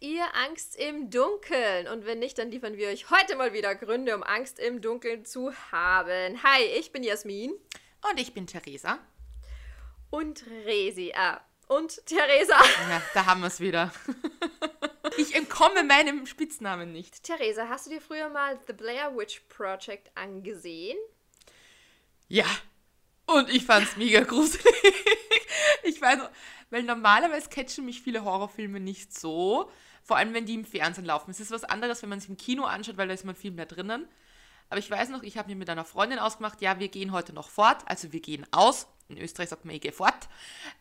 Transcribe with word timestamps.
ihr 0.00 0.24
Angst 0.34 0.76
im 0.76 1.10
Dunkeln? 1.10 1.88
Und 1.88 2.06
wenn 2.06 2.18
nicht, 2.18 2.38
dann 2.38 2.50
liefern 2.50 2.76
wir 2.76 2.88
euch 2.88 3.10
heute 3.10 3.36
mal 3.36 3.52
wieder 3.52 3.74
Gründe, 3.74 4.14
um 4.14 4.22
Angst 4.22 4.58
im 4.58 4.80
Dunkeln 4.80 5.24
zu 5.24 5.52
haben. 5.72 6.42
Hi, 6.42 6.62
ich 6.78 6.92
bin 6.92 7.02
Jasmin. 7.02 7.52
Und 8.10 8.20
ich 8.20 8.34
bin 8.34 8.46
Theresa. 8.46 8.98
Und 10.10 10.44
Resi. 10.64 11.12
Ah, 11.14 11.40
und 11.68 12.04
Theresa. 12.06 12.56
Ja, 12.88 13.02
da 13.14 13.26
haben 13.26 13.40
wir 13.40 13.48
es 13.48 13.60
wieder. 13.60 13.92
Ich 15.16 15.34
entkomme 15.34 15.82
meinem 15.82 16.26
Spitznamen 16.26 16.92
nicht. 16.92 17.24
Theresa, 17.24 17.68
hast 17.68 17.86
du 17.86 17.90
dir 17.90 18.00
früher 18.00 18.28
mal 18.28 18.56
The 18.68 18.72
Blair 18.72 19.16
Witch 19.16 19.40
Project 19.48 20.12
angesehen? 20.14 20.96
Ja. 22.28 22.44
Und 23.26 23.50
ich 23.50 23.64
fand's 23.64 23.96
mega 23.96 24.20
gruselig. 24.20 24.64
Ich 25.82 26.00
weiß, 26.00 26.18
weil 26.70 26.82
normalerweise 26.82 27.48
catchen 27.48 27.84
mich 27.84 28.02
viele 28.02 28.24
Horrorfilme 28.24 28.78
nicht 28.78 29.18
so. 29.18 29.70
Vor 30.08 30.16
allem, 30.16 30.32
wenn 30.32 30.46
die 30.46 30.54
im 30.54 30.64
Fernsehen 30.64 31.04
laufen. 31.04 31.30
Es 31.30 31.38
ist 31.38 31.50
was 31.50 31.64
anderes, 31.64 32.00
wenn 32.00 32.08
man 32.08 32.16
es 32.16 32.30
im 32.30 32.38
Kino 32.38 32.64
anschaut, 32.64 32.96
weil 32.96 33.08
da 33.08 33.12
ist 33.12 33.26
man 33.26 33.34
viel 33.34 33.50
mehr 33.50 33.66
drinnen. 33.66 34.08
Aber 34.70 34.78
ich 34.78 34.90
weiß 34.90 35.10
noch, 35.10 35.22
ich 35.22 35.36
habe 35.36 35.50
mir 35.50 35.54
mit 35.56 35.68
einer 35.68 35.84
Freundin 35.84 36.18
ausgemacht, 36.18 36.62
ja, 36.62 36.78
wir 36.78 36.88
gehen 36.88 37.12
heute 37.12 37.34
noch 37.34 37.50
fort. 37.50 37.82
Also 37.84 38.10
wir 38.10 38.20
gehen 38.20 38.46
aus 38.50 38.86
in 39.08 39.16
Österreich 39.18 39.48
sagt 39.48 39.64
man, 39.64 39.74
ich 39.74 39.80
gehe 39.80 39.92
fort. 39.92 40.28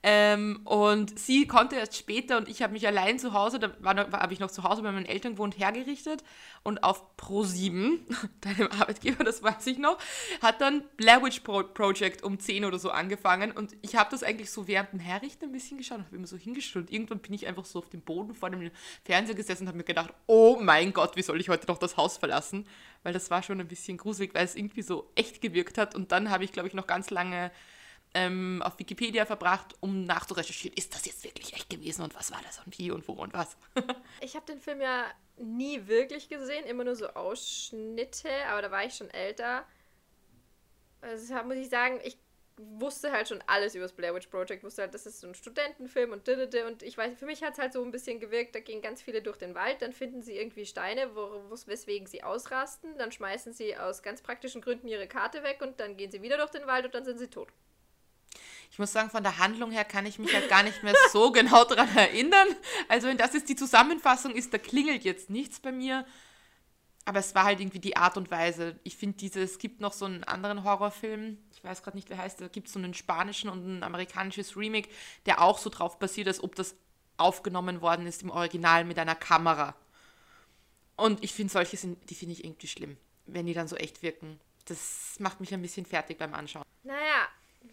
Ähm, 0.04 0.62
und 0.66 1.18
sie 1.18 1.48
konnte 1.48 1.78
erst 1.78 1.96
später 1.96 2.38
und 2.38 2.50
ich 2.50 2.62
habe 2.62 2.74
mich 2.74 2.86
allein 2.86 3.20
zu 3.20 3.34
Hause, 3.34 3.58
da 3.58 3.72
habe 3.84 4.34
ich 4.34 4.40
noch 4.40 4.52
zu 4.52 4.64
Hause 4.64 4.82
bei 4.82 4.92
meinen 4.92 5.06
Eltern 5.06 5.34
gewohnt, 5.34 5.58
hergerichtet 5.58 6.24
und 6.64 6.84
auf 6.84 7.04
Pro7, 7.18 8.00
deinem 8.42 8.68
Arbeitgeber, 8.68 9.24
das 9.24 9.44
weiß 9.44 9.66
ich 9.68 9.78
noch, 9.78 9.98
hat 10.42 10.60
dann 10.60 10.84
Blair 10.98 11.24
Witch 11.24 11.40
Pro 11.40 11.64
Project 11.64 12.22
um 12.24 12.38
10 12.38 12.66
oder 12.66 12.80
so 12.80 12.92
angefangen 12.92 13.52
und 13.52 13.76
ich 13.82 13.96
habe 13.96 14.12
das 14.12 14.24
eigentlich 14.24 14.52
so 14.52 14.68
während 14.68 14.92
dem 14.92 15.00
Herrichten 15.00 15.46
ein 15.46 15.52
bisschen 15.54 15.78
geschaut 15.78 16.00
und 16.00 16.06
habe 16.08 16.18
immer 16.18 16.28
so 16.28 16.38
hingestellt. 16.38 16.92
Irgendwann 16.92 17.20
bin 17.20 17.34
ich 17.34 17.48
einfach 17.48 17.66
so 17.66 17.80
auf 17.80 17.90
dem 17.90 18.02
Boden 18.02 18.36
vor 18.36 18.50
dem 18.50 18.72
Fernseher 19.06 19.36
gesessen 19.36 19.64
und 19.64 19.68
habe 19.70 19.78
mir 19.78 19.84
gedacht, 19.86 20.14
oh 20.26 20.58
mein 20.62 20.92
Gott, 20.92 21.16
wie 21.16 21.22
soll 21.22 21.40
ich 21.40 21.48
heute 21.48 21.68
noch 21.68 21.78
das 21.78 21.96
Haus 21.96 22.18
verlassen? 22.18 22.68
Weil 23.04 23.14
das 23.14 23.32
war 23.32 23.42
schon 23.42 23.62
ein 23.62 23.68
bisschen 23.68 23.98
gruselig, 23.98 24.34
weil 24.34 24.44
es 24.44 24.56
irgendwie 24.56 24.82
so 24.82 25.10
echt 25.16 25.42
gewirkt 25.42 25.78
hat 25.78 25.96
und 25.96 26.12
dann 26.12 26.30
habe 26.30 26.44
ich, 26.44 26.52
glaube 26.52 26.68
ich, 26.68 26.74
noch 26.74 26.88
ganz 26.88 27.10
lange 27.10 27.52
ähm, 28.18 28.64
auf 28.64 28.80
Wikipedia 28.80 29.26
verbracht, 29.26 29.76
um 29.80 30.04
nachzurecherchieren, 30.06 30.76
ist 30.76 30.96
das 30.96 31.06
jetzt 31.06 31.24
wirklich 31.24 31.54
echt 31.54 31.70
gewesen 31.70 32.02
und 32.02 32.16
was 32.16 32.32
war 32.32 32.42
das 32.44 32.60
und 32.66 32.78
wie 32.80 32.90
und 32.90 33.08
wo 33.08 33.14
und 33.14 33.34
was. 33.34 33.56
ich 34.22 34.36
habe 34.36 34.46
den 34.48 34.60
Film 34.60 34.82
ja 34.82 35.06
nie 35.38 35.86
wirklich 35.86 36.28
gesehen, 36.28 36.66
immer 36.66 36.84
nur 36.84 36.96
so 36.96 37.10
Ausschnitte, 37.10 38.30
aber 38.50 38.64
da 38.64 38.72
war 38.72 38.84
ich 38.84 38.96
schon 38.96 39.12
älter. 39.12 39.66
Also 41.02 41.32
muss 41.44 41.58
ich 41.58 41.70
sagen, 41.70 42.00
ich 42.04 42.18
wusste 42.58 43.12
halt 43.12 43.28
schon 43.28 43.44
alles 43.46 43.76
über 43.76 43.86
das 43.86 43.94
Blair 43.94 44.16
Witch 44.16 44.28
Project, 44.28 44.64
wusste 44.64 44.82
halt, 44.82 44.96
das 44.96 45.06
ist 45.06 45.20
so 45.20 45.28
ein 45.28 45.36
Studentenfilm 45.36 46.12
und 46.12 46.28
didede 46.28 46.66
und 46.66 46.82
ich 46.82 46.98
weiß, 46.98 47.20
für 47.20 47.28
mich 47.28 47.44
hat 47.44 47.54
es 47.54 47.60
halt 47.60 47.74
so 47.74 47.84
ein 47.84 47.92
bisschen 47.92 48.20
gewirkt, 48.20 48.56
da 48.56 48.60
gehen 48.60 48.82
ganz 48.82 49.04
viele 49.04 49.22
durch 49.22 49.38
den 49.38 49.54
Wald, 49.54 49.84
dann 49.84 49.94
finden 49.94 50.24
sie 50.24 50.36
irgendwie 50.36 50.66
Steine, 50.66 51.16
wo, 51.16 51.52
weswegen 51.68 52.08
sie 52.08 52.24
ausrasten, 52.24 52.98
dann 52.98 53.12
schmeißen 53.12 53.54
sie 53.54 53.78
aus 53.78 54.02
ganz 54.02 54.24
praktischen 54.24 54.62
Gründen 54.62 54.88
ihre 54.88 55.08
Karte 55.08 55.44
weg 55.44 55.62
und 55.62 55.80
dann 55.80 55.98
gehen 55.98 56.10
sie 56.10 56.24
wieder 56.24 56.38
durch 56.38 56.50
den 56.50 56.66
Wald 56.66 56.86
und 56.86 56.96
dann 56.96 57.06
sind 57.06 57.20
sie 57.20 57.28
tot. 57.28 57.50
Ich 58.72 58.80
muss 58.80 58.92
sagen, 58.92 59.10
von 59.10 59.24
der 59.24 59.38
Handlung 59.38 59.72
her 59.72 59.86
kann 59.86 60.06
ich 60.06 60.20
mich 60.20 60.34
halt 60.34 60.50
gar 60.50 60.64
nicht 60.64 60.84
mehr 60.84 60.94
so 61.12 61.32
genau 61.34 61.64
daran 61.64 61.96
erinnern. 61.96 62.48
Also 62.88 63.08
wenn 63.08 63.18
das 63.18 63.34
jetzt 63.34 63.50
die 63.50 63.56
Zusammenfassung 63.56 64.36
ist, 64.36 64.54
da 64.54 64.58
klingelt 64.58 65.04
jetzt 65.04 65.30
nichts 65.30 65.60
bei 65.60 65.72
mir. 65.72 66.06
Aber 67.06 67.20
es 67.20 67.34
war 67.36 67.46
halt 67.46 67.62
irgendwie 67.62 67.80
die 67.80 67.96
Art 67.96 68.18
und 68.18 68.30
Weise. 68.32 68.80
Ich 68.84 68.98
finde 68.98 69.26
es 69.42 69.60
gibt 69.60 69.80
noch 69.80 69.94
so 69.94 70.04
einen 70.04 70.26
anderen 70.26 70.66
Horrorfilm, 70.66 71.38
ich 71.54 71.64
weiß 71.64 71.82
gerade 71.82 71.96
nicht, 71.96 72.10
wer 72.10 72.18
heißt, 72.18 72.42
da 72.42 72.50
gibt 72.50 72.68
es 72.68 72.74
so 72.74 72.80
einen 72.80 72.94
spanischen 72.94 73.50
und 73.50 73.66
ein 73.66 73.84
amerikanisches 73.84 74.58
Remake, 74.58 74.90
der 75.26 75.42
auch 75.42 75.58
so 75.58 75.70
drauf 75.70 76.00
basiert, 76.00 76.28
als 76.28 76.44
ob 76.44 76.56
das 76.56 76.76
aufgenommen 77.16 77.82
worden 77.82 78.06
ist 78.08 78.24
im 78.24 78.30
Original 78.30 78.84
mit 78.84 79.00
einer 79.00 79.16
Kamera. 79.16 79.74
Und 80.98 81.24
ich 81.24 81.34
finde 81.34 81.54
solche 81.54 81.78
sind, 81.78 82.10
die 82.10 82.16
finde 82.16 82.34
ich 82.34 82.44
irgendwie 82.44 82.68
schlimm, 82.68 82.98
wenn 83.26 83.46
die 83.46 83.54
dann 83.54 83.68
so 83.68 83.76
echt 83.78 84.02
wirken. 84.04 84.40
Das 84.66 85.16
macht 85.20 85.40
mich 85.40 85.54
ein 85.54 85.62
bisschen 85.62 85.86
fertig 85.86 86.18
beim 86.18 86.34
Anschauen. 86.34 86.66
Naja, 86.84 87.28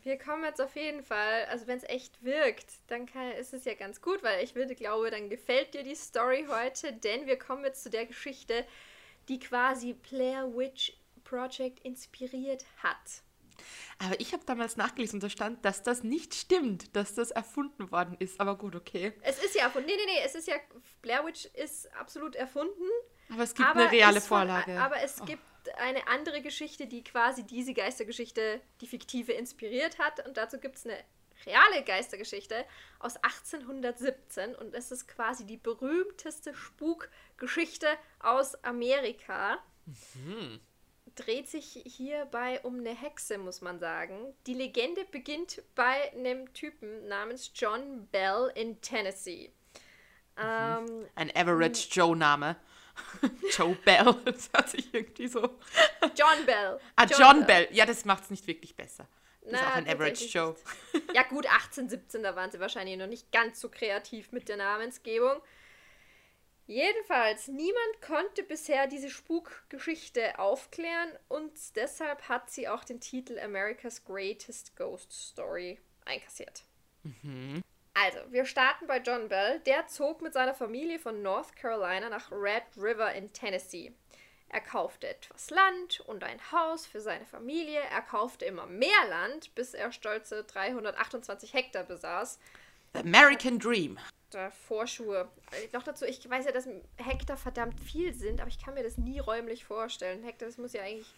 wir 0.05 0.19
kommen 0.19 0.45
jetzt 0.45 0.61
auf 0.61 0.77
jeden 0.77 1.03
Fall, 1.03 1.47
also 1.51 1.67
wenn 1.67 1.79
es 1.79 1.85
echt 1.85 2.23
wirkt, 2.23 2.67
dann 2.89 3.07
kann, 3.07 3.33
ist 3.33 3.55
es 3.55 3.65
ja 3.65 3.75
ganz 3.75 4.01
gut, 4.01 4.23
weil 4.23 4.45
ich 4.45 4.55
würde 4.55 4.75
glaube, 4.75 5.11
dann 5.11 5.31
gefällt 5.31 5.75
dir 5.75 5.83
die 5.83 5.95
Story 5.95 6.47
heute, 6.49 6.93
denn 6.93 7.27
wir 7.27 7.39
kommen 7.39 7.65
jetzt 7.65 7.83
zu 7.83 7.91
der 7.91 8.07
Geschichte, 8.07 8.67
die 9.29 9.39
quasi 9.39 9.95
Blair 9.95 10.55
Witch 10.55 10.93
Project 11.25 11.81
inspiriert 11.81 12.67
hat. 12.83 13.23
Aber 13.99 14.21
ich 14.21 14.33
habe 14.33 14.45
damals 14.45 14.77
nachgelesen 14.77 15.17
und 15.17 15.23
da 15.23 15.31
stand, 15.31 15.65
dass 15.65 15.83
das 15.83 16.03
nicht 16.03 16.35
stimmt, 16.35 16.95
dass 16.97 17.15
das 17.15 17.31
erfunden 17.31 17.91
worden 17.91 18.17
ist. 18.19 18.41
Aber 18.41 18.59
gut, 18.59 18.75
okay. 18.75 19.13
Es 19.23 19.43
ist 19.43 19.55
ja 19.55 19.65
erfunden. 19.65 19.89
Nee, 19.89 19.97
nee, 19.97 20.13
nee, 20.13 20.23
es 20.25 20.35
ist 20.35 20.49
ja, 20.49 20.57
Blair 21.01 21.25
Witch 21.25 21.47
ist 21.55 21.91
absolut 21.97 22.35
erfunden. 22.37 22.85
Aber 23.33 23.45
es 23.45 23.55
gibt 23.55 23.69
aber 23.69 23.83
eine 23.83 23.93
reale 23.93 24.21
Vorlage. 24.21 24.73
Von, 24.73 24.83
aber 24.83 25.03
es 25.03 25.21
oh. 25.21 25.25
gibt 25.25 25.43
eine 25.77 26.07
andere 26.09 26.43
Geschichte, 26.43 26.87
die 26.87 27.05
quasi 27.05 27.45
diese 27.45 27.75
Geistergeschichte, 27.75 28.61
die 28.81 28.87
fiktive, 28.87 29.33
inspiriert 29.33 29.99
hat. 29.99 30.27
Und 30.27 30.37
dazu 30.37 30.59
gibt 30.59 30.77
es 30.77 30.87
eine 30.87 30.99
reale 31.47 31.83
Geistergeschichte 31.85 32.65
aus 32.99 33.17
1817 33.17 34.55
und 34.55 34.75
es 34.75 34.91
ist 34.91 35.09
quasi 35.09 35.45
die 35.45 35.57
berühmteste 35.57 36.55
Spukgeschichte 36.55 37.89
aus 38.21 38.55
Amerika. 38.65 39.59
Mhm. 39.87 40.61
Dreht 41.15 41.49
sich 41.49 41.83
hierbei 41.85 42.61
um 42.63 42.79
eine 42.79 42.95
Hexe, 42.95 43.39
muss 43.39 43.61
man 43.61 43.79
sagen. 43.79 44.35
Die 44.47 44.55
Legende 44.55 45.05
beginnt 45.05 45.63
bei 45.75 46.13
einem 46.13 46.53
Typen 46.55 47.07
namens 47.09 47.53
John 47.55 48.07
Bell 48.09 48.51
in 48.55 48.81
Tennessee. 48.81 49.53
Mhm. 50.37 50.43
Ähm, 50.43 51.07
Ein 51.15 51.37
Average 51.37 51.89
Joe-Name. 51.91 52.57
Joe 53.57 53.75
Bell, 53.85 54.15
das 54.25 54.51
hört 54.53 54.69
sich 54.71 54.93
irgendwie 54.93 55.29
so. 55.29 55.41
John 56.15 56.47
Bell. 56.47 56.79
Ah, 56.97 57.05
John, 57.05 57.21
John 57.21 57.47
Bell. 57.47 57.67
Bell. 57.67 57.77
Ja, 57.77 57.87
das 57.87 58.05
macht 58.05 58.25
es 58.25 58.31
nicht 58.31 58.47
wirklich 58.47 58.77
besser. 58.77 59.09
Das 59.43 59.53
Na, 59.53 59.59
ist 59.59 59.67
auch 59.67 59.75
ein 59.75 59.89
Average 59.89 60.25
Joe. 60.27 60.57
Ja, 61.13 61.23
gut, 61.25 61.47
18, 61.47 61.89
17, 61.89 62.23
da 62.23 62.35
waren 62.35 62.51
sie 62.51 62.61
wahrscheinlich 62.61 62.97
noch 62.97 63.07
nicht 63.07 63.31
ganz 63.31 63.61
so 63.61 63.69
kreativ 63.69 64.33
mit 64.33 64.49
der 64.49 64.57
Namensgebung. 64.57 65.41
Jedenfalls, 66.67 67.49
niemand 67.49 68.01
konnte 68.01 68.43
bisher 68.43 68.87
diese 68.87 69.11
Spukgeschichte 69.11 70.39
aufklären 70.39 71.11
und 71.29 71.53
deshalb 71.77 72.27
hat 72.31 72.51
sie 72.51 72.69
auch 72.69 72.85
den 72.85 73.01
Titel 73.01 73.39
America's 73.39 74.03
Greatest 74.03 74.75
Ghost 74.75 75.13
Story 75.13 75.79
einkassiert. 76.07 76.65
Mhm. 77.03 77.63
Also, 77.95 78.19
wir 78.31 78.45
starten 78.45 78.89
bei 78.89 78.99
John 78.99 79.29
Bell. 79.29 79.61
Der 79.61 79.87
zog 79.87 80.21
mit 80.21 80.33
seiner 80.33 80.55
Familie 80.55 80.99
von 80.99 81.23
North 81.23 81.55
Carolina 81.55 82.09
nach 82.09 82.31
Red 82.33 82.65
River 82.77 83.13
in 83.15 83.33
Tennessee. 83.33 83.93
Er 84.49 84.61
kaufte 84.61 85.09
etwas 85.09 85.51
Land 85.51 86.01
und 86.01 86.23
ein 86.23 86.41
Haus 86.53 86.87
für 86.87 87.01
seine 87.01 87.25
Familie. 87.25 87.81
Er 87.81 88.03
kaufte 88.03 88.45
immer 88.45 88.67
mehr 88.67 89.09
Land, 89.09 89.55
bis 89.55 89.75
er 89.75 89.93
stolze 89.93 90.45
328 90.45 91.55
Hektar 91.55 91.85
besaß. 91.85 92.39
The 92.95 93.01
American 93.01 93.59
Dream. 93.59 93.99
Der 94.33 94.51
Vorschuhe. 94.51 95.29
Noch 95.73 95.85
dazu, 95.85 96.05
ich 96.05 96.29
weiß 96.29 96.45
ja, 96.47 96.53
dass 96.53 96.69
Hektar 96.97 97.37
verdammt 97.37 97.81
viel 97.81 98.13
sind, 98.13 98.41
aber 98.41 98.49
ich 98.49 98.59
kann 98.59 98.75
mir 98.75 98.83
das 98.83 98.99
nie 98.99 99.21
räumlich 99.21 99.65
vorstellen. 99.65 100.23
Hektar, 100.25 100.49
das 100.49 100.59
muss 100.59 100.73
ja 100.73 100.83
eigentlich 100.83 101.13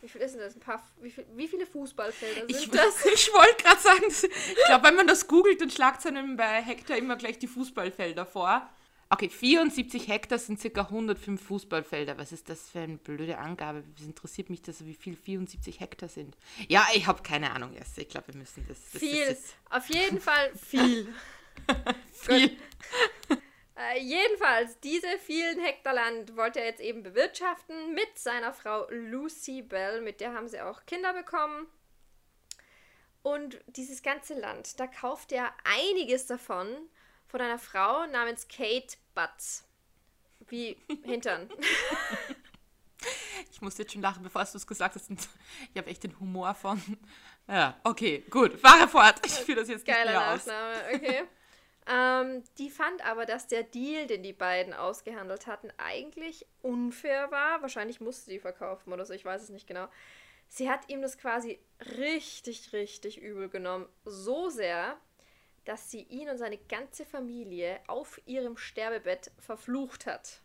wie 0.00 0.08
viel 0.08 0.20
ist 0.20 0.32
denn 0.32 0.40
das? 0.40 0.54
Ein 0.54 0.60
paar, 0.60 0.82
wie, 1.00 1.10
viel, 1.10 1.26
wie 1.34 1.48
viele 1.48 1.66
Fußballfelder 1.66 2.46
sind 2.46 2.50
ich, 2.50 2.70
das? 2.70 3.04
Ich 3.04 3.32
wollte 3.32 3.62
gerade 3.62 3.80
sagen, 3.80 4.04
ich 4.08 4.66
glaube, 4.66 4.86
wenn 4.86 4.94
man 4.94 5.06
das 5.06 5.26
googelt, 5.26 5.60
dann 5.60 5.70
schlagt 5.70 6.04
es 6.04 6.12
bei 6.36 6.62
Hektar 6.62 6.96
immer 6.96 7.16
gleich 7.16 7.38
die 7.38 7.48
Fußballfelder 7.48 8.26
vor. 8.26 8.68
Okay, 9.10 9.30
74 9.30 10.06
Hektar 10.06 10.38
sind 10.38 10.60
ca. 10.60 10.82
105 10.82 11.42
Fußballfelder. 11.42 12.18
Was 12.18 12.30
ist 12.30 12.50
das 12.50 12.68
für 12.68 12.80
eine 12.80 12.98
blöde 12.98 13.38
Angabe? 13.38 13.82
Es 13.98 14.04
interessiert 14.04 14.50
mich, 14.50 14.60
dass 14.60 14.84
wie 14.84 14.94
viel 14.94 15.16
74 15.16 15.80
Hektar 15.80 16.10
sind. 16.10 16.36
Ja, 16.68 16.86
ich 16.94 17.06
habe 17.06 17.22
keine 17.22 17.52
Ahnung 17.52 17.72
erst. 17.74 17.96
Ich 17.96 18.08
glaube, 18.08 18.28
wir 18.28 18.36
müssen 18.36 18.66
das. 18.68 18.78
das 18.92 19.00
viel. 19.00 19.26
Das, 19.26 19.42
das 19.42 19.82
Auf 19.82 19.88
jeden 19.88 20.20
Fall 20.20 20.52
viel. 20.66 21.08
viel. 22.12 22.56
Äh, 23.78 24.00
jedenfalls, 24.00 24.80
diese 24.80 25.18
vielen 25.18 25.60
Hektar 25.60 25.94
Land 25.94 26.36
wollte 26.36 26.60
er 26.60 26.66
jetzt 26.66 26.80
eben 26.80 27.04
bewirtschaften 27.04 27.94
mit 27.94 28.18
seiner 28.18 28.52
Frau 28.52 28.88
Lucy 28.90 29.62
Bell, 29.62 30.00
mit 30.00 30.20
der 30.20 30.34
haben 30.34 30.48
sie 30.48 30.60
auch 30.60 30.84
Kinder 30.84 31.12
bekommen. 31.12 31.68
Und 33.22 33.60
dieses 33.66 34.02
ganze 34.02 34.34
Land, 34.34 34.80
da 34.80 34.86
kauft 34.86 35.30
er 35.32 35.52
einiges 35.64 36.26
davon 36.26 36.66
von 37.28 37.40
einer 37.40 37.58
Frau 37.58 38.06
namens 38.06 38.48
Kate 38.48 38.96
Butts. 39.14 39.64
Wie 40.48 40.76
Hintern. 41.04 41.48
Ich 43.52 43.60
muss 43.60 43.78
jetzt 43.78 43.92
schon 43.92 44.02
lachen, 44.02 44.24
bevor 44.24 44.44
du 44.44 44.56
es 44.56 44.66
gesagt 44.66 44.96
hast. 44.96 45.08
Ich 45.10 45.76
habe 45.76 45.88
echt 45.88 46.02
den 46.02 46.18
Humor 46.18 46.54
von. 46.54 46.82
Ja, 47.46 47.80
okay, 47.84 48.24
gut. 48.28 48.58
Fahre 48.58 48.88
fort. 48.88 49.24
Ich 49.24 49.32
führe 49.32 49.60
das 49.60 49.68
jetzt 49.68 49.86
Geiler 49.86 50.34
nicht 50.34 50.46
mehr 50.46 50.54
Nachname, 50.54 50.88
aus. 50.88 50.94
okay. 50.94 51.24
Ähm, 51.88 52.42
die 52.58 52.70
fand 52.70 53.04
aber, 53.06 53.24
dass 53.26 53.46
der 53.46 53.62
Deal, 53.62 54.06
den 54.06 54.22
die 54.22 54.32
beiden 54.34 54.74
ausgehandelt 54.74 55.46
hatten, 55.46 55.70
eigentlich 55.78 56.46
unfair 56.62 57.30
war. 57.30 57.62
Wahrscheinlich 57.62 58.00
musste 58.00 58.26
sie 58.30 58.38
verkaufen 58.40 58.92
oder 58.92 59.06
so, 59.06 59.14
ich 59.14 59.24
weiß 59.24 59.42
es 59.42 59.48
nicht 59.50 59.66
genau. 59.66 59.88
Sie 60.48 60.70
hat 60.70 60.88
ihm 60.88 61.02
das 61.02 61.18
quasi 61.18 61.58
richtig, 61.98 62.72
richtig 62.72 63.20
übel 63.20 63.48
genommen. 63.48 63.88
So 64.04 64.50
sehr, 64.50 64.98
dass 65.64 65.90
sie 65.90 66.02
ihn 66.02 66.28
und 66.30 66.38
seine 66.38 66.58
ganze 66.58 67.04
Familie 67.06 67.80
auf 67.86 68.20
ihrem 68.26 68.56
Sterbebett 68.56 69.30
verflucht 69.38 70.06
hat. 70.06 70.40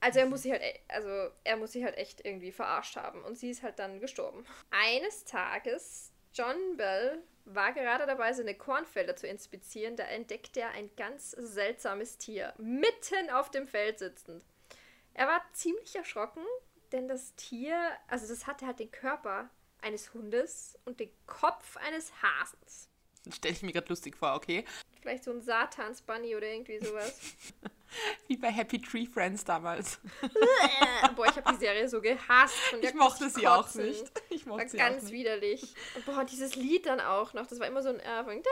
Also 0.00 0.20
er 0.20 0.26
muss 0.26 0.42
sie 0.42 0.52
halt, 0.52 0.62
e- 0.62 0.80
also 0.88 1.32
er 1.44 1.56
muss 1.56 1.72
sie 1.72 1.84
halt 1.84 1.96
echt 1.96 2.24
irgendwie 2.24 2.52
verarscht 2.52 2.96
haben 2.96 3.22
und 3.24 3.36
sie 3.36 3.50
ist 3.50 3.62
halt 3.64 3.78
dann 3.80 4.00
gestorben. 4.00 4.44
Eines 4.70 5.24
Tages, 5.24 6.12
John 6.32 6.76
Bell 6.76 7.22
war 7.54 7.72
gerade 7.72 8.06
dabei, 8.06 8.32
seine 8.32 8.54
Kornfelder 8.54 9.16
zu 9.16 9.26
inspizieren, 9.26 9.96
da 9.96 10.04
entdeckte 10.04 10.60
er 10.60 10.70
ein 10.70 10.90
ganz 10.96 11.30
seltsames 11.32 12.18
Tier, 12.18 12.52
mitten 12.58 13.30
auf 13.30 13.50
dem 13.50 13.66
Feld 13.66 13.98
sitzend. 13.98 14.44
Er 15.14 15.26
war 15.26 15.42
ziemlich 15.52 15.96
erschrocken, 15.96 16.44
denn 16.92 17.08
das 17.08 17.34
Tier, 17.34 17.76
also 18.06 18.28
das 18.28 18.46
hatte 18.46 18.66
halt 18.66 18.78
den 18.78 18.90
Körper 18.90 19.50
eines 19.80 20.14
Hundes 20.14 20.78
und 20.84 21.00
den 21.00 21.10
Kopf 21.26 21.76
eines 21.78 22.12
Hasens. 22.22 22.88
Stelle 23.34 23.54
ich 23.54 23.62
mir 23.62 23.72
gerade 23.72 23.88
lustig 23.88 24.16
vor, 24.16 24.34
okay? 24.34 24.64
Vielleicht 25.00 25.24
so 25.24 25.30
ein 25.30 25.40
Satans-Bunny 25.40 26.36
oder 26.36 26.46
irgendwie 26.46 26.78
sowas. 26.78 27.18
Wie 28.26 28.36
bei 28.36 28.50
Happy 28.50 28.80
Tree 28.80 29.06
Friends 29.06 29.44
damals. 29.44 29.98
Boah, 31.16 31.26
ich 31.26 31.36
habe 31.36 31.52
die 31.52 31.58
Serie 31.58 31.88
so 31.88 32.02
gehasst. 32.02 32.54
Ich 32.82 32.92
mochte 32.92 33.30
sie 33.30 33.46
auch 33.48 33.62
kotzen. 33.62 33.86
nicht. 33.86 34.04
Ich 34.28 34.44
mochte 34.44 34.64
War 34.64 34.68
sie 34.68 34.76
ganz 34.76 34.98
auch 34.98 35.02
nicht. 35.04 35.12
widerlich. 35.12 35.74
Und 35.94 36.04
boah, 36.04 36.24
dieses 36.24 36.54
Lied 36.54 36.84
dann 36.84 37.00
auch 37.00 37.32
noch. 37.32 37.46
Das 37.46 37.58
war 37.58 37.66
immer 37.66 37.82
so 37.82 37.88
ein 37.88 38.00
Anfang. 38.02 38.42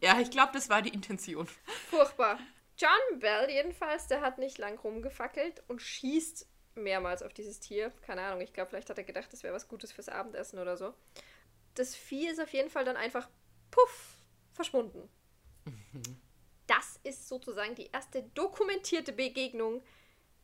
Ja, 0.00 0.18
ich 0.20 0.30
glaube, 0.30 0.50
das 0.52 0.68
war 0.68 0.82
die 0.82 0.90
Intention. 0.90 1.48
Furchtbar. 1.90 2.38
John 2.76 3.18
Bell 3.18 3.50
jedenfalls, 3.50 4.06
der 4.06 4.20
hat 4.20 4.38
nicht 4.38 4.58
lang 4.58 4.78
rumgefackelt 4.78 5.62
und 5.68 5.82
schießt 5.82 6.46
mehrmals 6.76 7.22
auf 7.22 7.32
dieses 7.34 7.58
Tier. 7.58 7.92
Keine 8.02 8.22
Ahnung, 8.22 8.40
ich 8.40 8.52
glaube, 8.52 8.70
vielleicht 8.70 8.90
hat 8.90 8.98
er 8.98 9.04
gedacht, 9.04 9.32
das 9.32 9.42
wäre 9.42 9.54
was 9.54 9.68
Gutes 9.68 9.92
fürs 9.92 10.08
Abendessen 10.08 10.58
oder 10.58 10.76
so. 10.76 10.94
Das 11.78 11.94
Vieh 11.94 12.28
ist 12.28 12.40
auf 12.40 12.52
jeden 12.52 12.70
Fall 12.70 12.84
dann 12.84 12.96
einfach 12.96 13.28
puff 13.70 14.16
verschwunden. 14.52 15.08
Das 16.66 16.98
ist 17.04 17.28
sozusagen 17.28 17.74
die 17.74 17.86
erste 17.86 18.22
dokumentierte 18.34 19.12
Begegnung 19.12 19.82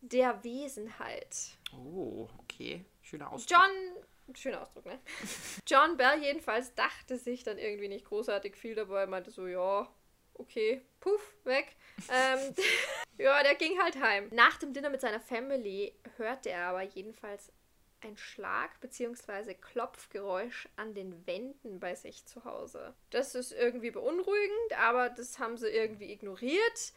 der 0.01 0.43
Wesenheit. 0.45 1.59
Oh, 1.73 2.29
okay. 2.39 2.85
Schöner 3.03 3.33
Ausdruck. 3.33 3.59
John, 3.59 4.37
schöner 4.37 4.63
Ausdruck, 4.63 4.87
ne? 4.87 5.01
John 5.67 5.97
Bell 5.97 6.23
jedenfalls 6.23 6.75
dachte 6.75 7.19
sich 7.19 7.43
dann 7.43 7.59
irgendwie 7.59 7.89
nicht 7.89 8.07
großartig 8.07 8.57
viel 8.57 8.75
dabei, 8.75 9.07
meinte 9.07 9.31
so, 9.31 9.47
ja, 9.47 9.89
okay, 10.35 10.83
puff, 11.01 11.35
weg. 11.45 11.77
Ähm, 12.11 12.55
ja, 13.19 13.41
der 13.45 13.55
ging 13.55 13.81
halt 13.81 14.01
heim. 14.01 14.29
Nach 14.33 14.59
dem 14.59 14.73
Dinner 14.73 14.91
mit 14.91 15.01
seiner 15.01 15.21
Family 15.21 15.95
hörte 16.17 16.51
er 16.51 16.67
aber 16.67 16.83
jedenfalls 16.83 17.53
ein 18.05 18.17
Schlag 18.17 18.81
bzw. 18.81 19.55
Klopfgeräusch 19.55 20.69
an 20.77 20.95
den 20.95 21.27
Wänden 21.27 21.81
bei 21.81 21.95
sich 21.95 22.25
zu 22.27 22.45
Hause. 22.45 22.95
Das 23.11 23.35
ist 23.35 23.53
irgendwie 23.53 23.91
beunruhigend, 23.91 24.79
aber 24.79 25.11
das 25.11 25.39
haben 25.39 25.57
sie 25.57 25.69
irgendwie 25.69 26.13
ignoriert, 26.13 26.93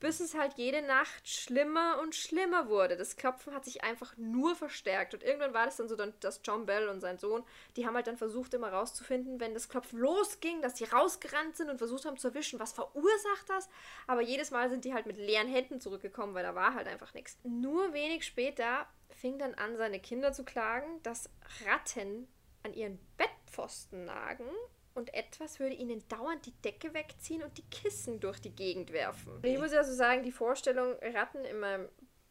bis 0.00 0.20
es 0.20 0.34
halt 0.34 0.54
jede 0.58 0.82
Nacht 0.82 1.26
schlimmer 1.26 1.98
und 2.02 2.14
schlimmer 2.14 2.68
wurde. 2.68 2.96
Das 2.96 3.16
Klopfen 3.16 3.54
hat 3.54 3.64
sich 3.64 3.82
einfach 3.82 4.14
nur 4.18 4.54
verstärkt 4.54 5.14
und 5.14 5.22
irgendwann 5.22 5.54
war 5.54 5.64
das 5.64 5.76
dann 5.76 5.88
so, 5.88 5.96
dass 5.96 6.42
John 6.44 6.66
Bell 6.66 6.88
und 6.88 7.00
sein 7.00 7.18
Sohn, 7.18 7.42
die 7.76 7.86
haben 7.86 7.94
halt 7.94 8.06
dann 8.06 8.18
versucht 8.18 8.52
immer 8.52 8.70
rauszufinden, 8.70 9.40
wenn 9.40 9.54
das 9.54 9.70
Klopfen 9.70 9.98
losging, 9.98 10.60
dass 10.60 10.76
sie 10.76 10.84
rausgerannt 10.84 11.56
sind 11.56 11.70
und 11.70 11.78
versucht 11.78 12.04
haben 12.04 12.18
zu 12.18 12.28
erwischen, 12.28 12.60
was 12.60 12.74
verursacht 12.74 13.48
das. 13.48 13.70
Aber 14.06 14.20
jedes 14.20 14.50
Mal 14.50 14.68
sind 14.68 14.84
die 14.84 14.92
halt 14.92 15.06
mit 15.06 15.16
leeren 15.16 15.48
Händen 15.48 15.80
zurückgekommen, 15.80 16.34
weil 16.34 16.44
da 16.44 16.54
war 16.54 16.74
halt 16.74 16.86
einfach 16.86 17.14
nichts. 17.14 17.38
Nur 17.42 17.94
wenig 17.94 18.26
später 18.26 18.86
fing 19.14 19.38
dann 19.38 19.54
an, 19.54 19.76
seine 19.76 20.00
Kinder 20.00 20.32
zu 20.32 20.44
klagen, 20.44 21.02
dass 21.02 21.30
Ratten 21.66 22.28
an 22.62 22.74
ihren 22.74 22.98
Bettpfosten 23.16 24.04
nagen 24.04 24.48
und 24.94 25.12
etwas 25.12 25.58
würde 25.58 25.74
ihnen 25.74 26.06
dauernd 26.08 26.46
die 26.46 26.54
Decke 26.62 26.94
wegziehen 26.94 27.42
und 27.42 27.56
die 27.58 27.68
Kissen 27.70 28.20
durch 28.20 28.40
die 28.40 28.54
Gegend 28.54 28.92
werfen. 28.92 29.40
Ich 29.42 29.58
muss 29.58 29.72
ja 29.72 29.82
so 29.84 29.92
sagen, 29.92 30.22
die 30.22 30.32
Vorstellung, 30.32 30.94
Ratten 31.02 31.44
in 31.44 31.58
meinem, 31.58 31.88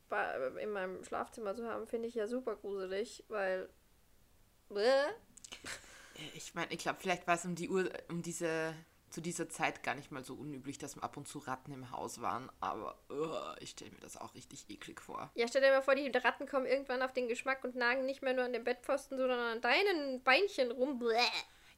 Ba- 0.10 0.48
in 0.58 0.70
meinem 0.72 1.04
Schlafzimmer 1.04 1.56
zu 1.56 1.68
haben, 1.68 1.88
finde 1.88 2.08
ich 2.08 2.16
ja 2.16 2.28
super 2.28 2.56
gruselig, 2.56 3.24
weil. 3.28 3.70
Ich 6.36 6.54
meine, 6.54 6.72
ich 6.72 6.80
glaube, 6.80 7.00
vielleicht 7.02 7.28
war 7.28 7.36
es 7.36 7.46
um 7.46 7.56
die 7.56 7.70
Uhr, 7.70 7.90
um 8.10 8.22
diese, 8.22 8.74
zu 9.14 9.22
dieser 9.22 9.48
Zeit 9.48 9.84
gar 9.84 9.94
nicht 9.94 10.12
mal 10.12 10.24
so 10.24 10.34
unüblich, 10.34 10.80
dass 10.80 10.98
ab 10.98 11.18
und 11.18 11.28
zu 11.28 11.38
Ratten 11.38 11.72
im 11.72 11.92
Haus 11.92 12.20
waren. 12.20 12.52
Aber 12.60 12.98
uh, 13.12 13.56
ich 13.60 13.70
stelle 13.70 13.92
mir 13.92 14.00
das 14.00 14.18
auch 14.18 14.34
richtig 14.34 14.66
eklig 14.70 15.00
vor. 15.00 15.32
Ja, 15.36 15.48
stell 15.48 15.62
dir 15.62 15.70
mal 15.70 15.84
vor, 15.84 15.94
die 15.94 16.10
Ratten 16.10 16.48
kommen 16.48 16.66
irgendwann 16.66 17.04
auf 17.04 17.14
den 17.14 17.28
Geschmack 17.28 17.64
und 17.64 17.76
nagen 17.76 18.06
nicht 18.06 18.24
mehr 18.24 18.34
nur 18.34 18.44
an 18.44 18.54
den 18.54 18.64
Bettpfosten, 18.64 19.18
sondern 19.18 19.40
an 19.40 19.62
deinen 19.62 20.24
Beinchen 20.24 20.72
rum. 20.72 20.98
Bäh. 20.98 21.06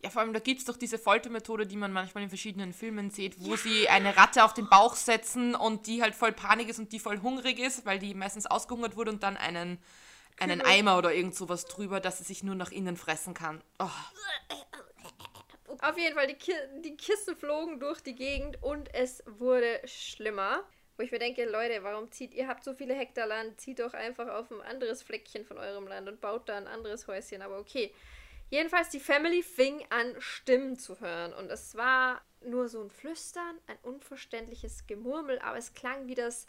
Ja, 0.02 0.10
vor 0.10 0.22
allem, 0.22 0.34
da 0.34 0.40
gibt 0.40 0.60
es 0.60 0.66
doch 0.66 0.78
diese 0.78 0.98
Foltermethode, 0.98 1.68
die 1.68 1.76
man 1.76 1.92
manchmal 1.92 2.24
in 2.24 2.30
verschiedenen 2.30 2.74
Filmen 2.74 3.10
sieht, 3.10 3.44
wo 3.44 3.56
sie 3.58 3.90
eine 3.90 4.16
Ratte 4.16 4.46
auf 4.46 4.54
den 4.54 4.70
Bauch 4.70 4.96
setzen 4.96 5.56
und 5.56 5.88
die 5.88 6.02
halt 6.02 6.16
voll 6.16 6.32
Panik 6.32 6.70
ist 6.70 6.80
und 6.80 6.94
die 6.94 7.00
voll 7.00 7.22
hungrig 7.22 7.60
ist, 7.60 7.86
weil 7.86 8.00
die 8.00 8.14
meistens 8.14 8.46
ausgehungert 8.46 8.96
wurde 8.96 9.12
und 9.12 9.24
dann 9.24 9.36
einen, 9.36 9.78
einen 10.40 10.62
Eimer 10.62 10.98
oder 10.98 11.14
irgend 11.14 11.36
sowas 11.36 11.66
drüber, 11.66 12.00
dass 12.00 12.20
sie 12.20 12.24
sich 12.24 12.44
nur 12.44 12.56
nach 12.56 12.72
innen 12.72 12.98
fressen 12.98 13.34
kann. 13.34 13.62
Oh, 13.80 13.90
Auf 15.82 15.98
jeden 15.98 16.16
Fall, 16.16 16.28
die, 16.28 16.36
Ki 16.36 16.54
die 16.80 16.98
Kissen 16.98 17.36
flogen 17.36 17.80
durch 17.80 18.02
die 18.02 18.16
Gegend 18.16 18.62
und 18.62 18.94
es 18.94 19.24
wurde 19.26 19.82
schlimmer. 19.86 20.64
Wo 20.98 21.04
ich 21.04 21.12
mir 21.12 21.20
denke, 21.20 21.44
Leute, 21.46 21.84
warum 21.84 22.10
zieht 22.12 22.34
ihr 22.34 22.48
habt 22.48 22.64
so 22.64 22.74
viele 22.74 22.94
Hektar 22.94 23.28
Land, 23.28 23.60
zieht 23.60 23.80
doch 23.80 23.94
einfach 23.94 24.30
auf 24.30 24.50
ein 24.50 24.62
anderes 24.62 25.04
Fleckchen 25.04 25.44
von 25.44 25.58
eurem 25.58 25.88
Land 25.88 26.08
und 26.08 26.22
baut 26.22 26.48
da 26.48 26.56
ein 26.56 26.68
anderes 26.68 27.08
Häuschen. 27.08 27.42
Aber 27.42 27.60
okay. 27.60 27.94
Jedenfalls, 28.50 28.90
die 28.90 29.00
Family 29.00 29.42
fing 29.42 29.84
an, 29.90 30.16
Stimmen 30.20 30.78
zu 30.78 31.00
hören. 31.00 31.34
Und 31.34 31.52
es 31.52 31.76
war 31.76 32.22
nur 32.42 32.70
so 32.70 32.82
ein 32.82 32.90
Flüstern, 32.90 33.58
ein 33.68 33.78
unverständliches 33.82 34.88
Gemurmel, 34.88 35.40
aber 35.40 35.58
es 35.58 35.74
klang 35.74 36.08
wie 36.08 36.16
das, 36.16 36.46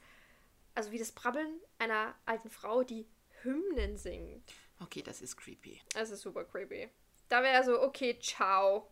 also 0.74 0.92
wie 0.92 0.98
das 0.98 1.12
Brabbeln 1.12 1.58
einer 1.78 2.14
alten 2.26 2.50
Frau, 2.50 2.82
die 2.84 3.06
Hymnen 3.42 3.96
singt. 3.96 4.52
okay, 4.80 5.02
das 5.02 5.22
ist 5.22 5.36
creepy. 5.36 5.80
Das 5.94 6.10
ist 6.10 6.20
super 6.20 6.44
creepy. 6.44 6.88
Da 7.28 7.42
wäre 7.42 7.64
so, 7.64 7.80
okay, 7.82 8.18
ciao. 8.20 8.88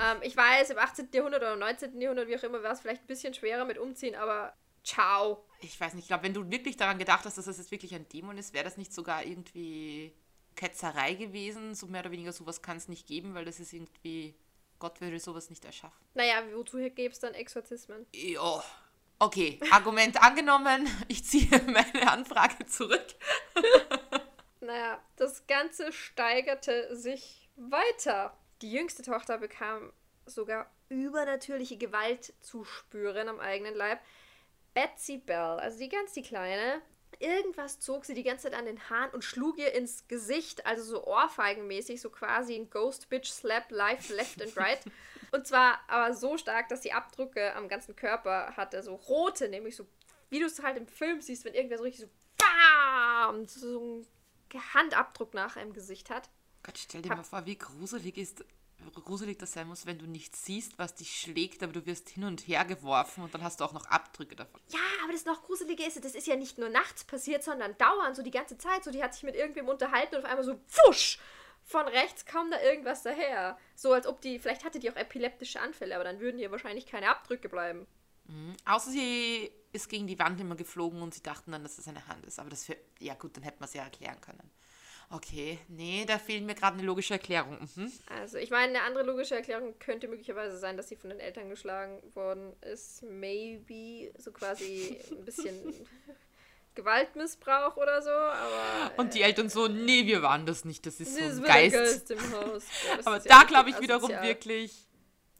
Ähm, 0.00 0.18
ich 0.22 0.36
weiß, 0.36 0.70
im 0.70 0.78
18. 0.78 1.08
Jahrhundert 1.12 1.42
oder 1.42 1.54
im 1.54 1.58
19. 1.58 2.00
Jahrhundert, 2.00 2.28
wie 2.28 2.36
auch 2.36 2.42
immer, 2.42 2.62
war 2.62 2.72
es 2.72 2.80
vielleicht 2.80 3.02
ein 3.02 3.06
bisschen 3.06 3.34
schwerer 3.34 3.64
mit 3.64 3.78
Umziehen, 3.78 4.14
aber 4.14 4.54
ciao. 4.84 5.44
Ich 5.60 5.80
weiß 5.80 5.94
nicht, 5.94 6.04
ich 6.04 6.08
glaube, 6.08 6.24
wenn 6.24 6.34
du 6.34 6.50
wirklich 6.50 6.76
daran 6.76 6.98
gedacht 6.98 7.24
hast, 7.24 7.38
dass 7.38 7.46
das 7.46 7.58
jetzt 7.58 7.70
wirklich 7.70 7.94
ein 7.94 8.08
Dämon 8.08 8.38
ist, 8.38 8.54
wäre 8.54 8.64
das 8.64 8.76
nicht 8.76 8.92
sogar 8.92 9.24
irgendwie 9.24 10.14
Ketzerei 10.58 11.14
gewesen? 11.14 11.74
So 11.74 11.86
mehr 11.86 12.00
oder 12.00 12.10
weniger 12.10 12.32
sowas 12.32 12.62
kann 12.62 12.76
es 12.76 12.88
nicht 12.88 13.06
geben, 13.06 13.34
weil 13.34 13.44
das 13.44 13.60
ist 13.60 13.72
irgendwie, 13.72 14.34
Gott 14.78 15.00
würde 15.00 15.18
sowas 15.20 15.50
nicht 15.50 15.64
erschaffen. 15.64 16.04
Naja, 16.14 16.42
wozu 16.52 16.78
gäbe 16.78 17.12
es 17.12 17.20
dann 17.20 17.34
Exorzismen? 17.34 18.06
Ja. 18.12 18.62
Okay, 19.20 19.60
Argument 19.70 20.20
angenommen. 20.22 20.88
Ich 21.06 21.24
ziehe 21.24 21.48
meine 21.66 22.10
Anfrage 22.10 22.66
zurück. 22.66 23.06
Naja, 24.60 25.00
das 25.16 25.46
Ganze 25.46 25.92
steigerte 25.92 26.94
sich 26.94 27.48
weiter. 27.56 28.36
Die 28.62 28.72
jüngste 28.72 29.02
Tochter 29.02 29.38
bekam 29.38 29.92
sogar 30.26 30.70
übernatürliche 30.88 31.76
Gewalt 31.76 32.32
zu 32.40 32.64
spüren 32.64 33.28
am 33.28 33.40
eigenen 33.40 33.74
Leib. 33.74 34.00
Betsy 34.74 35.18
Bell, 35.18 35.58
also 35.58 35.78
die 35.78 35.88
ganz 35.88 36.12
die 36.12 36.22
Kleine, 36.22 36.82
irgendwas 37.18 37.80
zog 37.80 38.04
sie 38.04 38.14
die 38.14 38.22
ganze 38.22 38.44
Zeit 38.44 38.58
an 38.58 38.66
den 38.66 38.90
Haaren 38.90 39.10
und 39.10 39.24
schlug 39.24 39.58
ihr 39.58 39.72
ins 39.72 40.06
Gesicht, 40.08 40.66
also 40.66 40.84
so 40.84 41.04
ohrfeigenmäßig, 41.06 42.00
so 42.00 42.10
quasi 42.10 42.54
ein 42.54 42.70
Ghost 42.70 43.08
Bitch 43.08 43.30
Slap 43.30 43.70
live 43.70 44.08
left 44.10 44.42
and 44.42 44.56
right. 44.56 44.80
Und 45.30 45.46
zwar 45.46 45.80
aber 45.88 46.14
so 46.14 46.38
stark, 46.38 46.68
dass 46.68 46.82
sie 46.82 46.92
Abdrücke 46.92 47.54
am 47.54 47.68
ganzen 47.68 47.94
Körper 47.94 48.56
hatte, 48.56 48.82
so 48.82 48.94
rote, 48.94 49.50
nämlich 49.50 49.76
so, 49.76 49.86
wie 50.30 50.40
du 50.40 50.46
es 50.46 50.62
halt 50.62 50.78
im 50.78 50.86
Film 50.86 51.20
siehst, 51.20 51.44
wenn 51.44 51.52
irgendwer 51.52 51.76
so 51.76 51.84
richtig 51.84 52.06
so 52.06 52.10
BAM, 52.38 53.46
so 53.46 54.06
einen 54.54 54.74
Handabdruck 54.74 55.34
nach 55.34 55.56
einem 55.56 55.74
Gesicht 55.74 56.08
hat. 56.08 56.30
Gott, 56.68 56.78
stell 56.78 57.00
dir 57.00 57.08
mal 57.08 57.24
vor, 57.24 57.46
wie 57.46 57.56
gruselig 57.56 58.18
ist 58.18 58.44
gruselig 59.04 59.38
das 59.38 59.52
sein 59.52 59.66
muss, 59.66 59.86
wenn 59.86 59.98
du 59.98 60.06
nicht 60.06 60.36
siehst, 60.36 60.78
was 60.78 60.94
dich 60.94 61.18
schlägt, 61.18 61.62
aber 61.62 61.72
du 61.72 61.86
wirst 61.86 62.10
hin 62.10 62.24
und 62.24 62.46
her 62.46 62.64
geworfen 62.64 63.24
und 63.24 63.32
dann 63.32 63.42
hast 63.42 63.60
du 63.60 63.64
auch 63.64 63.72
noch 63.72 63.86
Abdrücke 63.86 64.36
davon. 64.36 64.60
Ja, 64.68 64.78
aber 65.02 65.12
das 65.12 65.24
noch 65.24 65.42
Gruselige 65.42 65.84
ist, 65.84 66.04
das 66.04 66.14
ist 66.14 66.26
ja 66.26 66.36
nicht 66.36 66.58
nur 66.58 66.68
nachts 66.68 67.04
passiert, 67.04 67.42
sondern 67.42 67.76
dauernd, 67.78 68.16
so 68.16 68.22
die 68.22 68.30
ganze 68.30 68.58
Zeit. 68.58 68.84
So, 68.84 68.90
die 68.90 69.02
hat 69.02 69.14
sich 69.14 69.22
mit 69.22 69.34
irgendwem 69.34 69.68
unterhalten 69.68 70.16
und 70.16 70.24
auf 70.24 70.30
einmal 70.30 70.44
so, 70.44 70.60
wusch, 70.86 71.18
von 71.64 71.88
rechts 71.88 72.26
kam 72.26 72.50
da 72.50 72.60
irgendwas 72.60 73.02
daher. 73.02 73.58
So, 73.74 73.92
als 73.92 74.06
ob 74.06 74.20
die, 74.20 74.38
vielleicht 74.38 74.64
hatte 74.64 74.78
die 74.78 74.90
auch 74.90 74.96
epileptische 74.96 75.60
Anfälle, 75.60 75.94
aber 75.94 76.04
dann 76.04 76.20
würden 76.20 76.38
ihr 76.38 76.50
wahrscheinlich 76.50 76.86
keine 76.86 77.08
Abdrücke 77.08 77.48
bleiben. 77.48 77.86
Mhm. 78.26 78.56
Außer 78.66 78.90
sie 78.90 79.50
ist 79.72 79.88
gegen 79.88 80.06
die 80.06 80.18
Wand 80.18 80.40
immer 80.40 80.54
geflogen 80.54 81.00
und 81.00 81.14
sie 81.14 81.22
dachten 81.22 81.50
dann, 81.50 81.62
dass 81.62 81.76
das 81.76 81.88
eine 81.88 82.06
Hand 82.06 82.26
ist. 82.26 82.38
Aber 82.38 82.50
das 82.50 82.64
für, 82.64 82.76
ja 83.00 83.14
gut, 83.14 83.36
dann 83.36 83.42
hätte 83.42 83.58
man 83.58 83.68
es 83.68 83.74
ja 83.74 83.84
erklären 83.84 84.20
können. 84.20 84.50
Okay, 85.10 85.58
nee, 85.68 86.04
da 86.06 86.18
fehlt 86.18 86.44
mir 86.44 86.54
gerade 86.54 86.76
eine 86.76 86.86
logische 86.86 87.14
Erklärung. 87.14 87.58
Mhm. 87.76 87.90
Also, 88.20 88.36
ich 88.36 88.50
meine, 88.50 88.78
eine 88.78 88.82
andere 88.82 89.04
logische 89.04 89.36
Erklärung 89.36 89.78
könnte 89.78 90.06
möglicherweise 90.06 90.58
sein, 90.58 90.76
dass 90.76 90.88
sie 90.88 90.96
von 90.96 91.08
den 91.08 91.18
Eltern 91.18 91.48
geschlagen 91.48 92.02
worden 92.14 92.52
ist. 92.60 93.02
Maybe 93.04 94.12
so 94.18 94.32
quasi 94.32 94.98
ein 95.10 95.24
bisschen 95.24 95.54
Gewaltmissbrauch 96.74 97.76
oder 97.78 98.02
so, 98.02 98.10
aber. 98.10 98.98
Und 98.98 99.14
die 99.14 99.22
Eltern 99.22 99.48
so, 99.48 99.66
nee, 99.66 100.04
wir 100.06 100.20
waren 100.20 100.44
das 100.44 100.66
nicht, 100.66 100.84
das 100.84 101.00
ist 101.00 101.16
so 101.16 101.20
Das 101.20 101.38
ein 101.38 101.42
Geist. 101.42 101.74
Geist 101.74 102.10
im 102.10 102.32
Haus. 102.32 102.64
Aber 103.04 103.18
da 103.18 103.44
glaube 103.44 103.70
ich 103.70 103.80
wiederum 103.80 104.10
wirklich, 104.10 104.87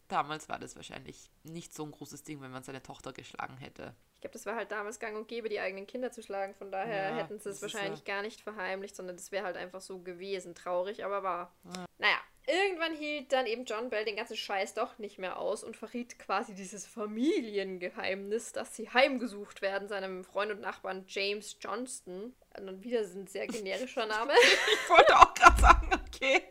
damals 0.08 0.48
war 0.48 0.58
das 0.58 0.76
wahrscheinlich 0.76 1.30
nicht 1.44 1.74
so 1.74 1.84
ein 1.84 1.90
großes 1.90 2.22
Ding, 2.24 2.40
wenn 2.40 2.50
man 2.50 2.62
seine 2.62 2.82
Tochter 2.82 3.12
geschlagen 3.12 3.56
hätte. 3.58 3.94
Ich 4.18 4.22
glaube, 4.22 4.32
das 4.32 4.46
war 4.46 4.56
halt 4.56 4.72
damals 4.72 4.98
gang 4.98 5.16
und 5.16 5.28
gäbe, 5.28 5.48
die 5.48 5.60
eigenen 5.60 5.86
Kinder 5.86 6.10
zu 6.10 6.22
schlagen. 6.22 6.52
Von 6.56 6.72
daher 6.72 7.10
ja, 7.10 7.16
hätten 7.18 7.38
sie 7.38 7.50
es 7.50 7.62
wahrscheinlich 7.62 8.00
ja. 8.00 8.14
gar 8.14 8.22
nicht 8.22 8.40
verheimlicht, 8.40 8.96
sondern 8.96 9.16
das 9.16 9.30
wäre 9.30 9.44
halt 9.44 9.56
einfach 9.56 9.80
so 9.80 10.00
gewesen. 10.00 10.56
Traurig, 10.56 11.04
aber 11.04 11.22
wahr. 11.22 11.54
Ja. 11.64 11.84
Naja, 11.98 12.18
irgendwann 12.48 12.96
hielt 12.96 13.32
dann 13.32 13.46
eben 13.46 13.64
John 13.64 13.90
Bell 13.90 14.04
den 14.04 14.16
ganzen 14.16 14.36
Scheiß 14.36 14.74
doch 14.74 14.98
nicht 14.98 15.18
mehr 15.18 15.38
aus 15.38 15.62
und 15.62 15.76
verriet 15.76 16.18
quasi 16.18 16.56
dieses 16.56 16.84
Familiengeheimnis, 16.84 18.50
dass 18.50 18.74
sie 18.74 18.90
heimgesucht 18.90 19.62
werden, 19.62 19.86
seinem 19.86 20.24
Freund 20.24 20.50
und 20.50 20.62
Nachbarn 20.62 21.04
James 21.06 21.56
Johnston. 21.60 22.34
Und 22.58 22.82
wieder 22.82 23.02
ein 23.02 23.28
sehr 23.28 23.46
generischer 23.46 24.06
Name. 24.06 24.32
ich 24.42 24.90
wollte 24.90 25.16
auch 25.16 25.32
gerade 25.34 25.60
sagen, 25.60 25.90
okay. 25.94 26.42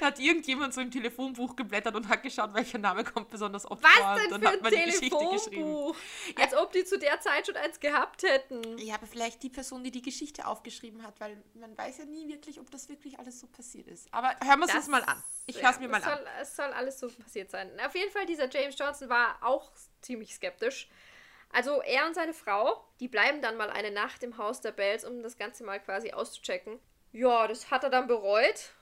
Da 0.00 0.06
hat 0.06 0.18
irgendjemand 0.18 0.74
so 0.74 0.80
im 0.80 0.90
Telefonbuch 0.90 1.56
geblättert 1.56 1.94
und 1.94 2.08
hat 2.08 2.22
geschaut, 2.22 2.54
welcher 2.54 2.78
Name 2.78 3.04
kommt 3.04 3.28
besonders 3.30 3.68
oft 3.70 3.82
Was 3.82 3.92
vor. 3.92 4.04
Was 4.04 4.28
denn 4.28 4.40
für 4.40 4.48
ein 4.48 4.62
Telefonbuch? 4.62 5.96
Ja. 6.36 6.44
Als 6.44 6.54
ob 6.54 6.72
die 6.72 6.84
zu 6.84 6.98
der 6.98 7.20
Zeit 7.20 7.46
schon 7.46 7.56
eins 7.56 7.80
gehabt 7.80 8.22
hätten. 8.22 8.78
Ja, 8.78 8.94
aber 8.94 9.06
vielleicht 9.06 9.42
die 9.42 9.50
Person, 9.50 9.82
die 9.84 9.90
die 9.90 10.02
Geschichte 10.02 10.46
aufgeschrieben 10.46 11.02
hat, 11.02 11.18
weil 11.20 11.42
man 11.54 11.76
weiß 11.76 11.98
ja 11.98 12.04
nie 12.04 12.28
wirklich, 12.28 12.60
ob 12.60 12.70
das 12.70 12.88
wirklich 12.88 13.18
alles 13.18 13.40
so 13.40 13.46
passiert 13.46 13.88
ist. 13.88 14.08
Aber 14.12 14.34
hören 14.44 14.60
wir 14.60 14.68
es 14.68 14.74
uns 14.74 14.88
mal 14.88 15.02
an. 15.04 15.22
Ich 15.46 15.62
höre 15.62 15.70
es 15.70 15.80
mir 15.80 15.88
mal 15.88 15.98
es 15.98 16.04
soll, 16.04 16.12
an. 16.12 16.26
Es 16.40 16.56
soll 16.56 16.72
alles 16.72 16.98
so 17.00 17.08
passiert 17.08 17.50
sein. 17.50 17.70
Auf 17.84 17.94
jeden 17.94 18.10
Fall, 18.10 18.26
dieser 18.26 18.48
James 18.48 18.78
Johnson 18.78 19.08
war 19.08 19.38
auch 19.42 19.70
ziemlich 20.00 20.34
skeptisch. 20.34 20.88
Also 21.52 21.80
er 21.82 22.06
und 22.06 22.14
seine 22.14 22.34
Frau, 22.34 22.84
die 23.00 23.08
bleiben 23.08 23.40
dann 23.40 23.56
mal 23.56 23.70
eine 23.70 23.90
Nacht 23.90 24.22
im 24.22 24.36
Haus 24.36 24.60
der 24.60 24.72
Bells, 24.72 25.04
um 25.04 25.22
das 25.22 25.36
Ganze 25.36 25.64
mal 25.64 25.80
quasi 25.80 26.12
auszuchecken. 26.12 26.78
Ja, 27.12 27.46
das 27.46 27.70
hat 27.70 27.84
er 27.84 27.90
dann 27.90 28.08
bereut 28.08 28.72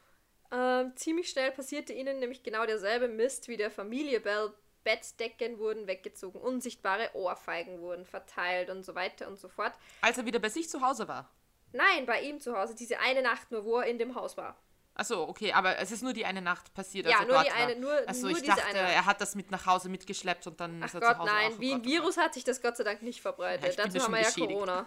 ähm, 0.55 0.97
ziemlich 0.97 1.29
schnell 1.31 1.51
passierte 1.51 1.93
ihnen 1.93 2.19
nämlich 2.19 2.43
genau 2.43 2.65
derselbe 2.67 3.09
Mist 3.09 3.49
wie 3.49 3.57
der 3.57 3.71
Familie 3.71 4.21
Bell. 4.21 4.53
Bettdecken 4.85 5.59
wurden 5.59 5.87
weggezogen, 5.87 6.39
unsichtbare 6.39 7.11
Ohrfeigen 7.15 7.81
wurden 7.81 8.05
verteilt 8.05 8.69
und 8.69 8.85
so 8.85 8.95
weiter 8.95 9.27
und 9.29 9.39
so 9.39 9.49
fort. 9.49 9.73
Als 10.03 10.19
er 10.19 10.27
wieder 10.27 10.39
bei 10.39 10.51
sich 10.51 10.69
zu 10.69 10.83
Hause 10.83 11.09
war? 11.09 11.31
Nein, 11.73 12.07
bei 12.07 12.21
ihm 12.21 12.39
zu 12.39 12.57
Hause. 12.57 12.75
Diese 12.75 13.01
eine 13.01 13.23
Nacht 13.23 13.51
nur, 13.51 13.65
wo 13.65 13.79
er 13.79 13.87
in 13.87 13.99
dem 13.99 14.15
Haus 14.15 14.37
war. 14.37 14.57
Achso, 14.97 15.25
okay, 15.25 15.53
aber 15.53 15.79
es 15.79 15.91
ist 15.91 16.05
nur 16.05 16.13
die 16.13 16.25
eine 16.25 16.41
Nacht 16.41 16.73
passiert. 16.73 17.07
Ja, 17.07 17.25
nur 17.25 17.43
die 17.43 17.51
eine, 17.51 17.75
nur, 17.75 17.93
Achso, 18.07 18.29
nur 18.29 18.37
ich 18.37 18.45
dachte, 18.45 18.65
eine 18.65 18.79
er 18.79 19.07
hat 19.07 19.21
das 19.21 19.35
mit 19.35 19.51
nach 19.51 19.67
Hause 19.67 19.89
mitgeschleppt 19.89 20.47
und 20.47 20.61
dann 20.61 20.81
Ach 20.81 20.87
ist 20.87 20.95
er 20.95 21.01
Gott, 21.01 21.17
zu 21.17 21.19
Hause. 21.19 21.33
Nein, 21.33 21.53
auch, 21.53 21.61
wie 21.61 21.73
ein 21.73 21.85
Virus 21.85 22.17
hat 22.17 22.35
sich 22.35 22.45
das 22.45 22.63
Gott 22.63 22.77
sei 22.77 22.85
Dank 22.85 23.03
nicht 23.03 23.21
verbreitet. 23.21 23.77
Ja, 23.77 23.87
Dazu 23.87 24.05
haben 24.05 24.15
wir 24.15 24.23
ja 24.23 24.31
Corona. 24.31 24.87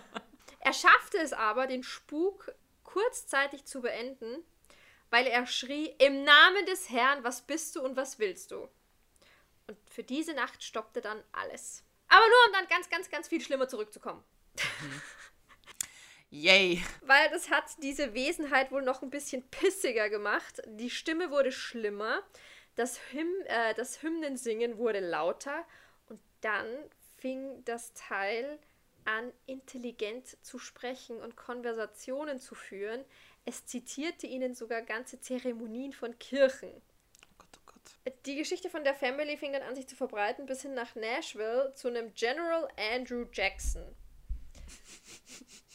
er 0.60 0.72
schaffte 0.74 1.18
es 1.18 1.32
aber, 1.32 1.66
den 1.66 1.82
Spuk 1.82 2.52
kurzzeitig 2.82 3.64
zu 3.64 3.80
beenden, 3.80 4.44
weil 5.10 5.26
er 5.26 5.46
schrie, 5.46 5.94
im 5.98 6.24
Namen 6.24 6.66
des 6.66 6.90
Herrn, 6.90 7.24
was 7.24 7.42
bist 7.42 7.76
du 7.76 7.82
und 7.82 7.96
was 7.96 8.18
willst 8.18 8.50
du? 8.50 8.68
Und 9.66 9.78
für 9.90 10.02
diese 10.02 10.34
Nacht 10.34 10.62
stoppte 10.62 11.00
dann 11.00 11.22
alles. 11.32 11.84
Aber 12.08 12.24
nur, 12.26 12.46
um 12.46 12.52
dann 12.52 12.68
ganz, 12.68 12.88
ganz, 12.88 13.10
ganz 13.10 13.28
viel 13.28 13.40
schlimmer 13.40 13.68
zurückzukommen. 13.68 14.24
Yay. 16.30 16.82
Weil 17.02 17.30
das 17.30 17.50
hat 17.50 17.64
diese 17.82 18.12
Wesenheit 18.14 18.70
wohl 18.70 18.82
noch 18.82 19.02
ein 19.02 19.10
bisschen 19.10 19.48
pissiger 19.50 20.10
gemacht. 20.10 20.60
Die 20.66 20.90
Stimme 20.90 21.30
wurde 21.30 21.52
schlimmer, 21.52 22.22
das, 22.74 23.00
Hymn, 23.12 23.32
äh, 23.46 23.74
das 23.74 24.02
Hymnensingen 24.02 24.78
wurde 24.78 25.00
lauter 25.00 25.66
und 26.06 26.20
dann 26.42 26.66
fing 27.16 27.64
das 27.64 27.92
Teil 27.94 28.58
an, 29.08 29.32
intelligent 29.46 30.36
zu 30.44 30.58
sprechen 30.58 31.20
und 31.20 31.36
Konversationen 31.36 32.38
zu 32.38 32.54
führen, 32.54 33.04
es 33.44 33.64
zitierte 33.64 34.26
ihnen 34.26 34.54
sogar 34.54 34.82
ganze 34.82 35.20
Zeremonien 35.20 35.92
von 35.92 36.18
Kirchen. 36.18 36.70
Oh 36.70 37.34
Gott, 37.38 37.48
oh 37.56 37.72
Gott. 37.72 38.14
Die 38.26 38.36
Geschichte 38.36 38.68
von 38.68 38.84
der 38.84 38.94
Family 38.94 39.38
fing 39.38 39.52
dann 39.52 39.62
an, 39.62 39.74
sich 39.74 39.88
zu 39.88 39.96
verbreiten, 39.96 40.44
bis 40.44 40.62
hin 40.62 40.74
nach 40.74 40.94
Nashville 40.94 41.72
zu 41.74 41.88
einem 41.88 42.12
General 42.14 42.68
Andrew 42.76 43.24
Jackson. 43.32 43.82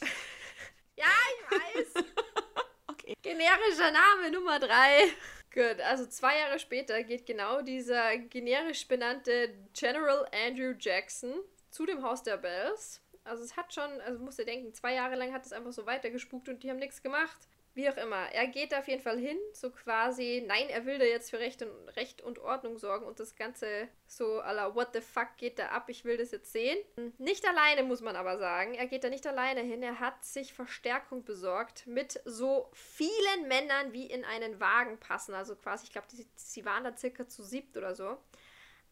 ja, 0.96 1.06
ich 1.34 1.50
weiß. 1.50 2.04
okay. 2.86 3.14
Generischer 3.22 3.90
Name 3.90 4.30
Nummer 4.30 4.60
drei. 4.60 5.08
Gut, 5.52 5.80
also 5.80 6.06
zwei 6.06 6.38
Jahre 6.38 6.60
später 6.60 7.02
geht 7.02 7.26
genau 7.26 7.62
dieser 7.62 8.16
generisch 8.18 8.86
benannte 8.86 9.52
General 9.72 10.28
Andrew 10.32 10.74
Jackson 10.78 11.34
zu 11.70 11.86
dem 11.86 12.02
Haus 12.04 12.22
der 12.22 12.36
Bells. 12.36 13.03
Also 13.24 13.42
es 13.42 13.56
hat 13.56 13.72
schon, 13.74 14.00
also 14.02 14.18
musst 14.18 14.38
du 14.38 14.44
denken, 14.44 14.72
zwei 14.74 14.94
Jahre 14.94 15.16
lang 15.16 15.32
hat 15.32 15.44
es 15.46 15.52
einfach 15.52 15.72
so 15.72 15.86
weitergespukt 15.86 16.48
und 16.48 16.62
die 16.62 16.70
haben 16.70 16.78
nichts 16.78 17.02
gemacht. 17.02 17.48
Wie 17.76 17.90
auch 17.90 17.96
immer, 17.96 18.30
er 18.32 18.46
geht 18.46 18.70
da 18.70 18.78
auf 18.78 18.86
jeden 18.86 19.02
Fall 19.02 19.18
hin, 19.18 19.36
so 19.52 19.68
quasi, 19.68 20.44
nein, 20.46 20.68
er 20.68 20.86
will 20.86 20.96
da 20.96 21.04
jetzt 21.06 21.30
für 21.30 21.40
Recht 21.40 21.60
und, 21.60 21.88
Recht 21.96 22.20
und 22.22 22.38
Ordnung 22.38 22.78
sorgen 22.78 23.04
und 23.04 23.18
das 23.18 23.34
Ganze 23.34 23.88
so 24.06 24.40
à 24.42 24.52
la 24.52 24.76
what 24.76 24.90
the 24.92 25.00
fuck 25.00 25.36
geht 25.38 25.58
da 25.58 25.70
ab, 25.70 25.88
ich 25.88 26.04
will 26.04 26.16
das 26.16 26.30
jetzt 26.30 26.52
sehen. 26.52 26.78
Nicht 27.18 27.44
alleine, 27.44 27.82
muss 27.82 28.00
man 28.00 28.14
aber 28.14 28.38
sagen, 28.38 28.74
er 28.74 28.86
geht 28.86 29.02
da 29.02 29.08
nicht 29.08 29.26
alleine 29.26 29.62
hin, 29.62 29.82
er 29.82 29.98
hat 29.98 30.24
sich 30.24 30.54
Verstärkung 30.54 31.24
besorgt 31.24 31.84
mit 31.88 32.20
so 32.24 32.70
vielen 32.74 33.48
Männern, 33.48 33.92
wie 33.92 34.06
in 34.06 34.24
einen 34.24 34.60
Wagen 34.60 35.00
passen, 35.00 35.34
also 35.34 35.56
quasi, 35.56 35.86
ich 35.86 35.92
glaube, 35.92 36.06
sie 36.36 36.64
waren 36.64 36.84
da 36.84 36.96
circa 36.96 37.26
zu 37.26 37.42
siebt 37.42 37.76
oder 37.76 37.96
so. 37.96 38.18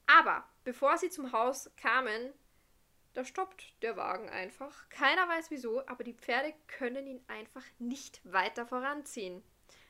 Aber 0.08 0.44
bevor 0.64 0.98
sie 0.98 1.08
zum 1.08 1.30
Haus 1.30 1.70
kamen, 1.76 2.32
da 3.14 3.24
stoppt 3.24 3.74
der 3.82 3.96
Wagen 3.96 4.28
einfach. 4.30 4.88
Keiner 4.88 5.28
weiß 5.28 5.50
wieso, 5.50 5.86
aber 5.86 6.04
die 6.04 6.14
Pferde 6.14 6.54
können 6.66 7.06
ihn 7.06 7.24
einfach 7.28 7.64
nicht 7.78 8.20
weiter 8.24 8.66
voranziehen. 8.66 9.42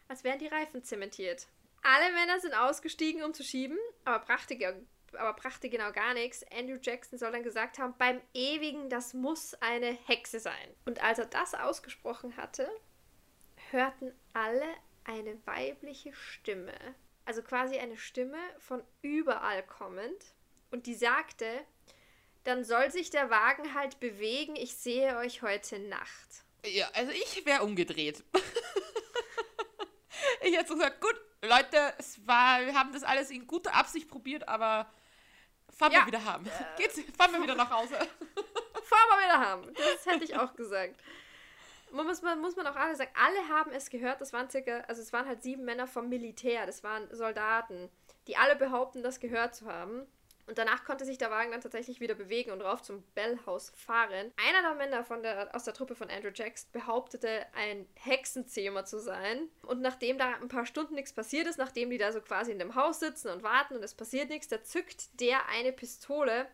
Als 0.08 0.24
wären 0.24 0.38
die 0.38 0.48
Reifen 0.48 0.82
zementiert. 0.82 1.46
Alle 1.82 2.12
Männer 2.12 2.40
sind 2.40 2.54
ausgestiegen, 2.54 3.22
um 3.22 3.34
zu 3.34 3.42
schieben, 3.42 3.78
aber 4.04 4.24
brachte, 4.24 4.56
aber 5.14 5.32
brachte 5.34 5.68
genau 5.68 5.92
gar 5.92 6.14
nichts. 6.14 6.44
Andrew 6.52 6.78
Jackson 6.80 7.18
soll 7.18 7.32
dann 7.32 7.42
gesagt 7.42 7.78
haben, 7.78 7.94
beim 7.98 8.20
Ewigen, 8.34 8.88
das 8.88 9.14
muss 9.14 9.54
eine 9.54 9.92
Hexe 10.06 10.40
sein. 10.40 10.74
Und 10.84 11.02
als 11.02 11.18
er 11.18 11.26
das 11.26 11.54
ausgesprochen 11.54 12.36
hatte, 12.36 12.68
hörten 13.70 14.12
alle 14.32 14.66
eine 15.04 15.44
weibliche 15.46 16.12
Stimme. 16.12 16.74
Also 17.24 17.42
quasi 17.42 17.78
eine 17.78 17.96
Stimme 17.96 18.38
von 18.58 18.82
überall 19.00 19.62
kommend. 19.64 20.34
Und 20.70 20.86
die 20.86 20.94
sagte, 20.94 21.46
dann 22.44 22.64
soll 22.64 22.90
sich 22.90 23.10
der 23.10 23.30
Wagen 23.30 23.74
halt 23.74 24.00
bewegen. 24.00 24.56
Ich 24.56 24.76
sehe 24.76 25.16
euch 25.16 25.42
heute 25.42 25.78
Nacht. 25.78 26.44
Ja, 26.64 26.88
also 26.94 27.12
ich 27.12 27.44
wäre 27.44 27.62
umgedreht. 27.62 28.22
ich 30.42 30.56
hätte 30.56 30.68
so 30.68 30.74
gesagt, 30.74 31.00
gut, 31.00 31.20
Leute, 31.42 31.94
es 31.98 32.24
war, 32.26 32.64
wir 32.64 32.74
haben 32.74 32.92
das 32.92 33.02
alles 33.02 33.30
in 33.30 33.46
guter 33.46 33.74
Absicht 33.74 34.08
probiert, 34.08 34.48
aber 34.48 34.90
fahren 35.70 35.92
ja. 35.92 36.00
wir 36.00 36.06
wieder 36.06 36.24
haben. 36.24 36.46
Äh, 36.46 36.50
Geht's, 36.76 37.00
fahren 37.16 37.32
wir 37.32 37.42
wieder 37.42 37.56
nach 37.56 37.70
Hause. 37.70 37.94
fahren 37.94 39.08
wir 39.10 39.24
wieder 39.24 39.40
haben. 39.40 39.74
Das 39.74 40.06
hätte 40.06 40.24
ich 40.24 40.36
auch 40.36 40.54
gesagt. 40.54 41.02
Man 41.90 42.06
muss, 42.06 42.22
man, 42.22 42.40
muss 42.40 42.56
man 42.56 42.66
auch 42.66 42.76
alle 42.76 42.96
sagen, 42.96 43.10
alle 43.14 43.48
haben 43.48 43.70
es 43.72 43.90
gehört, 43.90 44.20
das 44.20 44.32
waren 44.32 44.48
circa, 44.48 44.80
also 44.88 45.02
es 45.02 45.12
waren 45.12 45.26
halt 45.26 45.42
sieben 45.42 45.64
Männer 45.64 45.86
vom 45.86 46.08
Militär, 46.08 46.64
das 46.64 46.82
waren 46.82 47.14
Soldaten, 47.14 47.90
die 48.28 48.36
alle 48.36 48.56
behaupten, 48.56 49.02
das 49.02 49.20
gehört 49.20 49.54
zu 49.54 49.66
haben. 49.66 50.06
Und 50.46 50.58
danach 50.58 50.84
konnte 50.84 51.04
sich 51.04 51.18
der 51.18 51.30
Wagen 51.30 51.52
dann 51.52 51.60
tatsächlich 51.60 52.00
wieder 52.00 52.14
bewegen 52.14 52.50
und 52.50 52.62
rauf 52.62 52.82
zum 52.82 53.02
Bellhaus 53.14 53.70
fahren. 53.76 54.32
Einer 54.36 54.62
der 54.62 54.74
Männer 54.74 55.04
von 55.04 55.22
der, 55.22 55.54
aus 55.54 55.64
der 55.64 55.74
Truppe 55.74 55.94
von 55.94 56.10
Andrew 56.10 56.30
Jackson 56.34 56.70
behauptete, 56.72 57.46
ein 57.54 57.86
Hexenzähmer 57.94 58.84
zu 58.84 58.98
sein. 58.98 59.48
Und 59.62 59.80
nachdem 59.80 60.18
da 60.18 60.34
ein 60.34 60.48
paar 60.48 60.66
Stunden 60.66 60.94
nichts 60.94 61.12
passiert 61.12 61.46
ist, 61.46 61.58
nachdem 61.58 61.90
die 61.90 61.98
da 61.98 62.12
so 62.12 62.20
quasi 62.20 62.52
in 62.52 62.58
dem 62.58 62.74
Haus 62.74 63.00
sitzen 63.00 63.28
und 63.28 63.42
warten 63.42 63.76
und 63.76 63.84
es 63.84 63.94
passiert 63.94 64.30
nichts, 64.30 64.48
da 64.48 64.62
zückt 64.62 65.20
der 65.20 65.48
eine 65.48 65.72
Pistole 65.72 66.46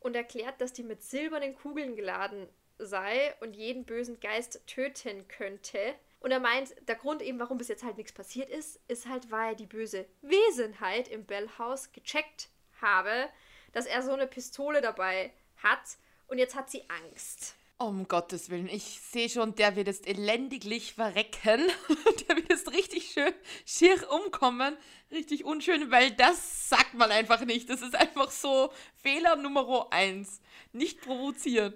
und 0.00 0.16
erklärt, 0.16 0.60
dass 0.60 0.72
die 0.72 0.82
mit 0.82 1.02
silbernen 1.02 1.54
Kugeln 1.54 1.96
geladen 1.96 2.48
sei 2.78 3.34
und 3.40 3.56
jeden 3.56 3.84
bösen 3.84 4.20
Geist 4.20 4.66
töten 4.66 5.26
könnte. 5.28 5.94
Und 6.20 6.30
er 6.30 6.40
meint, 6.40 6.74
der 6.88 6.96
Grund 6.96 7.22
eben, 7.22 7.38
warum 7.38 7.58
bis 7.58 7.68
jetzt 7.68 7.84
halt 7.84 7.96
nichts 7.96 8.12
passiert 8.12 8.50
ist, 8.50 8.80
ist 8.88 9.06
halt, 9.08 9.30
weil 9.30 9.54
die 9.54 9.66
böse 9.66 10.06
Wesenheit 10.22 11.08
im 11.08 11.24
Bellhaus 11.24 11.92
gecheckt 11.92 12.48
habe, 12.80 13.28
dass 13.72 13.86
er 13.86 14.02
so 14.02 14.12
eine 14.12 14.26
Pistole 14.26 14.80
dabei 14.80 15.32
hat 15.62 15.98
und 16.28 16.38
jetzt 16.38 16.54
hat 16.54 16.70
sie 16.70 16.84
Angst. 16.88 17.56
Um 17.78 18.08
Gottes 18.08 18.48
Willen, 18.48 18.68
ich 18.68 19.00
sehe 19.02 19.28
schon, 19.28 19.54
der 19.54 19.76
wird 19.76 19.86
jetzt 19.86 20.06
elendiglich 20.06 20.94
verrecken. 20.94 21.60
der 22.28 22.36
wird 22.36 22.48
jetzt 22.48 22.72
richtig 22.72 23.10
schön 23.12 23.34
schier 23.66 24.10
umkommen. 24.10 24.78
Richtig 25.10 25.44
unschön, 25.44 25.90
weil 25.90 26.10
das 26.12 26.70
sagt 26.70 26.94
man 26.94 27.10
einfach 27.10 27.44
nicht. 27.44 27.68
Das 27.68 27.82
ist 27.82 27.94
einfach 27.94 28.30
so 28.30 28.72
Fehler 29.02 29.36
Nummer 29.36 29.88
eins. 29.90 30.40
Nicht 30.72 31.02
provozieren. 31.02 31.74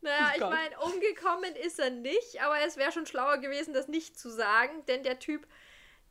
Naja, 0.00 0.30
oh 0.30 0.34
ich 0.34 0.40
meine, 0.40 0.78
umgekommen 0.80 1.54
ist 1.56 1.78
er 1.78 1.90
nicht, 1.90 2.42
aber 2.42 2.58
es 2.66 2.78
wäre 2.78 2.90
schon 2.90 3.06
schlauer 3.06 3.36
gewesen, 3.36 3.74
das 3.74 3.88
nicht 3.88 4.18
zu 4.18 4.30
sagen, 4.30 4.84
denn 4.86 5.02
der 5.02 5.18
Typ 5.18 5.46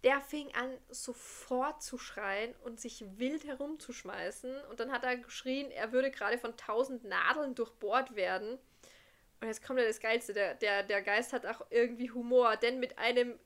der 0.04 0.20
fing 0.22 0.54
an, 0.56 0.78
sofort 0.90 1.84
zu 1.84 1.98
schreien 1.98 2.56
und 2.64 2.80
sich 2.80 3.04
wild 3.18 3.46
herumzuschmeißen. 3.46 4.66
Und 4.70 4.80
dann 4.80 4.92
hat 4.92 5.04
er 5.04 5.18
geschrien, 5.18 5.70
er 5.72 5.92
würde 5.92 6.10
gerade 6.10 6.38
von 6.38 6.58
tausend 6.58 7.04
Nadeln 7.04 7.54
durchbohrt 7.56 8.16
werden. 8.16 8.58
Und 9.40 9.48
jetzt 9.48 9.64
kommt 9.64 9.80
ja 9.80 9.86
das 9.86 10.00
Geilste, 10.00 10.34
der, 10.34 10.56
der, 10.56 10.84
der 10.84 11.02
Geist 11.02 11.34
hat 11.34 11.46
auch 11.46 11.66
irgendwie 11.70 12.12
Humor, 12.12 12.58
denn 12.58 12.80
mit 12.80 12.98
einem 12.98 13.40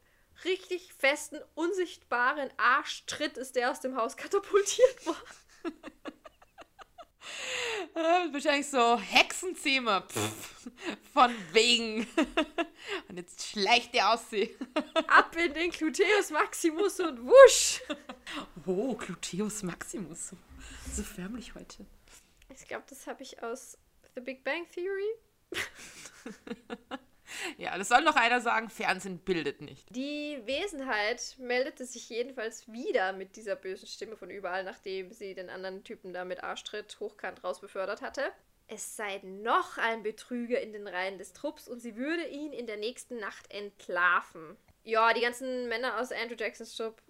richtig 0.43 0.93
festen, 0.93 1.39
unsichtbaren 1.55 2.49
Arschtritt 2.57 3.37
ist 3.37 3.55
der 3.55 3.71
aus 3.71 3.79
dem 3.79 3.95
Haus 3.95 4.17
katapultiert 4.17 5.05
worden. 5.05 5.17
Äh, 7.95 8.33
wahrscheinlich 8.33 8.67
so 8.67 8.99
Hexenzimmer. 8.99 10.01
Pff, 10.01 10.69
von 11.13 11.33
wegen. 11.53 12.05
Und 13.15 13.19
jetzt 13.21 13.47
schleicht 13.47 13.93
der 13.93 14.11
aus 14.13 14.29
sie. 14.29 14.53
Ab 15.07 15.37
in 15.37 15.53
den 15.53 15.71
Gluteus 15.71 16.31
Maximus 16.31 16.99
und 16.99 17.25
wusch. 17.25 17.81
Oh, 18.65 18.93
Gluteus 18.93 19.63
Maximus. 19.63 20.27
So, 20.27 20.37
so 20.91 21.01
förmlich 21.01 21.55
heute. 21.55 21.85
Ich 22.53 22.67
glaube, 22.67 22.83
das 22.89 23.07
habe 23.07 23.23
ich 23.23 23.41
aus 23.41 23.77
The 24.15 24.19
Big 24.19 24.43
Bang 24.43 24.67
Theory. 24.69 25.13
Ja, 27.57 27.77
das 27.77 27.89
soll 27.89 28.01
noch 28.01 28.15
einer 28.15 28.39
sagen, 28.39 28.69
Fernsehen 28.69 29.19
bildet 29.19 29.59
nicht. 29.59 29.93
Die 29.93 30.39
Wesenheit 30.45 31.35
meldete 31.37 31.85
sich 31.85 32.07
jedenfalls 32.07 32.71
wieder 32.71 33.11
mit 33.13 33.35
dieser 33.35 33.55
bösen 33.55 33.87
Stimme 33.87 34.15
von 34.15 34.29
überall, 34.29 34.63
nachdem 34.63 35.11
sie 35.11 35.33
den 35.33 35.49
anderen 35.49 35.83
Typen 35.83 36.13
da 36.13 36.23
mit 36.23 36.43
Arschtritt 36.43 36.97
hochkant 36.99 37.43
rausbefördert 37.43 38.01
hatte. 38.01 38.31
Es 38.67 38.95
sei 38.95 39.21
noch 39.23 39.77
ein 39.77 40.01
Betrüger 40.01 40.59
in 40.59 40.73
den 40.73 40.87
Reihen 40.87 41.17
des 41.17 41.33
Trupps 41.33 41.67
und 41.67 41.79
sie 41.79 41.95
würde 41.95 42.27
ihn 42.27 42.51
in 42.51 42.65
der 42.65 42.77
nächsten 42.77 43.17
Nacht 43.19 43.51
entlarven. 43.51 44.57
Ja, 44.83 45.13
die 45.13 45.21
ganzen 45.21 45.67
Männer 45.67 45.99
aus 45.99 46.11
Andrew 46.11 46.35
Jacksons 46.37 46.75
Trupp, 46.75 47.01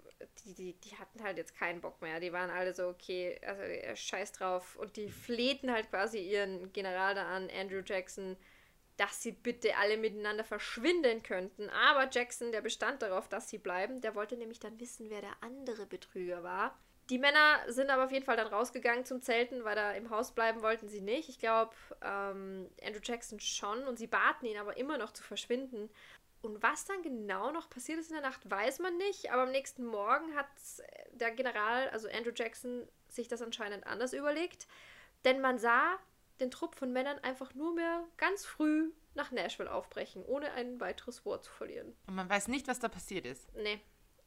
die, 0.44 0.54
die, 0.54 0.74
die 0.82 0.98
hatten 0.98 1.24
halt 1.24 1.38
jetzt 1.38 1.56
keinen 1.56 1.82
Bock 1.82 2.02
mehr. 2.02 2.20
Die 2.20 2.34
waren 2.34 2.50
alle 2.50 2.74
so, 2.74 2.88
okay, 2.88 3.40
also 3.46 3.62
scheiß 3.96 4.34
drauf. 4.34 4.76
Und 4.76 4.98
die 4.98 5.10
flehten 5.10 5.72
halt 5.72 5.90
quasi 5.90 6.20
ihren 6.20 6.72
General 6.74 7.16
da 7.16 7.26
an, 7.26 7.50
Andrew 7.50 7.82
Jackson, 7.86 8.38
dass 8.98 9.22
sie 9.22 9.34
bitte 9.34 9.76
alle 9.78 9.98
miteinander 9.98 10.44
verschwinden 10.44 11.22
könnten. 11.24 11.70
Aber 11.70 12.10
Jackson, 12.12 12.52
der 12.52 12.62
bestand 12.62 13.02
darauf, 13.02 13.28
dass 13.28 13.50
sie 13.50 13.58
bleiben, 13.58 14.02
der 14.02 14.16
wollte 14.16 14.38
nämlich 14.38 14.60
dann 14.60 14.80
wissen, 14.80 15.10
wer 15.10 15.22
der 15.22 15.36
andere 15.42 15.86
Betrüger 15.86 16.44
war. 16.44 16.78
Die 17.10 17.20
Männer 17.20 17.60
sind 17.68 17.92
aber 17.92 18.06
auf 18.06 18.12
jeden 18.12 18.26
Fall 18.26 18.38
dann 18.38 18.48
rausgegangen 18.48 19.06
zum 19.06 19.22
Zelten, 19.22 19.64
weil 19.64 19.76
da 19.76 19.92
im 19.92 20.10
Haus 20.10 20.32
bleiben 20.32 20.62
wollten 20.64 20.90
sie 20.90 21.02
nicht. 21.02 21.30
Ich 21.30 21.38
glaube, 21.38 21.74
ähm, 22.02 22.68
Andrew 22.84 23.02
Jackson 23.04 23.40
schon 23.40 23.84
und 23.84 23.98
sie 23.98 24.08
baten 24.08 24.48
ihn 24.48 24.58
aber 24.58 24.78
immer 24.78 24.98
noch 24.98 25.12
zu 25.12 25.22
verschwinden. 25.22 25.90
Und 26.42 26.62
was 26.64 26.86
dann 26.86 27.02
genau 27.04 27.52
noch 27.52 27.70
passiert 27.70 28.00
ist 28.00 28.10
in 28.10 28.16
der 28.16 28.28
Nacht, 28.28 28.50
weiß 28.50 28.80
man 28.80 28.98
nicht. 28.98 29.32
Aber 29.32 29.44
am 29.44 29.52
nächsten 29.52 29.86
Morgen 29.86 30.36
hat 30.36 30.48
der 31.12 31.32
General, 31.32 31.90
also 31.90 32.08
Andrew 32.10 32.32
Jackson, 32.34 32.88
sich 33.08 33.28
das 33.28 33.42
anscheinend 33.42 33.86
anders 33.86 34.14
überlegt. 34.14 34.68
Denn 35.26 35.42
man 35.42 35.60
sah 35.60 35.98
den 36.40 36.52
Trupp 36.52 36.76
von 36.76 36.92
Männern 36.92 37.20
einfach 37.20 37.54
nur 37.54 37.74
mehr 37.74 38.04
ganz 38.18 38.46
früh 38.46 38.92
nach 39.14 39.32
Nashville 39.32 39.72
aufbrechen, 39.72 40.24
ohne 40.26 40.52
ein 40.52 40.80
weiteres 40.80 41.26
Wort 41.26 41.44
zu 41.44 41.52
verlieren. 41.52 41.96
Und 42.08 42.16
man 42.16 42.30
weiß 42.30 42.48
nicht, 42.48 42.68
was 42.68 42.80
da 42.80 42.90
passiert 42.90 43.26
ist. 43.26 43.54
Nee, 43.56 43.80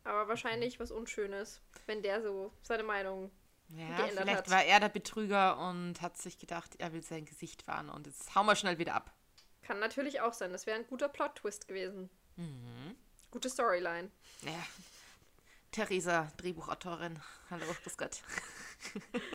aber 0.08 0.28
wahrscheinlich 0.28 0.80
was 0.80 0.90
Unschönes, 0.90 1.60
wenn 1.86 2.02
der 2.02 2.22
so 2.22 2.52
seine 2.62 2.82
Meinung 2.82 3.30
ja, 3.68 3.86
geändert 3.96 4.22
vielleicht 4.22 4.38
hat. 4.38 4.50
war 4.50 4.64
er 4.64 4.80
der 4.80 4.88
Betrüger 4.88 5.58
und 5.58 6.00
hat 6.00 6.16
sich 6.16 6.38
gedacht, 6.38 6.74
er 6.78 6.92
will 6.92 7.02
sein 7.02 7.26
Gesicht 7.26 7.66
wahren 7.66 7.90
und 7.90 8.06
jetzt 8.06 8.34
hauen 8.34 8.46
wir 8.46 8.56
schnell 8.56 8.78
wieder 8.78 8.94
ab. 8.94 9.12
Kann 9.62 9.80
natürlich 9.80 10.22
auch 10.22 10.32
sein. 10.32 10.52
Das 10.52 10.66
wäre 10.66 10.78
ein 10.78 10.86
guter 10.86 11.08
Plot-Twist 11.08 11.68
gewesen. 11.68 12.08
Mhm. 12.36 12.96
Gute 13.30 13.50
Storyline. 13.50 14.10
Ja. 14.42 14.66
Theresa, 15.70 16.32
Drehbuchautorin. 16.38 17.20
Hallo, 17.50 17.66
grüß 17.82 17.98
Gott. 17.98 18.22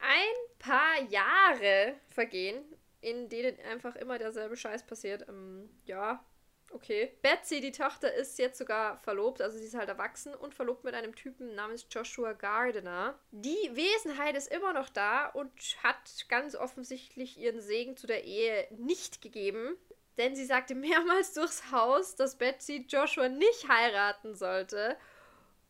Ein 0.01 0.57
paar 0.57 1.01
Jahre 1.09 1.93
vergehen, 2.09 2.63
in 3.01 3.29
denen 3.29 3.59
einfach 3.59 3.95
immer 3.95 4.17
derselbe 4.17 4.57
Scheiß 4.57 4.87
passiert. 4.87 5.27
Ähm, 5.29 5.69
ja, 5.85 6.25
okay. 6.73 7.11
Betsy, 7.21 7.61
die 7.61 7.71
Tochter, 7.71 8.13
ist 8.13 8.39
jetzt 8.39 8.57
sogar 8.57 8.97
verlobt, 8.99 9.41
also 9.41 9.57
sie 9.57 9.65
ist 9.65 9.75
halt 9.75 9.89
erwachsen 9.89 10.33
und 10.35 10.53
verlobt 10.53 10.83
mit 10.83 10.93
einem 10.93 11.15
Typen 11.15 11.55
namens 11.55 11.85
Joshua 11.89 12.33
Gardiner. 12.33 13.17
Die 13.31 13.71
Wesenheit 13.71 14.35
ist 14.35 14.51
immer 14.51 14.73
noch 14.73 14.89
da 14.89 15.27
und 15.27 15.51
hat 15.83 16.25
ganz 16.29 16.55
offensichtlich 16.55 17.37
ihren 17.37 17.61
Segen 17.61 17.97
zu 17.97 18.07
der 18.07 18.23
Ehe 18.23 18.67
nicht 18.71 19.21
gegeben. 19.21 19.77
Denn 20.17 20.35
sie 20.35 20.45
sagte 20.45 20.75
mehrmals 20.75 21.33
durchs 21.33 21.71
Haus, 21.71 22.15
dass 22.15 22.37
Betsy 22.37 22.85
Joshua 22.87 23.29
nicht 23.29 23.67
heiraten 23.67 24.35
sollte. 24.35 24.97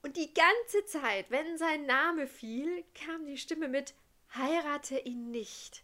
Und 0.01 0.17
die 0.17 0.33
ganze 0.33 0.85
Zeit, 0.85 1.31
wenn 1.31 1.57
sein 1.57 1.85
Name 1.85 2.27
fiel, 2.27 2.83
kam 2.93 3.25
die 3.25 3.37
Stimme 3.37 3.69
mit 3.69 3.93
Heirate 4.35 4.99
ihn 4.99 5.31
nicht. 5.31 5.83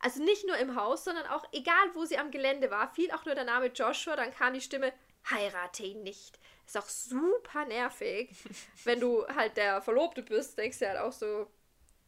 Also 0.00 0.22
nicht 0.22 0.46
nur 0.46 0.56
im 0.56 0.76
Haus, 0.76 1.04
sondern 1.04 1.26
auch 1.26 1.44
egal, 1.52 1.94
wo 1.94 2.04
sie 2.04 2.18
am 2.18 2.30
Gelände 2.30 2.70
war, 2.70 2.92
fiel 2.94 3.10
auch 3.10 3.24
nur 3.24 3.34
der 3.34 3.44
Name 3.44 3.66
Joshua, 3.66 4.16
dann 4.16 4.32
kam 4.32 4.54
die 4.54 4.60
Stimme 4.60 4.92
Heirate 5.30 5.82
ihn 5.82 6.02
nicht. 6.02 6.38
Ist 6.66 6.78
auch 6.78 6.88
super 6.88 7.64
nervig. 7.64 8.30
wenn 8.84 9.00
du 9.00 9.26
halt 9.26 9.56
der 9.56 9.82
Verlobte 9.82 10.22
bist, 10.22 10.56
denkst 10.56 10.78
du 10.78 10.88
halt 10.88 10.98
auch 10.98 11.12
so, 11.12 11.50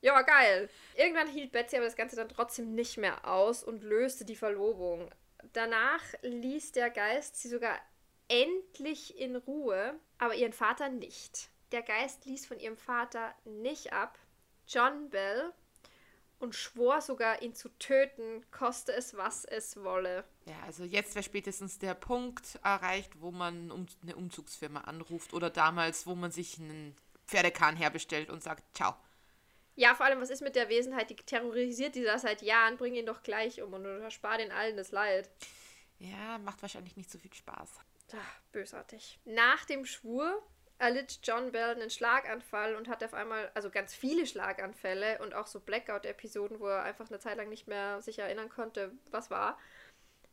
ja, 0.02 0.22
geil. 0.22 0.70
Irgendwann 0.94 1.28
hielt 1.28 1.52
Betsy 1.52 1.76
aber 1.76 1.84
das 1.84 1.96
Ganze 1.96 2.16
dann 2.16 2.28
trotzdem 2.28 2.74
nicht 2.74 2.96
mehr 2.96 3.26
aus 3.26 3.62
und 3.62 3.82
löste 3.82 4.24
die 4.24 4.36
Verlobung. 4.36 5.10
Danach 5.52 6.02
ließ 6.22 6.72
der 6.72 6.90
Geist 6.90 7.36
sie 7.36 7.48
sogar 7.48 7.78
endlich 8.28 9.18
in 9.18 9.36
Ruhe, 9.36 9.98
aber 10.18 10.34
ihren 10.34 10.52
Vater 10.52 10.88
nicht. 10.88 11.50
Der 11.72 11.82
Geist 11.82 12.24
ließ 12.24 12.46
von 12.46 12.58
ihrem 12.58 12.76
Vater 12.76 13.34
nicht 13.44 13.92
ab, 13.92 14.18
John 14.66 15.10
Bell, 15.10 15.52
und 16.40 16.54
schwor 16.54 17.00
sogar, 17.00 17.42
ihn 17.42 17.54
zu 17.54 17.68
töten, 17.78 18.44
koste 18.50 18.92
es, 18.92 19.16
was 19.16 19.44
es 19.44 19.76
wolle. 19.82 20.24
Ja, 20.46 20.58
also 20.64 20.84
jetzt 20.84 21.14
wäre 21.14 21.22
spätestens 21.22 21.78
der 21.78 21.94
Punkt 21.94 22.58
erreicht, 22.64 23.20
wo 23.20 23.30
man 23.30 23.70
eine 24.02 24.16
Umzugsfirma 24.16 24.80
anruft 24.80 25.32
oder 25.34 25.50
damals, 25.50 26.06
wo 26.06 26.14
man 26.14 26.32
sich 26.32 26.58
einen 26.58 26.96
Pferdekahn 27.26 27.76
herbestellt 27.76 28.30
und 28.30 28.42
sagt, 28.42 28.64
ciao. 28.76 28.94
Ja, 29.76 29.94
vor 29.94 30.06
allem, 30.06 30.20
was 30.20 30.30
ist 30.30 30.42
mit 30.42 30.56
der 30.56 30.68
Wesenheit? 30.68 31.10
Die 31.10 31.16
terrorisiert 31.16 31.94
die 31.94 32.02
da 32.02 32.18
seit 32.18 32.42
Jahren, 32.42 32.76
bring 32.76 32.94
ihn 32.94 33.06
doch 33.06 33.22
gleich 33.22 33.62
um 33.62 33.72
und 33.72 33.84
erspar 33.84 34.38
den 34.38 34.50
allen 34.50 34.76
das 34.76 34.90
Leid. 34.90 35.30
Ja, 35.98 36.38
macht 36.38 36.60
wahrscheinlich 36.62 36.96
nicht 36.96 37.10
so 37.10 37.18
viel 37.18 37.32
Spaß. 37.32 37.68
Ach, 38.12 38.40
bösartig. 38.52 39.20
Nach 39.24 39.64
dem 39.66 39.84
Schwur 39.84 40.42
erlitt 40.80 41.20
John 41.22 41.52
Bell 41.52 41.70
einen 41.70 41.90
Schlaganfall 41.90 42.74
und 42.74 42.88
hatte 42.88 43.04
auf 43.04 43.14
einmal, 43.14 43.50
also 43.54 43.70
ganz 43.70 43.94
viele 43.94 44.26
Schlaganfälle 44.26 45.18
und 45.18 45.34
auch 45.34 45.46
so 45.46 45.60
Blackout-Episoden, 45.60 46.58
wo 46.58 46.66
er 46.66 46.82
einfach 46.82 47.10
eine 47.10 47.18
Zeit 47.18 47.36
lang 47.36 47.50
nicht 47.50 47.68
mehr 47.68 48.00
sich 48.00 48.18
erinnern 48.18 48.48
konnte, 48.48 48.92
was 49.10 49.30
war. 49.30 49.58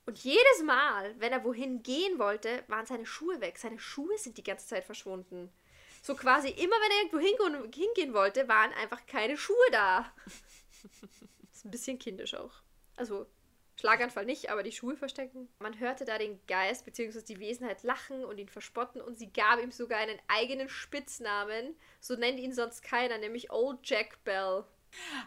Und 0.05 0.17
jedes 0.19 0.63
Mal, 0.63 1.13
wenn 1.19 1.33
er 1.33 1.43
wohin 1.43 1.83
gehen 1.83 2.17
wollte, 2.17 2.63
waren 2.67 2.85
seine 2.85 3.05
Schuhe 3.05 3.41
weg. 3.41 3.57
Seine 3.57 3.77
Schuhe 3.77 4.17
sind 4.17 4.37
die 4.37 4.43
ganze 4.43 4.67
Zeit 4.67 4.85
verschwunden. 4.85 5.51
So 6.01 6.15
quasi 6.15 6.47
immer, 6.47 6.75
wenn 6.75 6.91
er 6.91 6.97
irgendwo 7.03 7.77
hingehen 7.77 8.13
wollte, 8.13 8.47
waren 8.47 8.71
einfach 8.73 9.05
keine 9.05 9.37
Schuhe 9.37 9.57
da. 9.73 10.13
ist 11.51 11.65
ein 11.65 11.71
bisschen 11.71 11.99
kindisch 11.99 12.35
auch. 12.35 12.61
Also 12.95 13.27
Schlaganfall 13.79 14.25
nicht, 14.25 14.49
aber 14.49 14.63
die 14.63 14.71
Schuhe 14.71 14.97
verstecken. 14.97 15.47
Man 15.59 15.79
hörte 15.79 16.03
da 16.03 16.17
den 16.17 16.39
Geist 16.47 16.83
bzw. 16.85 17.21
die 17.21 17.39
Wesenheit 17.39 17.83
lachen 17.83 18.25
und 18.25 18.39
ihn 18.39 18.49
verspotten 18.49 19.01
und 19.01 19.17
sie 19.17 19.31
gab 19.31 19.61
ihm 19.61 19.71
sogar 19.71 19.99
einen 19.99 20.19
eigenen 20.27 20.67
Spitznamen. 20.67 21.75
So 21.99 22.15
nennt 22.15 22.39
ihn 22.39 22.53
sonst 22.53 22.81
keiner, 22.81 23.19
nämlich 23.19 23.51
Old 23.51 23.79
Jack 23.83 24.23
Bell. 24.23 24.63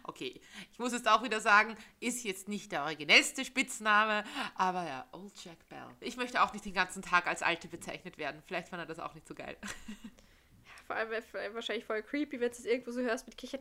Okay, 0.03 0.41
ich 0.73 0.79
muss 0.79 0.93
jetzt 0.93 1.07
auch 1.07 1.23
wieder 1.23 1.41
sagen, 1.41 1.77
ist 2.01 2.25
jetzt 2.25 2.49
nicht 2.49 2.73
der 2.73 2.83
originellste 2.83 3.45
Spitzname, 3.45 4.25
aber 4.57 4.85
ja, 4.85 5.09
Old 5.13 5.33
Jack 5.45 5.69
Bell. 5.69 5.87
Ich 6.01 6.17
möchte 6.17 6.43
auch 6.43 6.53
nicht 6.53 6.65
den 6.65 6.75
ganzen 6.75 7.03
Tag 7.03 7.29
als 7.29 7.43
Alte 7.43 7.69
bezeichnet 7.69 8.19
werden. 8.19 8.43
Vielleicht 8.47 8.69
fand 8.69 8.83
er 8.83 8.87
das 8.87 8.99
auch 8.99 9.15
nicht 9.15 9.29
so 9.29 9.35
geil. 9.35 9.57
Vor 10.87 10.97
allem 10.97 11.11
wahrscheinlich 11.55 11.85
voll 11.85 12.03
creepy, 12.03 12.41
wenn 12.41 12.51
du 12.51 12.59
es 12.59 12.65
irgendwo 12.65 12.91
so 12.91 13.01
hörst 13.01 13.25
mit 13.27 13.39
Kichern. 13.39 13.61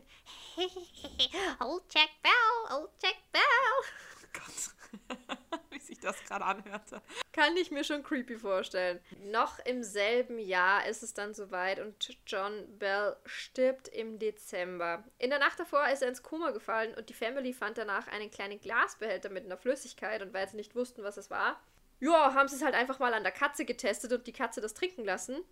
Old 1.60 1.84
Jack 1.94 2.10
Bell, 2.22 2.76
Old 2.76 2.90
Jack 3.00 3.18
Bell. 3.30 4.19
Oh 4.30 4.40
Gott. 4.40 4.70
wie 5.70 5.78
sich 5.78 5.98
das 6.00 6.22
gerade 6.24 6.44
anhörte. 6.44 7.00
Kann 7.32 7.56
ich 7.56 7.70
mir 7.70 7.84
schon 7.84 8.02
creepy 8.02 8.36
vorstellen. 8.36 9.00
Noch 9.24 9.58
im 9.60 9.82
selben 9.82 10.38
Jahr 10.38 10.86
ist 10.86 11.02
es 11.02 11.14
dann 11.14 11.34
soweit 11.34 11.80
und 11.80 12.16
John 12.26 12.78
Bell 12.78 13.16
stirbt 13.24 13.88
im 13.88 14.18
Dezember. 14.18 15.04
In 15.18 15.30
der 15.30 15.38
Nacht 15.38 15.60
davor 15.60 15.88
ist 15.88 16.02
er 16.02 16.08
ins 16.08 16.22
Koma 16.22 16.50
gefallen 16.50 16.94
und 16.94 17.08
die 17.08 17.14
Family 17.14 17.52
fand 17.52 17.78
danach 17.78 18.08
einen 18.08 18.30
kleinen 18.30 18.60
Glasbehälter 18.60 19.30
mit 19.30 19.44
einer 19.44 19.56
Flüssigkeit 19.56 20.22
und 20.22 20.32
weil 20.34 20.48
sie 20.48 20.56
nicht 20.56 20.74
wussten, 20.74 21.02
was 21.02 21.16
es 21.16 21.30
war, 21.30 21.60
ja, 22.00 22.34
haben 22.34 22.48
sie 22.48 22.56
es 22.56 22.62
halt 22.62 22.74
einfach 22.74 22.98
mal 22.98 23.12
an 23.12 23.22
der 23.22 23.32
Katze 23.32 23.66
getestet 23.66 24.12
und 24.12 24.26
die 24.26 24.32
Katze 24.32 24.62
das 24.62 24.72
trinken 24.72 25.04
lassen. 25.04 25.44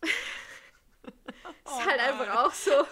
ist 1.64 1.86
halt 1.86 2.00
oh 2.00 2.10
einfach 2.10 2.44
auch 2.44 2.52
so. 2.52 2.86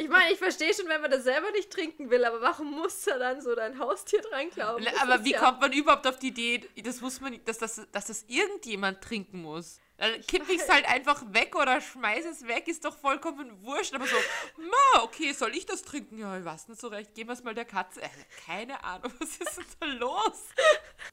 Ich 0.00 0.08
meine, 0.08 0.32
ich 0.32 0.38
verstehe 0.38 0.72
schon, 0.72 0.88
wenn 0.88 1.02
man 1.02 1.10
das 1.10 1.24
selber 1.24 1.50
nicht 1.50 1.70
trinken 1.70 2.08
will, 2.08 2.24
aber 2.24 2.40
warum 2.40 2.70
muss 2.70 3.02
da 3.04 3.18
dann 3.18 3.42
so 3.42 3.54
dein 3.54 3.78
Haustier 3.78 4.22
dran 4.22 4.48
glauben? 4.48 4.86
Aber 4.98 5.22
wie 5.24 5.32
ja. 5.32 5.40
kommt 5.40 5.60
man 5.60 5.72
überhaupt 5.72 6.06
auf 6.06 6.18
die 6.18 6.28
Idee, 6.28 6.66
das 6.82 7.02
muss 7.02 7.20
man, 7.20 7.38
dass 7.44 7.58
das, 7.58 7.86
dass 7.92 8.06
das 8.06 8.24
irgendjemand 8.26 9.02
trinken 9.02 9.42
muss? 9.42 9.78
Dann 10.00 10.18
kipp 10.22 10.48
ich 10.48 10.62
es 10.62 10.68
halt 10.70 10.88
einfach 10.88 11.22
weg 11.34 11.54
oder 11.54 11.78
schmeiß 11.78 12.24
es 12.24 12.48
weg, 12.48 12.66
ist 12.68 12.86
doch 12.86 12.96
vollkommen 12.96 13.62
wurscht. 13.62 13.94
Aber 13.94 14.06
so, 14.06 14.16
ma, 14.56 15.02
okay, 15.02 15.32
soll 15.32 15.54
ich 15.54 15.66
das 15.66 15.82
trinken? 15.82 16.18
Ja, 16.18 16.38
ich 16.38 16.44
weiß 16.44 16.68
nicht 16.68 16.80
so 16.80 16.88
recht. 16.88 17.14
Geben 17.14 17.28
wir 17.28 17.34
es 17.34 17.44
mal 17.44 17.54
der 17.54 17.66
Katze. 17.66 18.00
Äh, 18.00 18.08
keine 18.46 18.82
Ahnung, 18.82 19.12
was 19.20 19.36
ist 19.36 19.58
denn 19.58 19.66
da 19.78 19.86
los? 19.86 20.46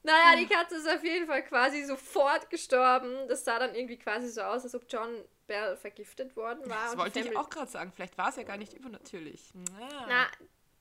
Naja, 0.02 0.36
die 0.38 0.46
Katze 0.46 0.76
ist 0.76 0.88
auf 0.88 1.04
jeden 1.04 1.26
Fall 1.26 1.44
quasi 1.44 1.84
sofort 1.84 2.48
gestorben. 2.48 3.28
Das 3.28 3.44
sah 3.44 3.58
dann 3.58 3.74
irgendwie 3.74 3.98
quasi 3.98 4.30
so 4.30 4.40
aus, 4.40 4.64
als 4.64 4.74
ob 4.74 4.86
John 4.88 5.22
Bell 5.46 5.76
vergiftet 5.76 6.34
worden 6.34 6.66
war. 6.70 6.86
Das 6.86 6.96
wollte 6.96 7.20
ich 7.20 7.36
auch 7.36 7.50
gerade 7.50 7.70
sagen. 7.70 7.92
Vielleicht 7.94 8.16
war 8.16 8.30
es 8.30 8.36
ja 8.36 8.44
gar 8.44 8.56
nicht 8.56 8.72
übernatürlich. 8.72 9.52
Ja. 9.78 10.06
Na, 10.08 10.26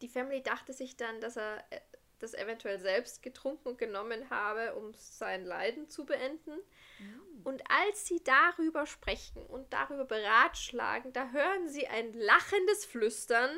die 0.02 0.08
Family 0.08 0.42
dachte 0.42 0.72
sich 0.72 0.96
dann, 0.96 1.20
dass 1.20 1.36
er 1.36 1.58
äh, 1.72 1.82
das 2.20 2.34
eventuell 2.34 2.80
selbst 2.80 3.22
getrunken 3.22 3.68
und 3.68 3.78
genommen 3.78 4.30
habe, 4.30 4.76
um 4.76 4.94
sein 4.94 5.44
Leiden 5.44 5.90
zu 5.90 6.06
beenden. 6.06 6.58
Mhm. 7.00 7.42
Und 7.44 7.64
als 7.70 8.06
sie 8.06 8.22
darüber 8.24 8.86
sprechen 8.86 9.46
und 9.46 9.72
darüber 9.72 10.06
beratschlagen, 10.06 11.14
da 11.14 11.30
hören 11.30 11.70
sie 11.70 11.88
ein 11.88 12.14
lachendes 12.14 12.86
Flüstern, 12.86 13.50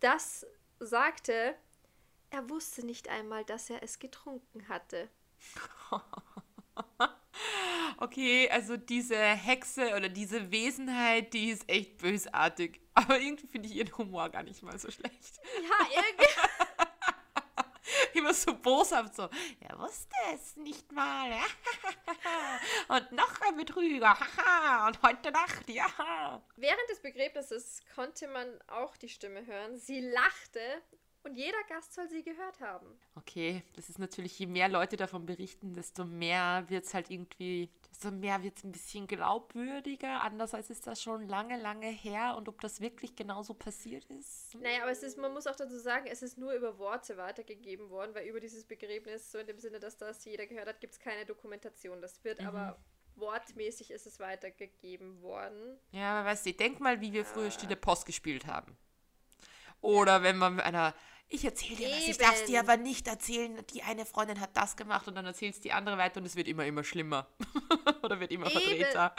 das 0.00 0.46
sagte, 0.78 1.54
er 2.30 2.48
wusste 2.48 2.84
nicht 2.84 3.08
einmal, 3.08 3.44
dass 3.44 3.70
er 3.70 3.82
es 3.82 3.98
getrunken 3.98 4.68
hatte. 4.68 5.08
okay, 7.98 8.48
also 8.50 8.76
diese 8.76 9.16
Hexe 9.16 9.94
oder 9.96 10.08
diese 10.08 10.50
Wesenheit, 10.50 11.32
die 11.32 11.50
ist 11.50 11.68
echt 11.68 11.98
bösartig. 11.98 12.80
Aber 12.94 13.18
irgendwie 13.18 13.46
finde 13.46 13.68
ich 13.68 13.76
ihren 13.76 13.96
Humor 13.96 14.28
gar 14.28 14.42
nicht 14.42 14.62
mal 14.62 14.78
so 14.78 14.90
schlecht. 14.90 15.40
Ja, 15.62 15.86
irgendwie. 15.90 16.27
Immer 18.18 18.34
so 18.34 18.52
boshaft 18.54 19.14
so. 19.14 19.28
Er 19.60 19.78
wusste 19.78 20.16
es 20.34 20.56
nicht 20.56 20.90
mal. 20.92 21.30
Und 22.88 23.12
noch 23.12 23.40
ein 23.42 23.56
Betrüger. 23.56 24.16
Und 24.86 25.02
heute 25.02 25.30
Nacht, 25.30 25.68
ja. 25.68 26.42
Während 26.56 26.90
des 26.90 27.00
Begräbnisses 27.00 27.82
konnte 27.94 28.26
man 28.28 28.48
auch 28.66 28.96
die 28.96 29.08
Stimme 29.08 29.46
hören. 29.46 29.78
Sie 29.78 30.00
lachte 30.00 30.60
und 31.24 31.36
jeder 31.36 31.62
Gast 31.68 31.94
soll 31.94 32.08
sie 32.08 32.22
gehört 32.22 32.60
haben. 32.60 32.86
Okay, 33.14 33.62
das 33.74 33.88
ist 33.88 33.98
natürlich, 33.98 34.38
je 34.38 34.46
mehr 34.46 34.68
Leute 34.68 34.96
davon 34.96 35.26
berichten, 35.26 35.74
desto 35.74 36.04
mehr 36.04 36.64
wird 36.68 36.84
es 36.84 36.94
halt 36.94 37.10
irgendwie, 37.10 37.70
desto 37.98 38.14
mehr 38.14 38.42
wird 38.42 38.58
es 38.58 38.64
ein 38.64 38.72
bisschen 38.72 39.06
glaubwürdiger. 39.06 40.22
Andererseits 40.22 40.70
ist 40.70 40.86
das 40.86 41.02
schon 41.02 41.26
lange, 41.26 41.60
lange 41.60 41.88
her 41.88 42.34
und 42.36 42.48
ob 42.48 42.60
das 42.60 42.80
wirklich 42.80 43.16
genauso 43.16 43.54
passiert 43.54 44.04
ist. 44.06 44.54
Naja, 44.54 44.82
aber 44.82 44.92
es 44.92 45.02
ist, 45.02 45.18
man 45.18 45.32
muss 45.32 45.46
auch 45.46 45.56
dazu 45.56 45.78
sagen, 45.78 46.06
es 46.06 46.22
ist 46.22 46.38
nur 46.38 46.52
über 46.52 46.78
Worte 46.78 47.16
weitergegeben 47.16 47.90
worden, 47.90 48.14
weil 48.14 48.26
über 48.26 48.40
dieses 48.40 48.64
Begräbnis, 48.64 49.32
so 49.32 49.38
in 49.38 49.46
dem 49.46 49.58
Sinne, 49.58 49.80
dass 49.80 49.96
das 49.96 50.24
jeder 50.24 50.46
gehört 50.46 50.68
hat, 50.68 50.80
gibt 50.80 50.94
es 50.94 51.00
keine 51.00 51.26
Dokumentation. 51.26 52.00
Das 52.00 52.22
wird 52.24 52.40
mhm. 52.40 52.46
aber 52.46 52.78
wortmäßig 53.16 53.90
ist 53.90 54.06
es 54.06 54.20
weitergegeben 54.20 55.20
worden. 55.22 55.78
Ja, 55.90 56.20
aber 56.20 56.28
weißt 56.28 56.46
du, 56.46 56.52
denk 56.52 56.78
mal, 56.78 57.00
wie 57.00 57.12
wir 57.12 57.24
früher 57.24 57.50
Stille 57.50 57.74
Post 57.74 58.06
gespielt 58.06 58.46
haben. 58.46 58.76
Oder 59.80 60.22
wenn 60.22 60.38
man 60.38 60.56
mit 60.56 60.64
einer 60.64 60.94
ich 61.28 61.44
erzähle 61.44 61.76
dir 61.76 61.90
was, 61.90 62.08
ich 62.08 62.18
darf 62.18 62.34
es 62.34 62.44
dir 62.46 62.60
aber 62.60 62.76
nicht 62.76 63.06
erzählen. 63.06 63.64
Die 63.68 63.82
eine 63.82 64.06
Freundin 64.06 64.40
hat 64.40 64.56
das 64.56 64.76
gemacht 64.76 65.06
und 65.08 65.14
dann 65.14 65.26
erzählst 65.26 65.64
die 65.64 65.72
andere 65.72 65.98
weiter 65.98 66.20
und 66.20 66.26
es 66.26 66.36
wird 66.36 66.48
immer, 66.48 66.64
immer 66.64 66.84
schlimmer. 66.84 67.28
Oder 68.02 68.18
wird 68.20 68.30
immer 68.30 68.46
Eben. 68.50 68.60
verdrehter. 68.60 69.14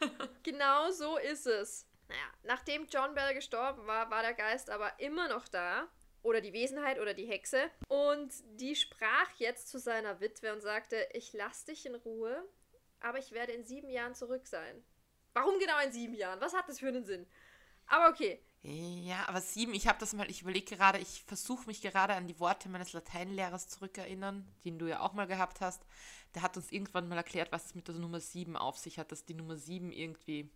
genau 0.42 0.90
so 0.90 1.16
ist 1.18 1.46
es. 1.46 1.86
Naja, 2.08 2.20
nachdem 2.42 2.86
John 2.86 3.14
Bell 3.14 3.34
gestorben 3.34 3.86
war, 3.86 4.10
war 4.10 4.22
der 4.22 4.34
Geist 4.34 4.70
aber 4.70 4.98
immer 4.98 5.28
noch 5.28 5.46
da. 5.46 5.88
Oder 6.22 6.40
die 6.40 6.52
Wesenheit 6.52 7.00
oder 7.00 7.14
die 7.14 7.26
Hexe. 7.26 7.70
Und 7.88 8.32
die 8.60 8.76
sprach 8.76 9.30
jetzt 9.38 9.68
zu 9.68 9.78
seiner 9.78 10.20
Witwe 10.20 10.52
und 10.52 10.60
sagte, 10.60 11.08
ich 11.12 11.32
lass 11.32 11.64
dich 11.64 11.84
in 11.86 11.96
Ruhe, 11.96 12.44
aber 13.00 13.18
ich 13.18 13.32
werde 13.32 13.52
in 13.52 13.64
sieben 13.64 13.88
Jahren 13.88 14.14
zurück 14.14 14.46
sein. 14.46 14.84
Warum 15.32 15.58
genau 15.58 15.78
in 15.80 15.92
sieben 15.92 16.14
Jahren? 16.14 16.40
Was 16.40 16.54
hat 16.54 16.68
das 16.68 16.78
für 16.78 16.88
einen 16.88 17.04
Sinn? 17.04 17.26
Aber 17.86 18.08
okay, 18.08 18.40
ja, 18.64 19.28
aber 19.28 19.40
sieben, 19.40 19.74
ich 19.74 19.88
habe 19.88 19.98
das 19.98 20.12
mal, 20.12 20.30
ich 20.30 20.42
überlege 20.42 20.76
gerade, 20.76 20.98
ich 20.98 21.24
versuche 21.26 21.66
mich 21.66 21.80
gerade 21.82 22.14
an 22.14 22.28
die 22.28 22.38
Worte 22.38 22.68
meines 22.68 22.92
Lateinlehrers 22.92 23.66
zurückerinnern, 23.68 24.46
den 24.64 24.78
du 24.78 24.86
ja 24.86 25.00
auch 25.00 25.14
mal 25.14 25.26
gehabt 25.26 25.60
hast. 25.60 25.84
Der 26.34 26.42
hat 26.42 26.56
uns 26.56 26.70
irgendwann 26.70 27.08
mal 27.08 27.16
erklärt, 27.16 27.50
was 27.50 27.66
es 27.66 27.74
mit 27.74 27.88
der 27.88 27.96
Nummer 27.96 28.20
sieben 28.20 28.56
auf 28.56 28.78
sich 28.78 29.00
hat, 29.00 29.10
dass 29.10 29.24
die 29.24 29.34
Nummer 29.34 29.56
sieben 29.56 29.90
irgendwie 29.90 30.48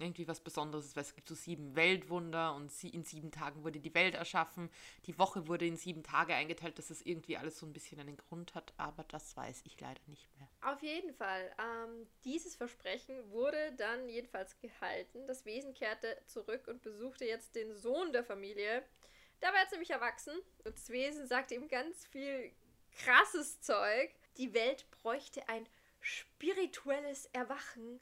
irgendwie 0.00 0.28
was 0.28 0.40
Besonderes 0.40 0.86
ist, 0.86 0.96
weil 0.96 1.02
es 1.02 1.14
gibt 1.14 1.28
so 1.28 1.34
sieben 1.34 1.76
Weltwunder 1.76 2.54
und 2.54 2.72
in 2.84 3.04
sieben 3.04 3.30
Tagen 3.30 3.62
wurde 3.64 3.80
die 3.80 3.94
Welt 3.94 4.14
erschaffen. 4.14 4.70
Die 5.06 5.18
Woche 5.18 5.48
wurde 5.48 5.66
in 5.66 5.76
sieben 5.76 6.02
Tage 6.02 6.34
eingeteilt, 6.34 6.78
dass 6.78 6.90
es 6.90 7.02
irgendwie 7.02 7.36
alles 7.36 7.58
so 7.58 7.66
ein 7.66 7.72
bisschen 7.72 8.00
einen 8.00 8.16
Grund 8.16 8.54
hat, 8.54 8.72
aber 8.76 9.04
das 9.04 9.36
weiß 9.36 9.62
ich 9.64 9.80
leider 9.80 10.00
nicht 10.06 10.28
mehr. 10.38 10.48
Auf 10.62 10.82
jeden 10.82 11.12
Fall. 11.14 11.50
Ähm, 11.58 12.06
dieses 12.24 12.54
Versprechen 12.56 13.30
wurde 13.30 13.72
dann 13.76 14.08
jedenfalls 14.08 14.58
gehalten. 14.58 15.26
Das 15.26 15.44
Wesen 15.44 15.74
kehrte 15.74 16.16
zurück 16.26 16.68
und 16.68 16.82
besuchte 16.82 17.24
jetzt 17.24 17.54
den 17.54 17.74
Sohn 17.74 18.12
der 18.12 18.24
Familie. 18.24 18.84
Der 19.42 19.52
war 19.52 19.60
jetzt 19.60 19.72
nämlich 19.72 19.90
erwachsen 19.90 20.34
und 20.64 20.76
das 20.76 20.88
Wesen 20.90 21.26
sagte 21.26 21.54
ihm 21.54 21.68
ganz 21.68 22.06
viel 22.06 22.52
krasses 22.92 23.60
Zeug. 23.60 24.14
Die 24.36 24.52
Welt 24.54 24.90
bräuchte 24.90 25.48
ein 25.48 25.66
spirituelles 26.00 27.26
Erwachen 27.26 28.00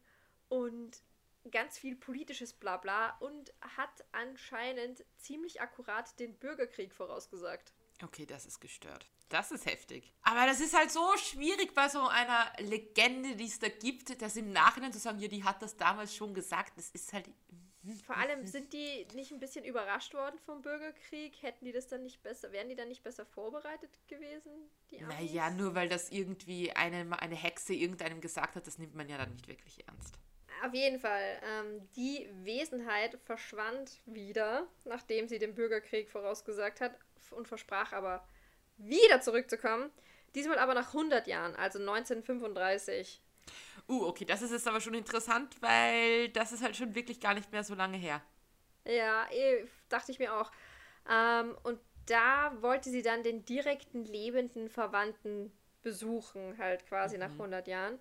und 0.48 1.02
ganz 1.50 1.78
viel 1.78 1.96
politisches 1.96 2.52
Blabla 2.52 3.16
und 3.20 3.52
hat 3.76 4.04
anscheinend 4.12 5.04
ziemlich 5.16 5.60
akkurat 5.60 6.18
den 6.18 6.34
Bürgerkrieg 6.38 6.92
vorausgesagt. 6.92 7.72
Okay, 8.02 8.26
das 8.26 8.46
ist 8.46 8.60
gestört. 8.60 9.06
Das 9.28 9.50
ist 9.50 9.66
heftig. 9.66 10.12
Aber 10.22 10.46
das 10.46 10.60
ist 10.60 10.74
halt 10.74 10.90
so 10.90 11.16
schwierig 11.16 11.74
bei 11.74 11.88
so 11.88 12.06
einer 12.06 12.50
Legende, 12.58 13.36
die 13.36 13.46
es 13.46 13.58
da 13.58 13.68
gibt, 13.68 14.22
das 14.22 14.36
im 14.36 14.52
Nachhinein 14.52 14.92
zu 14.92 14.98
sagen, 14.98 15.18
ja, 15.18 15.28
die 15.28 15.44
hat 15.44 15.60
das 15.60 15.76
damals 15.76 16.14
schon 16.14 16.32
gesagt. 16.32 16.78
Das 16.78 16.88
ist 16.90 17.12
halt. 17.12 17.28
Vor 18.04 18.16
allem 18.16 18.46
sind 18.46 18.72
die 18.72 19.06
nicht 19.14 19.32
ein 19.32 19.38
bisschen 19.38 19.64
überrascht 19.64 20.12
worden 20.14 20.38
vom 20.44 20.62
Bürgerkrieg? 20.62 21.40
Hätten 21.42 21.64
die 21.64 21.72
das 21.72 21.88
dann 21.88 22.02
nicht 22.02 22.22
besser, 22.22 22.52
wären 22.52 22.68
die 22.68 22.74
dann 22.74 22.88
nicht 22.88 23.02
besser 23.02 23.24
vorbereitet 23.24 23.90
gewesen? 24.08 24.70
Die 24.90 25.00
naja, 25.00 25.50
nur 25.50 25.74
weil 25.74 25.88
das 25.88 26.10
irgendwie 26.10 26.72
eine, 26.72 27.18
eine 27.20 27.36
Hexe 27.36 27.74
irgendeinem 27.74 28.20
gesagt 28.20 28.56
hat, 28.56 28.66
das 28.66 28.78
nimmt 28.78 28.94
man 28.94 29.08
ja 29.08 29.16
dann 29.16 29.32
nicht 29.32 29.48
wirklich 29.48 29.86
ernst. 29.86 30.18
Auf 30.64 30.74
jeden 30.74 30.98
Fall, 30.98 31.40
ähm, 31.42 31.88
die 31.96 32.28
Wesenheit 32.42 33.18
verschwand 33.24 34.00
wieder, 34.06 34.66
nachdem 34.84 35.28
sie 35.28 35.38
den 35.38 35.54
Bürgerkrieg 35.54 36.10
vorausgesagt 36.10 36.80
hat 36.80 36.96
und 37.30 37.48
versprach 37.48 37.92
aber 37.92 38.26
wieder 38.76 39.20
zurückzukommen. 39.20 39.90
Diesmal 40.34 40.58
aber 40.58 40.74
nach 40.74 40.88
100 40.88 41.26
Jahren, 41.26 41.54
also 41.56 41.78
1935. 41.78 43.20
Uh, 43.88 44.06
okay, 44.06 44.24
das 44.24 44.42
ist 44.42 44.52
jetzt 44.52 44.68
aber 44.68 44.80
schon 44.80 44.94
interessant, 44.94 45.56
weil 45.60 46.28
das 46.30 46.52
ist 46.52 46.62
halt 46.62 46.76
schon 46.76 46.94
wirklich 46.94 47.20
gar 47.20 47.34
nicht 47.34 47.50
mehr 47.50 47.64
so 47.64 47.74
lange 47.74 47.96
her. 47.96 48.22
Ja, 48.84 49.26
eh, 49.30 49.64
dachte 49.88 50.12
ich 50.12 50.18
mir 50.18 50.34
auch. 50.34 50.50
Ähm, 51.10 51.56
und 51.62 51.80
da 52.06 52.54
wollte 52.60 52.90
sie 52.90 53.02
dann 53.02 53.22
den 53.22 53.44
direkten 53.44 54.04
lebenden 54.04 54.68
Verwandten 54.68 55.52
besuchen, 55.82 56.56
halt 56.58 56.86
quasi 56.86 57.16
mhm. 57.16 57.20
nach 57.20 57.30
100 57.30 57.66
Jahren. 57.66 57.98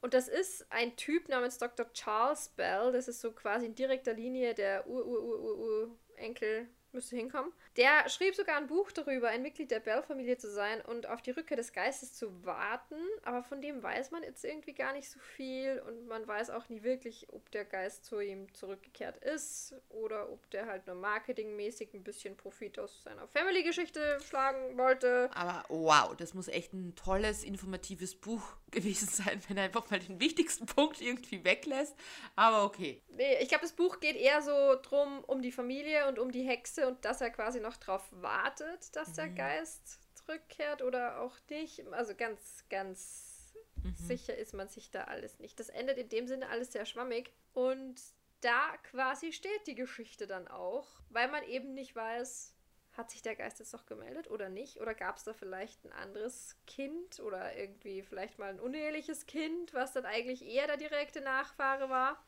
Und 0.00 0.14
das 0.14 0.28
ist 0.28 0.70
ein 0.70 0.94
Typ 0.96 1.28
namens 1.28 1.58
Dr. 1.58 1.92
Charles 1.92 2.50
Bell. 2.50 2.92
Das 2.92 3.08
ist 3.08 3.20
so 3.20 3.32
quasi 3.32 3.66
in 3.66 3.74
direkter 3.74 4.14
Linie 4.14 4.54
der 4.54 4.86
Ur-Ur-Ur-Ur-Enkel 4.86 6.68
müsste 6.92 7.16
hinkommen. 7.16 7.52
Der 7.78 8.08
schrieb 8.08 8.34
sogar 8.34 8.56
ein 8.56 8.66
Buch 8.66 8.90
darüber, 8.90 9.28
ein 9.28 9.40
Mitglied 9.40 9.70
der 9.70 9.78
Bell-Familie 9.78 10.36
zu 10.36 10.50
sein 10.50 10.80
und 10.80 11.06
auf 11.06 11.22
die 11.22 11.30
Rückkehr 11.30 11.56
des 11.56 11.72
Geistes 11.72 12.12
zu 12.12 12.44
warten. 12.44 12.96
Aber 13.22 13.44
von 13.44 13.62
dem 13.62 13.84
weiß 13.84 14.10
man 14.10 14.24
jetzt 14.24 14.44
irgendwie 14.44 14.72
gar 14.72 14.92
nicht 14.92 15.08
so 15.08 15.20
viel 15.20 15.80
und 15.86 16.08
man 16.08 16.26
weiß 16.26 16.50
auch 16.50 16.68
nie 16.68 16.82
wirklich, 16.82 17.28
ob 17.32 17.48
der 17.52 17.64
Geist 17.64 18.04
zu 18.04 18.18
ihm 18.18 18.52
zurückgekehrt 18.52 19.18
ist 19.18 19.76
oder 19.90 20.28
ob 20.28 20.50
der 20.50 20.66
halt 20.66 20.88
nur 20.88 20.96
marketingmäßig 20.96 21.94
ein 21.94 22.02
bisschen 22.02 22.36
Profit 22.36 22.80
aus 22.80 23.04
seiner 23.04 23.28
Family-Geschichte 23.28 24.18
schlagen 24.26 24.76
wollte. 24.76 25.30
Aber 25.32 25.64
wow, 25.68 26.16
das 26.16 26.34
muss 26.34 26.48
echt 26.48 26.72
ein 26.72 26.96
tolles, 26.96 27.44
informatives 27.44 28.16
Buch 28.16 28.42
gewesen 28.72 29.06
sein, 29.08 29.40
wenn 29.46 29.56
er 29.56 29.64
einfach 29.64 29.88
mal 29.88 30.00
den 30.00 30.18
wichtigsten 30.18 30.66
Punkt 30.66 31.00
irgendwie 31.00 31.44
weglässt. 31.44 31.94
Aber 32.34 32.64
okay. 32.64 33.00
Nee, 33.10 33.38
ich 33.40 33.48
glaube, 33.48 33.62
das 33.62 33.72
Buch 33.72 34.00
geht 34.00 34.16
eher 34.16 34.42
so 34.42 34.76
drum 34.82 35.22
um 35.28 35.42
die 35.42 35.52
Familie 35.52 36.08
und 36.08 36.18
um 36.18 36.32
die 36.32 36.42
Hexe 36.42 36.88
und 36.88 37.04
dass 37.04 37.20
er 37.20 37.30
quasi 37.30 37.60
noch 37.60 37.67
noch 37.68 37.76
darauf 37.76 38.06
wartet, 38.10 38.94
dass 38.96 39.10
mhm. 39.10 39.14
der 39.14 39.28
Geist 39.30 40.00
zurückkehrt 40.16 40.82
oder 40.82 41.20
auch 41.20 41.36
nicht. 41.50 41.86
Also 41.92 42.14
ganz, 42.14 42.64
ganz 42.70 43.54
mhm. 43.82 43.94
sicher 43.94 44.36
ist 44.36 44.54
man 44.54 44.68
sich 44.68 44.90
da 44.90 45.04
alles 45.04 45.38
nicht. 45.38 45.60
Das 45.60 45.68
endet 45.68 45.98
in 45.98 46.08
dem 46.08 46.26
Sinne 46.26 46.48
alles 46.48 46.72
sehr 46.72 46.86
schwammig. 46.86 47.32
Und 47.52 48.00
da 48.40 48.76
quasi 48.90 49.32
steht 49.32 49.66
die 49.66 49.74
Geschichte 49.74 50.26
dann 50.26 50.48
auch, 50.48 50.86
weil 51.10 51.28
man 51.28 51.44
eben 51.44 51.74
nicht 51.74 51.94
weiß, 51.94 52.54
hat 52.92 53.10
sich 53.10 53.22
der 53.22 53.36
Geist 53.36 53.60
jetzt 53.60 53.72
noch 53.72 53.86
gemeldet 53.86 54.28
oder 54.30 54.48
nicht? 54.48 54.80
Oder 54.80 54.94
gab 54.94 55.16
es 55.16 55.24
da 55.24 55.32
vielleicht 55.32 55.84
ein 55.84 55.92
anderes 55.92 56.56
Kind 56.66 57.20
oder 57.20 57.56
irgendwie 57.56 58.02
vielleicht 58.02 58.38
mal 58.38 58.50
ein 58.50 58.60
uneheliches 58.60 59.26
Kind, 59.26 59.72
was 59.72 59.92
dann 59.92 60.04
eigentlich 60.04 60.44
eher 60.44 60.66
der 60.66 60.76
direkte 60.76 61.20
Nachfahre 61.20 61.88
war? 61.88 62.22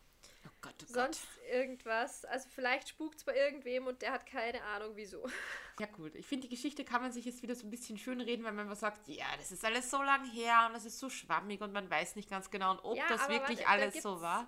Gott, 0.62 0.75
oh 0.83 0.92
sonst 0.92 1.27
irgendwas. 1.51 2.25
Also 2.25 2.49
vielleicht 2.55 2.88
spukt 2.90 3.18
es 3.18 3.25
bei 3.25 3.35
irgendwem 3.37 3.87
und 3.87 4.03
der 4.03 4.12
hat 4.12 4.27
keine 4.27 4.62
Ahnung 4.62 4.92
wieso. 4.94 5.27
Ja 5.79 5.87
gut, 5.87 6.14
ich 6.14 6.27
finde, 6.27 6.46
die 6.49 6.55
Geschichte 6.55 6.85
kann 6.85 7.01
man 7.01 7.12
sich 7.12 7.25
jetzt 7.25 7.42
wieder 7.42 7.55
so 7.55 7.66
ein 7.66 7.70
bisschen 7.70 7.96
schön 7.96 8.20
reden, 8.20 8.44
weil 8.44 8.53
man 8.53 8.66
einfach 8.66 8.79
sagt, 8.79 9.09
ja, 9.09 9.25
das 9.38 9.51
ist 9.51 9.64
alles 9.64 9.90
so 9.90 10.03
lang 10.03 10.31
her 10.31 10.64
und 10.66 10.75
das 10.75 10.85
ist 10.85 10.99
so 10.99 11.09
schwammig 11.09 11.61
und 11.62 11.73
man 11.73 11.88
weiß 11.88 12.16
nicht 12.16 12.29
ganz 12.29 12.51
genau, 12.51 12.79
ob 12.83 12.96
Ja, 12.96 13.05
das 13.09 13.29
wirklich 13.29 13.61
warte, 13.61 13.62
da 13.62 13.68
alles 13.68 14.03
so 14.03 14.20
war. 14.20 14.46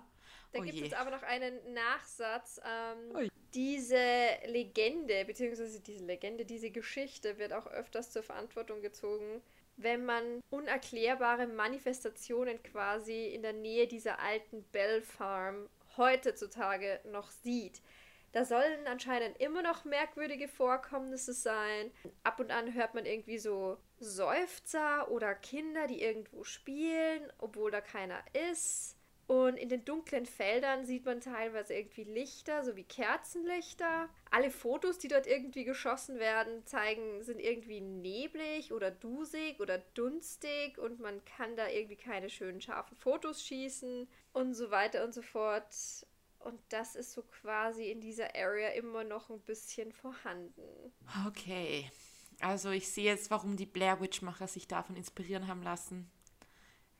Da 0.51 0.59
Oh 0.59 0.61
gibt 0.61 0.75
je. 0.75 0.85
es 0.85 0.93
aber 0.93 1.09
noch 1.09 1.23
einen 1.23 1.73
Nachsatz. 1.73 2.61
Ähm, 2.63 3.29
diese 3.55 4.37
Legende, 4.45 5.25
beziehungsweise 5.25 5.79
diese 5.79 6.05
Legende, 6.05 6.45
diese 6.45 6.69
Geschichte 6.69 7.39
wird 7.39 7.53
auch 7.53 7.65
öfters 7.67 8.11
zur 8.11 8.21
Verantwortung 8.21 8.81
gezogen, 8.81 9.41
wenn 9.77 10.05
man 10.05 10.41
unerklärbare 10.51 11.47
Manifestationen 11.47 12.61
quasi 12.61 13.27
in 13.27 13.41
der 13.41 13.53
Nähe 13.53 13.87
dieser 13.87 14.19
alten 14.19 14.63
Bell 14.65 15.01
Farm 15.01 15.67
heutzutage 15.97 16.99
noch 17.05 17.31
sieht. 17.31 17.81
Da 18.33 18.45
sollen 18.45 18.87
anscheinend 18.87 19.39
immer 19.39 19.61
noch 19.61 19.85
merkwürdige 19.85 20.47
Vorkommnisse 20.47 21.33
sein. 21.33 21.91
Ab 22.23 22.39
und 22.39 22.51
an 22.51 22.73
hört 22.73 22.95
man 22.95 23.05
irgendwie 23.05 23.37
so 23.37 23.77
Seufzer 23.99 25.11
oder 25.11 25.35
Kinder, 25.35 25.85
die 25.85 26.01
irgendwo 26.01 26.43
spielen, 26.43 27.31
obwohl 27.37 27.69
da 27.69 27.79
keiner 27.79 28.23
ist. 28.51 28.92
Und 29.25 29.55
in 29.55 29.69
den 29.69 29.85
dunklen 29.85 30.25
Feldern 30.25 30.85
sieht 30.85 31.05
man 31.05 31.21
teilweise 31.21 31.73
irgendwie 31.73 32.03
Lichter, 32.03 32.63
so 32.63 32.75
wie 32.75 32.83
Kerzenlichter. 32.83 34.09
Alle 34.29 34.51
Fotos, 34.51 34.97
die 34.97 35.07
dort 35.07 35.27
irgendwie 35.27 35.63
geschossen 35.63 36.19
werden, 36.19 36.65
zeigen, 36.65 37.23
sind 37.23 37.39
irgendwie 37.39 37.79
neblig 37.79 38.73
oder 38.73 38.91
dusig 38.91 39.61
oder 39.61 39.77
dunstig 39.93 40.77
und 40.77 40.99
man 40.99 41.23
kann 41.23 41.55
da 41.55 41.69
irgendwie 41.69 41.95
keine 41.95 42.29
schönen 42.29 42.59
scharfen 42.59 42.97
Fotos 42.97 43.43
schießen 43.43 44.09
und 44.33 44.53
so 44.55 44.71
weiter 44.71 45.05
und 45.05 45.13
so 45.13 45.21
fort. 45.21 45.73
Und 46.39 46.59
das 46.67 46.95
ist 46.95 47.13
so 47.13 47.23
quasi 47.23 47.89
in 47.89 48.01
dieser 48.01 48.35
Area 48.35 48.69
immer 48.71 49.05
noch 49.05 49.29
ein 49.29 49.39
bisschen 49.39 49.93
vorhanden. 49.93 50.91
Okay. 51.25 51.89
Also 52.41 52.71
ich 52.71 52.89
sehe 52.89 53.05
jetzt, 53.05 53.31
warum 53.31 53.55
die 53.55 53.65
Blair 53.65 54.01
Witch-Macher 54.01 54.49
sich 54.49 54.67
davon 54.67 54.97
inspirieren 54.97 55.47
haben 55.47 55.63
lassen. 55.63 56.11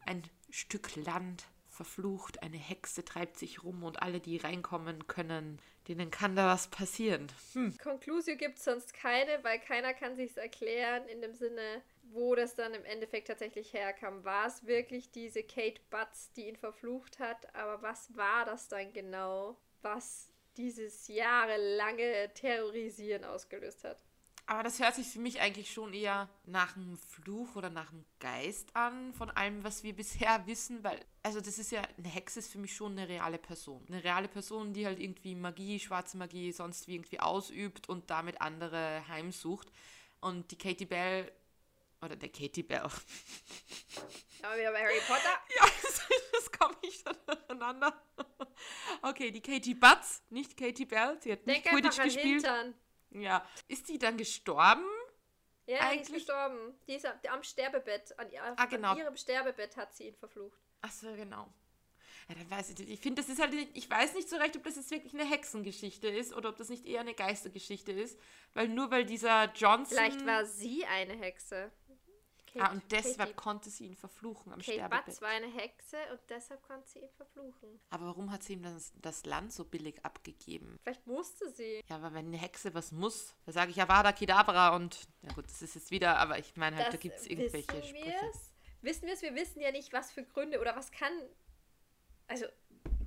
Ein 0.05 0.23
Stück 0.49 0.95
Land 0.95 1.45
verflucht, 1.73 2.41
eine 2.43 2.57
Hexe 2.57 3.03
treibt 3.03 3.37
sich 3.37 3.63
rum 3.63 3.83
und 3.83 4.01
alle, 4.01 4.19
die 4.19 4.37
reinkommen 4.37 5.07
können, 5.07 5.59
denen 5.87 6.11
kann 6.11 6.35
da 6.35 6.47
was 6.47 6.67
passieren. 6.67 7.27
Hm. 7.53 7.77
Konklusio 7.77 8.37
gibt 8.37 8.57
es 8.57 8.65
sonst 8.65 8.93
keine, 8.93 9.43
weil 9.43 9.59
keiner 9.59 9.93
kann 9.93 10.15
sich's 10.15 10.37
erklären 10.37 11.07
in 11.07 11.21
dem 11.21 11.33
Sinne, 11.33 11.81
wo 12.03 12.35
das 12.35 12.55
dann 12.55 12.73
im 12.73 12.85
Endeffekt 12.85 13.27
tatsächlich 13.27 13.73
herkam. 13.73 14.23
War 14.23 14.47
es 14.47 14.65
wirklich 14.65 15.11
diese 15.11 15.43
Kate 15.43 15.81
Butts, 15.89 16.31
die 16.33 16.47
ihn 16.47 16.55
verflucht 16.55 17.19
hat? 17.19 17.53
Aber 17.55 17.81
was 17.81 18.15
war 18.15 18.45
das 18.45 18.67
dann 18.67 18.93
genau, 18.93 19.57
was 19.81 20.29
dieses 20.57 21.07
jahrelange 21.07 22.31
Terrorisieren 22.33 23.23
ausgelöst 23.25 23.83
hat? 23.83 24.03
Aber 24.45 24.61
das 24.61 24.79
hört 24.79 24.95
sich 24.95 25.07
für 25.07 25.19
mich 25.19 25.39
eigentlich 25.39 25.71
schon 25.71 25.93
eher 25.93 26.29
nach 26.45 26.75
einem 26.75 26.97
Fluch 26.97 27.55
oder 27.55 27.69
nach 27.69 27.91
einem 27.91 28.03
Geist 28.19 28.75
an, 28.75 29.13
von 29.13 29.29
allem, 29.31 29.63
was 29.63 29.83
wir 29.83 29.93
bisher 29.95 30.45
wissen, 30.45 30.83
weil, 30.83 30.99
also 31.23 31.39
das 31.39 31.57
ist 31.57 31.71
ja, 31.71 31.81
eine 31.97 32.09
Hexe 32.09 32.39
ist 32.39 32.51
für 32.51 32.57
mich 32.57 32.75
schon 32.75 32.91
eine 32.93 33.07
reale 33.07 33.37
Person. 33.37 33.85
Eine 33.87 34.03
reale 34.03 34.27
Person, 34.27 34.73
die 34.73 34.85
halt 34.85 34.99
irgendwie 34.99 35.35
Magie, 35.35 35.79
schwarze 35.79 36.17
Magie, 36.17 36.51
sonst 36.51 36.87
wie 36.87 36.95
irgendwie 36.95 37.19
ausübt 37.19 37.87
und 37.87 38.09
damit 38.09 38.41
andere 38.41 39.07
heimsucht. 39.07 39.71
Und 40.19 40.51
die 40.51 40.57
Katie 40.57 40.85
Bell, 40.85 41.31
oder 42.01 42.17
der 42.17 42.29
Katie 42.29 42.63
Bell, 42.63 42.81
Aber 44.43 44.57
wieder 44.57 44.73
bei 44.73 44.81
Harry 44.81 44.99
Potter. 45.07 45.39
ja, 45.55 45.65
das, 46.33 46.51
komme 46.51 46.75
ich 46.81 47.01
schon 47.01 47.15
durcheinander. 47.25 47.93
Okay, 49.01 49.31
die 49.31 49.41
Katie 49.41 49.73
Butts, 49.73 50.21
nicht 50.29 50.57
Katie 50.57 50.85
Bell, 50.85 51.17
sie 51.21 51.31
hat 51.31 51.47
nicht 51.47 51.65
Denk 51.65 51.67
einfach 51.67 51.91
Quidditch 51.91 52.03
gespielt. 52.03 52.43
Hintern. 52.43 52.73
Ja. 53.13 53.45
Ist 53.67 53.89
die 53.89 53.97
dann 53.97 54.17
gestorben? 54.17 54.85
Ja, 55.65 55.65
die 55.65 55.73
ist 55.73 55.81
Eigentlich- 56.09 56.13
gestorben. 56.25 56.73
Die 56.87 56.93
ist 56.95 57.05
am- 57.05 57.17
am 57.31 57.43
Sterbebett. 57.43 58.17
An, 58.19 58.29
ihr- 58.31 58.43
Ah, 58.57 58.65
genau. 58.65 58.91
an 58.91 58.97
ihrem 58.97 59.15
Sterbebett 59.15 59.77
hat 59.77 59.93
sie 59.95 60.07
ihn 60.07 60.15
verflucht. 60.15 60.59
Ach 60.81 60.91
so, 60.91 61.13
genau. 61.13 61.47
Ja, 62.29 62.35
dann 62.35 62.49
weiß 62.49 62.69
ich 62.69 62.77
nicht. 62.77 62.89
Ich 62.89 62.99
finde, 63.01 63.21
das 63.21 63.29
ist 63.29 63.41
halt 63.41 63.53
nicht, 63.53 63.75
ich 63.77 63.89
weiß 63.89 64.13
nicht 64.13 64.29
so 64.29 64.37
recht, 64.37 64.55
ob 64.55 64.63
das 64.63 64.75
jetzt 64.77 64.91
wirklich 64.91 65.13
eine 65.13 65.25
Hexengeschichte 65.29 66.07
ist 66.07 66.33
oder 66.33 66.49
ob 66.49 66.57
das 66.57 66.69
nicht 66.69 66.85
eher 66.85 67.01
eine 67.01 67.13
Geistergeschichte 67.13 67.91
ist. 67.91 68.17
Weil 68.53 68.67
nur 68.69 68.91
weil 68.91 69.05
dieser 69.05 69.51
Johnson. 69.53 69.97
Vielleicht 69.97 70.25
war 70.25 70.45
sie 70.45 70.85
eine 70.85 71.13
Hexe. 71.17 71.71
Ah, 72.59 72.71
und 72.71 72.83
deshalb 72.91 73.17
Katie, 73.17 73.33
konnte 73.33 73.69
sie 73.69 73.85
ihn 73.87 73.95
verfluchen 73.95 74.53
am 74.53 74.59
Kate 74.59 74.73
Sterbebett. 74.73 75.05
Butts 75.05 75.21
war 75.21 75.29
eine 75.29 75.47
Hexe 75.47 75.97
und 76.11 76.19
deshalb 76.29 76.61
konnte 76.63 76.87
sie 76.89 76.99
ihn 76.99 77.09
verfluchen. 77.11 77.79
Aber 77.89 78.05
warum 78.07 78.31
hat 78.31 78.43
sie 78.43 78.53
ihm 78.53 78.63
das, 78.63 78.93
das 79.01 79.25
Land 79.25 79.53
so 79.53 79.65
billig 79.65 80.03
abgegeben? 80.05 80.77
Vielleicht 80.83 81.07
musste 81.07 81.49
sie. 81.49 81.83
Ja, 81.89 81.95
aber 81.95 82.13
wenn 82.13 82.27
eine 82.27 82.37
Hexe 82.37 82.73
was 82.73 82.91
muss, 82.91 83.35
da 83.45 83.51
sage 83.51 83.71
ich 83.71 83.77
ja 83.77 83.87
Vada 83.87 84.11
Kedavra 84.11 84.75
und. 84.75 85.07
Ja 85.21 85.33
gut, 85.33 85.45
das 85.45 85.61
ist 85.61 85.75
jetzt 85.75 85.91
wieder, 85.91 86.17
aber 86.17 86.37
ich 86.37 86.55
meine 86.55 86.75
halt, 86.77 86.87
da 86.87 86.91
Das 86.91 87.01
gibt 87.01 87.15
es 87.17 87.27
irgendwelche 87.27 87.67
wissen 87.73 87.87
Sprüche. 87.97 88.05
wir's? 88.05 88.51
Wissen 88.81 89.07
wir 89.07 89.13
es? 89.13 89.21
Wir 89.21 89.35
wissen 89.35 89.61
ja 89.61 89.71
nicht, 89.71 89.93
was 89.93 90.11
für 90.11 90.23
Gründe 90.23 90.59
oder 90.59 90.75
was 90.75 90.91
kann. 90.91 91.13
Also, 92.27 92.45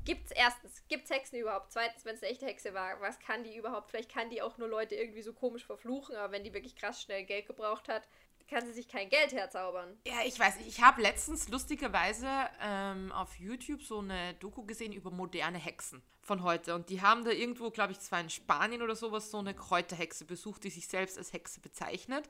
gibt 0.04 0.26
es 0.26 0.30
erstens, 0.32 0.82
gibt 0.88 1.04
es 1.04 1.10
Hexen 1.10 1.38
überhaupt? 1.38 1.72
Zweitens, 1.72 2.04
wenn 2.04 2.14
es 2.14 2.22
eine 2.22 2.30
echte 2.32 2.46
Hexe 2.46 2.72
war, 2.74 3.00
was 3.00 3.18
kann 3.18 3.44
die 3.44 3.56
überhaupt? 3.56 3.90
Vielleicht 3.90 4.10
kann 4.10 4.30
die 4.30 4.40
auch 4.40 4.56
nur 4.56 4.68
Leute 4.68 4.94
irgendwie 4.94 5.22
so 5.22 5.32
komisch 5.32 5.66
verfluchen, 5.66 6.16
aber 6.16 6.32
wenn 6.32 6.44
die 6.44 6.54
wirklich 6.54 6.76
krass 6.76 7.02
schnell 7.02 7.24
Geld 7.24 7.46
gebraucht 7.46 7.88
hat, 7.88 8.08
kann 8.48 8.66
sie 8.66 8.72
sich 8.72 8.88
kein 8.88 9.08
Geld 9.08 9.32
herzaubern. 9.32 9.96
Ja, 10.06 10.24
ich 10.24 10.38
weiß. 10.38 10.56
Ich 10.66 10.82
habe 10.82 11.02
letztens 11.02 11.48
lustigerweise 11.48 12.28
ähm, 12.60 13.12
auf 13.12 13.38
YouTube 13.38 13.82
so 13.82 13.98
eine 13.98 14.34
Doku 14.34 14.64
gesehen 14.64 14.92
über 14.92 15.10
moderne 15.10 15.58
Hexen 15.58 16.02
von 16.20 16.42
heute. 16.42 16.74
Und 16.74 16.88
die 16.88 17.02
haben 17.02 17.24
da 17.24 17.30
irgendwo, 17.30 17.70
glaube 17.70 17.92
ich, 17.92 18.00
zwar 18.00 18.20
in 18.20 18.30
Spanien 18.30 18.82
oder 18.82 18.96
sowas, 18.96 19.30
so 19.30 19.38
eine 19.38 19.54
Kräuterhexe 19.54 20.24
besucht, 20.24 20.64
die 20.64 20.70
sich 20.70 20.88
selbst 20.88 21.18
als 21.18 21.32
Hexe 21.32 21.60
bezeichnet. 21.60 22.28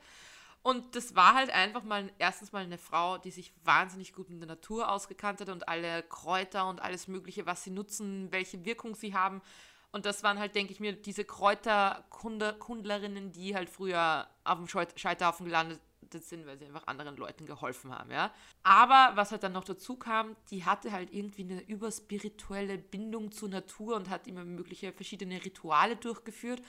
Und 0.62 0.96
das 0.96 1.14
war 1.14 1.34
halt 1.34 1.50
einfach 1.50 1.84
mal 1.84 2.10
erstens 2.18 2.52
mal 2.52 2.64
eine 2.64 2.78
Frau, 2.78 3.18
die 3.18 3.30
sich 3.30 3.52
wahnsinnig 3.62 4.12
gut 4.12 4.30
mit 4.30 4.40
der 4.40 4.48
Natur 4.48 4.90
ausgekannt 4.90 5.40
hat 5.40 5.48
und 5.48 5.68
alle 5.68 6.02
Kräuter 6.02 6.68
und 6.68 6.82
alles 6.82 7.06
Mögliche, 7.06 7.46
was 7.46 7.62
sie 7.62 7.70
nutzen, 7.70 8.32
welche 8.32 8.64
Wirkung 8.64 8.94
sie 8.94 9.14
haben. 9.14 9.42
Und 9.92 10.06
das 10.06 10.24
waren 10.24 10.38
halt, 10.38 10.54
denke 10.54 10.72
ich 10.72 10.80
mir, 10.80 10.92
diese 10.92 11.24
Kräuterkundlerinnen, 11.24 13.32
die 13.32 13.54
halt 13.54 13.70
früher 13.70 14.28
auf 14.44 14.58
dem 14.58 14.88
Scheiterhaufen 14.96 15.46
gelandet 15.46 15.80
sind, 16.12 16.46
weil 16.46 16.58
sie 16.58 16.66
einfach 16.66 16.86
anderen 16.86 17.16
Leuten 17.16 17.46
geholfen 17.46 17.92
haben, 17.92 18.10
ja. 18.10 18.32
Aber 18.62 19.16
was 19.16 19.32
halt 19.32 19.42
dann 19.42 19.52
noch 19.52 19.64
dazu 19.64 19.96
kam, 19.96 20.36
die 20.50 20.64
hatte 20.64 20.92
halt 20.92 21.12
irgendwie 21.12 21.42
eine 21.42 21.62
überspirituelle 21.62 22.78
Bindung 22.78 23.32
zur 23.32 23.48
Natur 23.48 23.96
und 23.96 24.10
hat 24.10 24.26
immer 24.26 24.44
mögliche 24.44 24.92
verschiedene 24.92 25.44
Rituale 25.44 25.96
durchgeführt. 25.96 26.62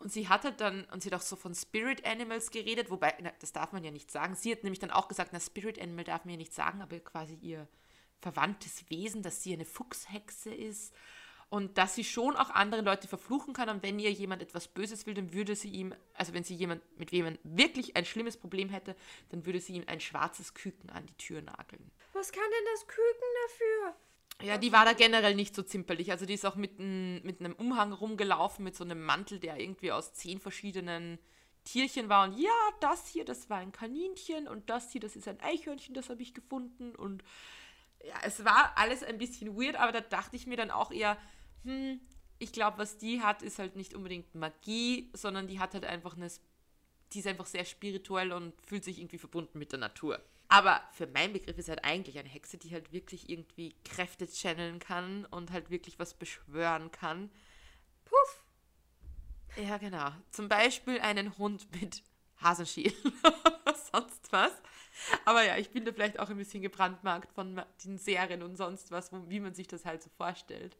Und 0.00 0.12
sie 0.12 0.28
hat 0.28 0.44
halt 0.44 0.60
dann, 0.60 0.84
und 0.92 1.02
sie 1.02 1.10
hat 1.10 1.20
auch 1.20 1.24
so 1.24 1.36
von 1.36 1.54
Spirit 1.54 2.04
Animals 2.04 2.50
geredet, 2.50 2.90
wobei, 2.90 3.14
na, 3.22 3.32
das 3.38 3.52
darf 3.52 3.72
man 3.72 3.84
ja 3.84 3.90
nicht 3.90 4.10
sagen. 4.10 4.34
Sie 4.34 4.50
hat 4.50 4.64
nämlich 4.64 4.80
dann 4.80 4.90
auch 4.90 5.08
gesagt, 5.08 5.30
na, 5.32 5.40
Spirit 5.40 5.80
Animal 5.80 6.04
darf 6.04 6.24
man 6.24 6.32
ja 6.32 6.38
nicht 6.38 6.54
sagen, 6.54 6.82
aber 6.82 6.98
quasi 7.00 7.34
ihr 7.36 7.68
verwandtes 8.20 8.90
Wesen, 8.90 9.22
dass 9.22 9.42
sie 9.42 9.52
eine 9.52 9.64
Fuchshexe 9.64 10.52
ist 10.52 10.94
und 11.54 11.78
dass 11.78 11.94
sie 11.94 12.02
schon 12.02 12.34
auch 12.34 12.50
andere 12.50 12.80
Leute 12.80 13.06
verfluchen 13.06 13.54
kann 13.54 13.68
und 13.68 13.84
wenn 13.84 14.00
ihr 14.00 14.10
jemand 14.10 14.42
etwas 14.42 14.66
Böses 14.66 15.06
will, 15.06 15.14
dann 15.14 15.32
würde 15.32 15.54
sie 15.54 15.68
ihm, 15.68 15.94
also 16.14 16.34
wenn 16.34 16.42
sie 16.42 16.56
jemand, 16.56 16.82
mit 16.98 17.12
wem 17.12 17.26
man 17.26 17.38
wirklich 17.44 17.94
ein 17.94 18.04
schlimmes 18.04 18.36
Problem 18.36 18.70
hätte, 18.70 18.96
dann 19.28 19.46
würde 19.46 19.60
sie 19.60 19.74
ihm 19.74 19.84
ein 19.86 20.00
schwarzes 20.00 20.54
Küken 20.54 20.90
an 20.90 21.06
die 21.06 21.16
Tür 21.16 21.42
nageln. 21.42 21.92
Was 22.12 22.32
kann 22.32 22.42
denn 22.42 22.64
das 22.72 22.88
Küken 22.88 23.28
dafür? 23.46 24.48
Ja, 24.48 24.58
die 24.58 24.72
war 24.72 24.84
da 24.84 24.94
generell 24.94 25.36
nicht 25.36 25.54
so 25.54 25.62
zimperlich. 25.62 26.10
Also 26.10 26.26
die 26.26 26.34
ist 26.34 26.44
auch 26.44 26.56
mit, 26.56 26.80
n, 26.80 27.22
mit 27.22 27.38
einem 27.38 27.52
Umhang 27.52 27.92
rumgelaufen, 27.92 28.64
mit 28.64 28.74
so 28.74 28.82
einem 28.82 29.04
Mantel, 29.04 29.38
der 29.38 29.60
irgendwie 29.60 29.92
aus 29.92 30.12
zehn 30.12 30.40
verschiedenen 30.40 31.20
Tierchen 31.62 32.08
war. 32.08 32.24
Und 32.24 32.36
ja, 32.36 32.50
das 32.80 33.06
hier, 33.06 33.24
das 33.24 33.48
war 33.48 33.58
ein 33.58 33.70
Kaninchen 33.70 34.48
und 34.48 34.70
das 34.70 34.90
hier, 34.90 35.00
das 35.00 35.14
ist 35.14 35.28
ein 35.28 35.40
Eichhörnchen, 35.40 35.94
das 35.94 36.10
habe 36.10 36.20
ich 36.20 36.34
gefunden. 36.34 36.96
Und 36.96 37.22
ja, 38.04 38.16
es 38.24 38.44
war 38.44 38.72
alles 38.74 39.04
ein 39.04 39.18
bisschen 39.18 39.56
weird, 39.56 39.76
aber 39.76 39.92
da 39.92 40.00
dachte 40.00 40.34
ich 40.34 40.48
mir 40.48 40.56
dann 40.56 40.72
auch 40.72 40.90
eher, 40.90 41.16
hm, 41.64 42.00
ich 42.38 42.52
glaube, 42.52 42.78
was 42.78 42.98
die 42.98 43.20
hat, 43.20 43.42
ist 43.42 43.58
halt 43.58 43.76
nicht 43.76 43.94
unbedingt 43.94 44.34
Magie, 44.34 45.10
sondern 45.14 45.46
die 45.46 45.58
hat 45.58 45.74
halt 45.74 45.84
einfach 45.84 46.16
eine, 46.16 46.30
die 47.12 47.18
ist 47.18 47.26
einfach 47.26 47.46
sehr 47.46 47.64
spirituell 47.64 48.32
und 48.32 48.54
fühlt 48.66 48.84
sich 48.84 48.98
irgendwie 48.98 49.18
verbunden 49.18 49.58
mit 49.58 49.72
der 49.72 49.78
Natur. 49.78 50.20
Aber 50.48 50.80
für 50.92 51.06
meinen 51.06 51.32
Begriff 51.32 51.58
ist 51.58 51.68
halt 51.68 51.84
eigentlich 51.84 52.18
eine 52.18 52.28
Hexe, 52.28 52.58
die 52.58 52.72
halt 52.72 52.92
wirklich 52.92 53.28
irgendwie 53.28 53.74
Kräfte 53.84 54.26
channeln 54.26 54.78
kann 54.78 55.24
und 55.26 55.50
halt 55.50 55.70
wirklich 55.70 55.98
was 55.98 56.14
beschwören 56.14 56.90
kann. 56.92 57.30
Puff. 58.04 58.44
Ja, 59.56 59.78
genau. 59.78 60.10
Zum 60.30 60.48
Beispiel 60.48 61.00
einen 61.00 61.36
Hund 61.38 61.68
mit 61.80 62.02
Hasenschäl 62.40 62.92
oder 63.24 63.74
sonst 63.74 64.30
was. 64.32 64.52
Aber 65.24 65.44
ja, 65.44 65.56
ich 65.56 65.70
bin 65.70 65.84
da 65.84 65.92
vielleicht 65.92 66.20
auch 66.20 66.30
ein 66.30 66.36
bisschen 66.36 66.62
gebrandmarkt 66.62 67.32
von 67.32 67.62
den 67.84 67.98
Serien 67.98 68.42
und 68.42 68.56
sonst 68.56 68.90
was, 68.90 69.10
wie 69.28 69.40
man 69.40 69.54
sich 69.54 69.66
das 69.66 69.84
halt 69.84 70.02
so 70.02 70.10
vorstellt. 70.16 70.76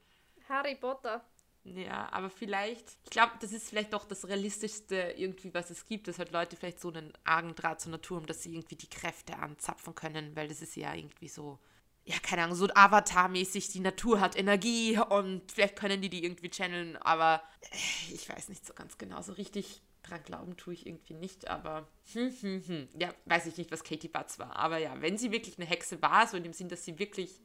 Harry 0.48 0.74
Potter. 0.74 1.24
Ja, 1.64 2.12
aber 2.12 2.28
vielleicht, 2.28 2.98
ich 3.04 3.10
glaube, 3.10 3.32
das 3.40 3.52
ist 3.52 3.70
vielleicht 3.70 3.94
doch 3.94 4.04
das 4.04 4.28
Realistischste 4.28 5.14
irgendwie, 5.16 5.54
was 5.54 5.70
es 5.70 5.86
gibt, 5.86 6.08
dass 6.08 6.18
halt 6.18 6.30
Leute 6.30 6.56
vielleicht 6.56 6.78
so 6.78 6.88
einen 6.88 7.10
argen 7.24 7.54
Draht 7.54 7.80
zur 7.80 7.92
Natur 7.92 8.18
haben, 8.18 8.26
dass 8.26 8.42
sie 8.42 8.52
irgendwie 8.54 8.76
die 8.76 8.90
Kräfte 8.90 9.38
anzapfen 9.38 9.94
können, 9.94 10.36
weil 10.36 10.48
das 10.48 10.60
ist 10.60 10.76
ja 10.76 10.92
irgendwie 10.92 11.28
so, 11.28 11.58
ja, 12.04 12.16
keine 12.18 12.42
Ahnung, 12.42 12.56
so 12.56 12.66
Avatar-mäßig, 12.66 13.68
die 13.70 13.80
Natur 13.80 14.20
hat 14.20 14.36
Energie 14.36 14.98
und 14.98 15.50
vielleicht 15.50 15.76
können 15.76 16.02
die 16.02 16.10
die 16.10 16.22
irgendwie 16.22 16.50
channeln, 16.50 16.98
aber 16.98 17.42
äh, 17.62 18.12
ich 18.12 18.28
weiß 18.28 18.50
nicht 18.50 18.66
so 18.66 18.74
ganz 18.74 18.98
genau, 18.98 19.22
so 19.22 19.32
richtig 19.32 19.82
dran 20.02 20.22
glauben 20.22 20.58
tue 20.58 20.74
ich 20.74 20.86
irgendwie 20.86 21.14
nicht, 21.14 21.48
aber 21.48 21.88
hm, 22.12 22.30
hm, 22.40 22.62
hm. 22.66 22.88
ja, 23.00 23.14
weiß 23.24 23.46
ich 23.46 23.56
nicht, 23.56 23.72
was 23.72 23.84
Katie 23.84 24.08
Butts 24.08 24.38
war. 24.38 24.54
Aber 24.56 24.76
ja, 24.76 25.00
wenn 25.00 25.16
sie 25.16 25.32
wirklich 25.32 25.58
eine 25.58 25.66
Hexe 25.66 26.02
war, 26.02 26.26
so 26.26 26.36
in 26.36 26.42
dem 26.42 26.52
Sinn, 26.52 26.68
dass 26.68 26.84
sie 26.84 26.98
wirklich 26.98 27.40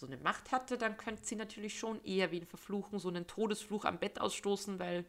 so 0.00 0.06
eine 0.06 0.16
Macht 0.16 0.50
hatte, 0.50 0.78
dann 0.78 0.96
könnte 0.96 1.24
sie 1.24 1.36
natürlich 1.36 1.78
schon 1.78 2.02
eher 2.04 2.30
wie 2.30 2.40
ein 2.40 2.46
Verfluchen, 2.46 2.98
so 2.98 3.08
einen 3.08 3.26
Todesfluch 3.26 3.84
am 3.84 3.98
Bett 3.98 4.20
ausstoßen, 4.20 4.78
weil 4.78 5.04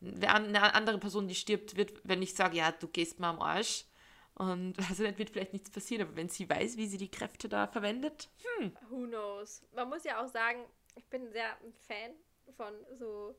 eine 0.00 0.74
andere 0.74 0.98
Person, 0.98 1.28
die 1.28 1.34
stirbt, 1.34 1.76
wird, 1.76 1.92
wenn 2.04 2.22
ich 2.22 2.34
sage, 2.34 2.56
ja, 2.56 2.72
du 2.72 2.88
gehst 2.88 3.20
mal 3.20 3.30
am 3.30 3.40
Arsch. 3.40 3.84
Und 4.34 4.74
also 4.90 5.04
dann 5.04 5.16
wird 5.18 5.30
vielleicht 5.30 5.52
nichts 5.52 5.70
passieren, 5.70 6.06
aber 6.06 6.16
wenn 6.16 6.28
sie 6.28 6.48
weiß, 6.48 6.76
wie 6.76 6.86
sie 6.86 6.98
die 6.98 7.10
Kräfte 7.10 7.48
da 7.48 7.66
verwendet, 7.66 8.28
hm. 8.58 8.76
Who 8.88 9.06
knows? 9.06 9.62
Man 9.74 9.88
muss 9.88 10.04
ja 10.04 10.22
auch 10.22 10.28
sagen, 10.28 10.64
ich 10.94 11.06
bin 11.06 11.30
sehr 11.30 11.56
ein 11.62 11.72
Fan 11.86 12.12
von 12.56 12.74
so 12.98 13.34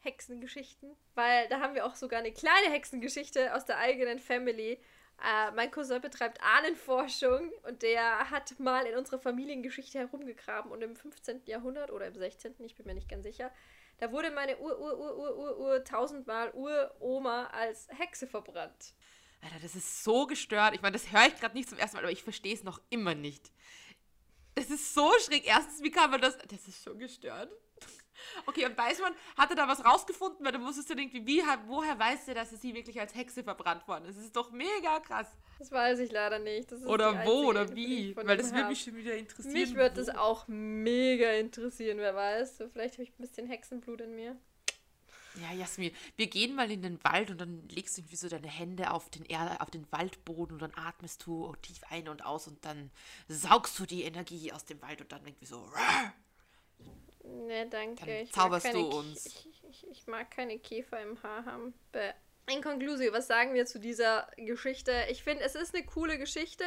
Hexengeschichten, 0.00 0.96
weil 1.14 1.48
da 1.48 1.60
haben 1.60 1.74
wir 1.74 1.86
auch 1.86 1.94
sogar 1.94 2.20
eine 2.20 2.32
kleine 2.32 2.70
Hexengeschichte 2.70 3.54
aus 3.54 3.64
der 3.64 3.78
eigenen 3.78 4.18
Family. 4.18 4.80
Äh, 5.22 5.50
mein 5.52 5.70
Cousin 5.70 6.00
betreibt 6.00 6.40
Ahnenforschung 6.42 7.50
und 7.66 7.82
der 7.82 8.30
hat 8.30 8.58
mal 8.60 8.86
in 8.86 8.96
unserer 8.96 9.18
Familiengeschichte 9.18 9.98
herumgegraben 9.98 10.70
und 10.70 10.82
im 10.82 10.94
15. 10.94 11.42
Jahrhundert 11.46 11.90
oder 11.90 12.06
im 12.06 12.14
16., 12.14 12.54
ich 12.60 12.76
bin 12.76 12.86
mir 12.86 12.94
nicht 12.94 13.08
ganz 13.08 13.24
sicher, 13.24 13.50
da 13.98 14.12
wurde 14.12 14.30
meine 14.30 14.58
Ur-Ur-Ur-Ur-Ur 14.58 15.84
tausendmal 15.84 16.50
Uroma 16.50 17.46
als 17.46 17.88
Hexe 17.96 18.26
verbrannt. 18.26 18.94
Alter, 19.40 19.58
das 19.62 19.74
ist 19.74 20.04
so 20.04 20.26
gestört. 20.26 20.74
Ich 20.74 20.82
meine, 20.82 20.92
das 20.92 21.10
höre 21.10 21.26
ich 21.26 21.36
gerade 21.36 21.56
nicht 21.56 21.68
zum 21.68 21.78
ersten 21.78 21.96
Mal, 21.96 22.02
aber 22.02 22.12
ich 22.12 22.22
verstehe 22.22 22.54
es 22.54 22.62
noch 22.62 22.80
immer 22.90 23.14
nicht. 23.14 23.50
Das 24.54 24.70
ist 24.70 24.94
so 24.94 25.12
schräg. 25.24 25.46
Erstens, 25.46 25.82
wie 25.82 25.90
kann 25.90 26.10
man 26.10 26.20
das. 26.20 26.36
Das 26.48 26.66
ist 26.66 26.82
schon 26.82 26.98
gestört. 26.98 27.50
Okay, 28.46 28.66
und 28.66 28.76
weiß 28.76 29.00
man, 29.00 29.14
hat 29.36 29.50
er 29.50 29.56
da 29.56 29.68
was 29.68 29.84
rausgefunden? 29.84 30.44
Weil 30.44 30.52
du 30.52 30.60
wusstest 30.62 30.90
ja 30.90 30.96
irgendwie, 30.96 31.26
wie, 31.26 31.42
woher 31.66 31.98
weiß 31.98 32.28
er, 32.28 32.34
dass 32.34 32.50
sie 32.50 32.74
wirklich 32.74 33.00
als 33.00 33.14
Hexe 33.14 33.42
verbrannt 33.42 33.86
worden 33.88 34.06
ist? 34.06 34.16
Das 34.16 34.24
ist 34.24 34.36
doch 34.36 34.50
mega 34.50 35.00
krass. 35.00 35.26
Das 35.58 35.72
weiß 35.72 35.98
ich 36.00 36.12
leider 36.12 36.38
nicht. 36.38 36.72
oder 36.72 37.24
wo 37.24 37.46
oder 37.46 37.74
wie? 37.74 38.14
Weil 38.16 38.36
das 38.36 38.52
würde 38.52 38.68
mich 38.68 38.82
schon 38.82 38.96
wieder 38.96 39.16
interessieren. 39.16 39.52
Mich 39.52 39.74
würde 39.74 39.96
das 39.96 40.08
auch 40.10 40.46
mega 40.48 41.30
interessieren, 41.32 41.98
wer 41.98 42.14
weiß. 42.14 42.58
So, 42.58 42.68
vielleicht 42.68 42.94
habe 42.94 43.04
ich 43.04 43.10
ein 43.10 43.22
bisschen 43.22 43.46
Hexenblut 43.46 44.00
in 44.00 44.14
mir. 44.14 44.36
Ja, 45.42 45.52
Jasmin, 45.52 45.92
wir 46.16 46.28
gehen 46.28 46.54
mal 46.54 46.70
in 46.70 46.80
den 46.80 47.02
Wald 47.04 47.30
und 47.30 47.38
dann 47.38 47.68
legst 47.68 47.96
du 47.96 48.00
irgendwie 48.00 48.16
so 48.16 48.28
deine 48.28 48.48
Hände 48.48 48.90
auf 48.90 49.10
den, 49.10 49.24
Erde, 49.26 49.60
auf 49.60 49.70
den 49.70 49.86
Waldboden 49.92 50.54
und 50.54 50.62
dann 50.62 50.72
atmest 50.74 51.26
du 51.26 51.54
tief 51.60 51.80
ein 51.90 52.08
und 52.08 52.24
aus 52.24 52.48
und 52.48 52.64
dann 52.64 52.90
saugst 53.28 53.78
du 53.78 53.84
die 53.84 54.04
Energie 54.04 54.52
aus 54.52 54.64
dem 54.64 54.80
Wald 54.80 55.02
und 55.02 55.12
dann 55.12 55.26
irgendwie 55.26 55.46
so. 55.46 55.70
Ne, 57.26 57.68
danke. 57.68 58.04
Dann 58.06 58.32
zauberst 58.32 58.72
du 58.72 58.86
uns. 58.88 59.26
Ich, 59.26 59.64
ich, 59.68 59.90
ich, 59.90 60.06
mag 60.06 60.30
keine 60.30 60.58
Käfer 60.58 61.00
im 61.00 61.22
Haar 61.22 61.44
haben. 61.44 61.74
Bäh. 61.92 62.12
In 62.48 62.62
Konklusion, 62.62 63.12
was 63.12 63.26
sagen 63.26 63.54
wir 63.54 63.66
zu 63.66 63.80
dieser 63.80 64.28
Geschichte? 64.36 64.92
Ich 65.10 65.24
finde, 65.24 65.42
es 65.42 65.56
ist 65.56 65.74
eine 65.74 65.84
coole 65.84 66.16
Geschichte. 66.16 66.64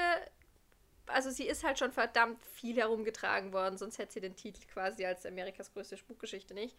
Also 1.08 1.32
sie 1.32 1.48
ist 1.48 1.64
halt 1.64 1.80
schon 1.80 1.92
verdammt 1.92 2.46
viel 2.46 2.76
herumgetragen 2.76 3.54
worden, 3.54 3.78
sonst 3.78 3.98
hätte 3.98 4.14
sie 4.14 4.20
den 4.20 4.36
Titel 4.36 4.62
quasi 4.68 5.06
als 5.06 5.26
Amerikas 5.26 5.74
größte 5.74 5.98
Spukgeschichte 5.98 6.54
nicht. 6.54 6.78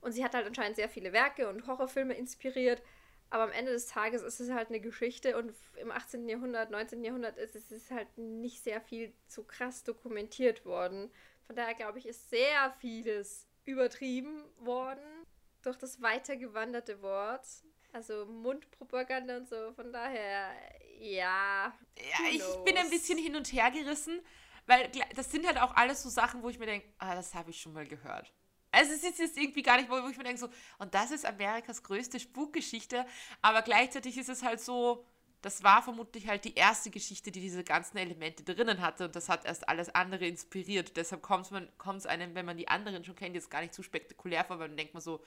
Und 0.00 0.12
sie 0.12 0.24
hat 0.24 0.34
halt 0.34 0.46
anscheinend 0.46 0.76
sehr 0.76 0.88
viele 0.88 1.12
Werke 1.12 1.48
und 1.48 1.66
Horrorfilme 1.66 2.14
inspiriert. 2.14 2.82
Aber 3.28 3.44
am 3.44 3.52
Ende 3.52 3.70
des 3.70 3.86
Tages 3.86 4.22
ist 4.22 4.40
es 4.40 4.50
halt 4.50 4.68
eine 4.68 4.80
Geschichte 4.80 5.36
und 5.36 5.54
im 5.76 5.92
18. 5.92 6.28
Jahrhundert, 6.28 6.70
19. 6.70 7.04
Jahrhundert 7.04 7.36
ist 7.36 7.54
es 7.54 7.90
halt 7.90 8.08
nicht 8.18 8.64
sehr 8.64 8.80
viel 8.80 9.12
zu 9.28 9.44
krass 9.44 9.84
dokumentiert 9.84 10.64
worden. 10.64 11.12
Von 11.50 11.56
daher 11.56 11.74
glaube 11.74 11.98
ich, 11.98 12.06
ist 12.06 12.30
sehr 12.30 12.70
vieles 12.78 13.48
übertrieben 13.64 14.44
worden 14.58 15.26
durch 15.62 15.76
das 15.76 16.00
weitergewanderte 16.00 17.02
Wort. 17.02 17.44
Also 17.92 18.24
Mundpropaganda 18.26 19.36
und 19.36 19.48
so. 19.48 19.72
Von 19.72 19.92
daher, 19.92 20.52
ja. 21.00 21.76
Ja, 21.98 22.28
ich 22.30 22.44
bin 22.64 22.76
ein 22.76 22.88
bisschen 22.88 23.18
hin 23.18 23.34
und 23.34 23.52
her 23.52 23.68
gerissen, 23.72 24.20
weil 24.66 24.92
das 25.16 25.32
sind 25.32 25.44
halt 25.44 25.58
auch 25.58 25.74
alles 25.74 26.04
so 26.04 26.08
Sachen, 26.08 26.40
wo 26.44 26.50
ich 26.50 26.60
mir 26.60 26.66
denke, 26.66 26.86
ah, 26.98 27.16
das 27.16 27.34
habe 27.34 27.50
ich 27.50 27.60
schon 27.60 27.72
mal 27.72 27.84
gehört. 27.84 28.32
Also 28.70 28.92
es 28.92 29.02
ist 29.02 29.18
jetzt 29.18 29.36
irgendwie 29.36 29.62
gar 29.62 29.76
nicht, 29.76 29.90
wo 29.90 29.96
ich 30.08 30.16
mir 30.16 30.22
denke 30.22 30.38
so, 30.38 30.48
und 30.78 30.94
das 30.94 31.10
ist 31.10 31.26
Amerikas 31.26 31.82
größte 31.82 32.20
Spukgeschichte, 32.20 33.04
aber 33.42 33.62
gleichzeitig 33.62 34.16
ist 34.16 34.28
es 34.28 34.44
halt 34.44 34.60
so, 34.60 35.04
das 35.42 35.62
war 35.62 35.82
vermutlich 35.82 36.28
halt 36.28 36.44
die 36.44 36.54
erste 36.54 36.90
Geschichte, 36.90 37.30
die 37.30 37.40
diese 37.40 37.64
ganzen 37.64 37.96
Elemente 37.96 38.42
drinnen 38.42 38.80
hatte 38.80 39.06
und 39.06 39.16
das 39.16 39.28
hat 39.28 39.44
erst 39.44 39.68
alles 39.68 39.94
andere 39.94 40.26
inspiriert. 40.26 40.96
Deshalb 40.96 41.22
kommt 41.22 41.50
es 41.50 42.06
einem, 42.06 42.34
wenn 42.34 42.46
man 42.46 42.56
die 42.56 42.68
anderen 42.68 43.04
schon 43.04 43.16
kennt, 43.16 43.34
jetzt 43.34 43.50
gar 43.50 43.60
nicht 43.60 43.74
zu 43.74 43.82
spektakulär 43.82 44.44
vor, 44.44 44.58
weil 44.58 44.68
dann 44.68 44.76
denkt 44.76 44.94
man 44.94 45.02
so, 45.02 45.22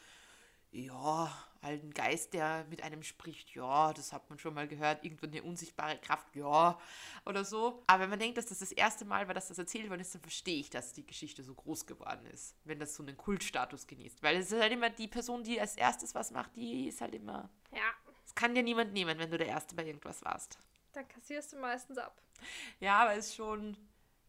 ja, 0.74 1.32
ein 1.62 1.92
Geist, 1.92 2.34
der 2.34 2.66
mit 2.70 2.84
einem 2.84 3.04
spricht, 3.04 3.54
ja, 3.54 3.94
das 3.94 4.12
hat 4.12 4.28
man 4.30 4.40
schon 4.40 4.54
mal 4.54 4.68
gehört, 4.68 5.04
irgendwo 5.06 5.28
eine 5.28 5.44
unsichtbare 5.44 5.98
Kraft, 5.98 6.36
ja, 6.36 6.80
oder 7.26 7.46
so. 7.46 7.84
Aber 7.88 8.04
wenn 8.04 8.10
man 8.10 8.20
denkt, 8.20 8.38
dass 8.38 8.48
das 8.48 8.60
das 8.60 8.72
erste 8.72 9.06
Mal 9.06 9.28
war, 9.28 9.36
dass 9.36 9.48
das 9.48 9.60
erzählt 9.60 9.90
worden 9.90 10.02
ist, 10.02 10.16
dann 10.16 10.22
verstehe 10.22 10.60
ich, 10.60 10.70
dass 10.70 10.94
die 10.94 11.06
Geschichte 11.06 11.44
so 11.44 11.54
groß 11.54 11.86
geworden 11.86 12.26
ist, 12.26 12.56
wenn 12.66 12.80
das 12.80 12.96
so 12.96 13.04
einen 13.04 13.16
Kultstatus 13.16 13.88
genießt. 13.88 14.24
Weil 14.24 14.38
es 14.38 14.52
ist 14.52 14.60
halt 14.60 14.74
immer 14.74 14.90
die 14.90 15.08
Person, 15.08 15.44
die 15.44 15.62
als 15.62 15.78
erstes 15.78 16.16
was 16.16 16.32
macht, 16.32 16.56
die 16.56 16.88
ist 16.88 17.02
halt 17.02 17.16
immer. 17.16 17.50
Ja. 17.72 18.03
Kann 18.36 18.56
dir 18.56 18.64
niemand 18.64 18.94
nehmen, 18.94 19.18
wenn 19.20 19.32
du 19.32 19.38
der 19.38 19.48
Erste 19.48 19.76
bei 19.76 19.86
irgendwas 19.86 20.24
warst. 20.24 20.58
Dann 20.94 21.08
kassierst 21.08 21.54
du 21.54 21.58
meistens 21.58 21.98
ab. 21.98 22.22
Ja, 22.80 23.02
aber 23.02 23.14
es 23.14 23.28
ist 23.28 23.36
schon. 23.36 23.78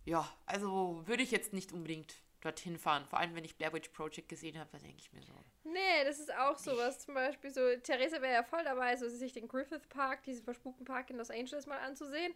Ja, 0.04 0.28
also 0.46 1.02
würde 1.06 1.22
ich 1.22 1.30
jetzt 1.30 1.52
nicht 1.52 1.72
unbedingt 1.72 2.14
dorthin 2.40 2.78
fahren. 2.78 3.06
Vor 3.06 3.18
allem, 3.18 3.34
wenn 3.34 3.44
ich 3.44 3.56
Blair 3.56 3.72
Witch 3.72 3.88
Project 3.88 4.28
gesehen 4.28 4.58
habe, 4.58 4.68
da 4.72 4.78
denke 4.78 4.98
ich 4.98 5.12
mir 5.12 5.22
so. 5.22 5.32
Nee, 5.64 6.04
das 6.04 6.18
ist 6.18 6.32
auch 6.34 6.58
sowas. 6.58 7.00
Zum 7.00 7.14
Beispiel 7.14 7.50
so, 7.50 7.60
Theresa 7.82 8.20
wäre 8.20 8.34
ja 8.34 8.42
voll 8.42 8.62
dabei, 8.64 8.96
so 8.96 9.08
sich 9.08 9.32
den 9.32 9.48
Griffith 9.48 9.88
Park, 9.88 10.22
diesen 10.24 10.44
verspukten 10.44 10.84
Park 10.84 11.10
in 11.10 11.16
Los 11.16 11.30
Angeles 11.30 11.66
mal 11.66 11.78
anzusehen. 11.78 12.34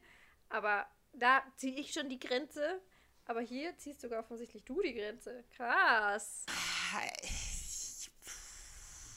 Aber 0.49 0.87
da 1.13 1.43
ziehe 1.57 1.79
ich 1.79 1.93
schon 1.93 2.09
die 2.09 2.19
Grenze. 2.19 2.81
Aber 3.27 3.43
hier 3.43 3.77
ziehst 3.77 4.01
sogar 4.01 4.21
offensichtlich 4.21 4.65
du 4.65 4.81
die 4.81 4.95
Grenze. 4.95 5.45
Krass. 5.55 6.47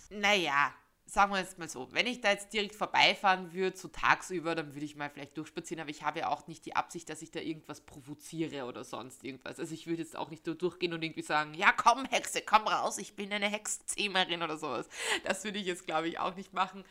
Naja, 0.10 0.74
sagen 1.12 1.34
wir 1.34 1.40
jetzt 1.40 1.60
mal 1.60 1.68
so, 1.68 1.92
wenn 1.92 2.08
ich 2.08 2.22
da 2.22 2.32
jetzt 2.32 2.54
direkt 2.54 2.74
vorbeifahren 2.74 3.52
würde, 3.52 3.76
so 3.76 3.90
tagsüber, 3.90 4.56
dann 4.56 4.74
würde 4.74 4.86
ich 4.86 4.96
mal 4.96 5.10
vielleicht 5.10 5.38
durchspazieren, 5.38 5.82
aber 5.82 5.90
ich 5.90 6.04
habe 6.04 6.20
ja 6.20 6.30
auch 6.30 6.48
nicht 6.48 6.66
die 6.66 6.74
Absicht, 6.74 7.10
dass 7.10 7.22
ich 7.22 7.32
da 7.32 7.42
irgendwas 7.42 7.82
provoziere 7.82 8.64
oder 8.64 8.86
sonst 8.86 9.26
irgendwas. 9.26 9.60
Also 9.60 9.74
ich 9.74 9.88
würde 9.88 10.04
jetzt 10.04 10.16
auch 10.16 10.30
nicht 10.30 10.48
durchgehen 10.48 10.94
und 10.94 11.04
irgendwie 11.04 11.22
sagen, 11.22 11.54
ja 11.54 11.74
komm 11.74 12.06
Hexe, 12.06 12.42
komm 12.42 12.66
raus, 12.66 12.98
ich 12.98 13.14
bin 13.18 13.34
eine 13.34 13.50
Hexenzähmerin 13.50 14.42
oder 14.42 14.56
sowas. 14.56 14.88
Das 15.26 15.44
würde 15.44 15.60
ich 15.60 15.66
jetzt, 15.66 15.86
glaube 15.86 16.08
ich, 16.08 16.18
auch 16.18 16.36
nicht 16.36 16.54
machen. 16.54 16.86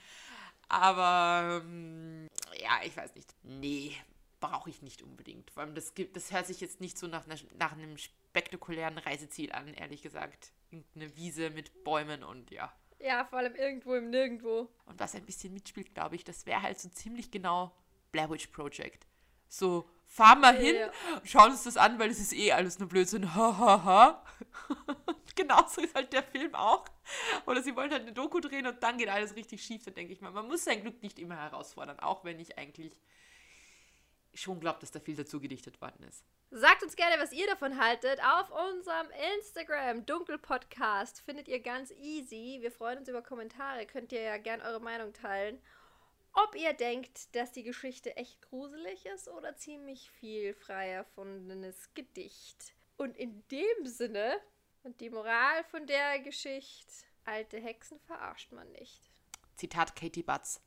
Aber 0.68 1.62
ähm, 1.64 2.28
ja, 2.60 2.80
ich 2.84 2.94
weiß 2.94 3.14
nicht. 3.14 3.34
Nee, 3.42 3.96
brauche 4.38 4.68
ich 4.68 4.82
nicht 4.82 5.02
unbedingt. 5.02 5.50
Vor 5.50 5.62
allem, 5.62 5.74
das, 5.74 5.94
gibt, 5.94 6.14
das 6.14 6.30
hört 6.30 6.46
sich 6.46 6.60
jetzt 6.60 6.80
nicht 6.80 6.98
so 6.98 7.06
nach, 7.06 7.24
nach 7.58 7.72
einem 7.72 7.96
spektakulären 7.96 8.98
Reiseziel 8.98 9.50
an, 9.52 9.72
ehrlich 9.72 10.02
gesagt. 10.02 10.52
Irgendeine 10.70 11.16
Wiese 11.16 11.48
mit 11.50 11.84
Bäumen 11.84 12.22
und 12.22 12.50
ja. 12.50 12.70
Ja, 13.00 13.24
vor 13.24 13.38
allem 13.38 13.54
irgendwo 13.54 13.94
im 13.94 14.10
Nirgendwo. 14.10 14.68
Und 14.86 15.00
was 15.00 15.14
ein 15.14 15.24
bisschen 15.24 15.54
mitspielt, 15.54 15.94
glaube 15.94 16.16
ich, 16.16 16.24
das 16.24 16.46
wäre 16.46 16.62
halt 16.62 16.78
so 16.78 16.88
ziemlich 16.90 17.30
genau 17.30 17.74
Blair 18.12 18.30
Witch 18.30 18.48
Project. 18.48 19.06
So, 19.48 19.88
fahren 20.06 20.40
wir 20.40 20.52
hin, 20.52 20.76
ja. 20.76 20.92
schauen 21.24 21.52
uns 21.52 21.64
das 21.64 21.76
an, 21.76 21.98
weil 21.98 22.10
es 22.10 22.20
ist 22.20 22.32
eh 22.32 22.52
alles 22.52 22.78
nur 22.78 22.88
Blödsinn. 22.88 23.34
Hahaha. 23.34 23.84
Ha, 23.84 24.26
ha. 24.86 25.06
Genauso 25.34 25.80
ist 25.80 25.94
halt 25.94 26.12
der 26.12 26.22
Film 26.22 26.54
auch. 26.54 26.84
Oder 27.46 27.62
sie 27.62 27.74
wollen 27.74 27.90
halt 27.90 28.02
eine 28.02 28.12
Doku 28.12 28.40
drehen 28.40 28.66
und 28.66 28.82
dann 28.82 28.98
geht 28.98 29.08
alles 29.08 29.34
richtig 29.34 29.62
schief, 29.62 29.84
dann 29.84 29.94
denke 29.94 30.12
ich 30.12 30.20
mal. 30.20 30.30
Man 30.30 30.46
muss 30.46 30.64
sein 30.64 30.82
Glück 30.82 31.02
nicht 31.02 31.18
immer 31.18 31.36
herausfordern, 31.36 31.98
auch 32.00 32.24
wenn 32.24 32.38
ich 32.38 32.58
eigentlich 32.58 33.00
schon 34.34 34.60
glaube, 34.60 34.78
dass 34.80 34.90
da 34.90 35.00
viel 35.00 35.16
dazu 35.16 35.40
gedichtet 35.40 35.80
worden 35.80 36.04
ist. 36.04 36.24
Sagt 36.52 36.82
uns 36.82 36.96
gerne, 36.96 37.22
was 37.22 37.32
ihr 37.32 37.46
davon 37.46 37.80
haltet. 37.80 38.18
Auf 38.24 38.50
unserem 38.50 39.06
Instagram 39.36 40.04
Dunkelpodcast 40.04 41.20
findet 41.20 41.46
ihr 41.46 41.60
ganz 41.60 41.92
easy. 41.92 42.58
Wir 42.60 42.72
freuen 42.72 42.98
uns 42.98 43.08
über 43.08 43.22
Kommentare. 43.22 43.86
Könnt 43.86 44.10
ihr 44.10 44.22
ja 44.22 44.36
gerne 44.36 44.64
eure 44.64 44.80
Meinung 44.80 45.12
teilen. 45.12 45.62
Ob 46.32 46.56
ihr 46.56 46.72
denkt, 46.72 47.36
dass 47.36 47.52
die 47.52 47.62
Geschichte 47.62 48.16
echt 48.16 48.42
gruselig 48.42 49.06
ist 49.06 49.28
oder 49.28 49.56
ziemlich 49.56 50.10
viel 50.10 50.54
frei 50.54 50.90
erfundenes 50.90 51.94
Gedicht. 51.94 52.74
Und 52.96 53.16
in 53.16 53.44
dem 53.48 53.86
Sinne, 53.86 54.40
und 54.82 55.00
die 55.00 55.10
Moral 55.10 55.62
von 55.70 55.86
der 55.86 56.18
Geschichte, 56.18 57.04
alte 57.26 57.58
Hexen 57.58 58.00
verarscht 58.00 58.50
man 58.50 58.70
nicht. 58.72 59.09
Zitat 59.60 59.94
Katie 59.94 60.22
Butts. 60.22 60.62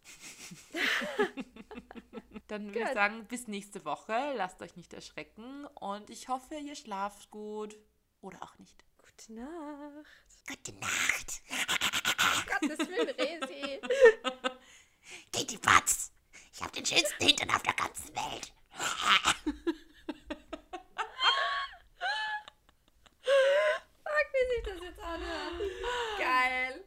Dann 2.47 2.67
würde 2.67 2.81
ich 2.81 2.93
sagen, 2.93 3.25
bis 3.25 3.47
nächste 3.47 3.83
Woche. 3.85 4.33
Lasst 4.35 4.61
euch 4.61 4.75
nicht 4.75 4.93
erschrecken 4.93 5.65
und 5.79 6.11
ich 6.11 6.27
hoffe, 6.27 6.55
ihr 6.55 6.75
schlaft 6.75 7.31
gut 7.31 7.75
oder 8.21 8.43
auch 8.43 8.55
nicht. 8.59 8.85
Gute 8.99 9.33
Nacht. 9.33 10.47
Gute 10.47 10.73
Nacht. 10.73 11.41
Oh 11.49 12.43
Gottes 12.59 12.87
Willen, 12.87 13.09
Resi. 13.09 13.81
Katie 15.33 15.57
Butts. 15.57 16.11
Ich 16.53 16.61
habe 16.61 16.71
den 16.73 16.85
schönsten 16.85 17.25
Hintern 17.25 17.49
auf 17.49 17.63
der 17.63 17.73
ganzen 17.73 18.15
Welt. 18.15 18.53
Fuck, 24.03 24.27
wie 24.33 24.55
sich 24.55 24.63
das 24.65 24.83
jetzt 24.83 24.99
anhört. 24.99 25.53
Geil. 26.19 26.83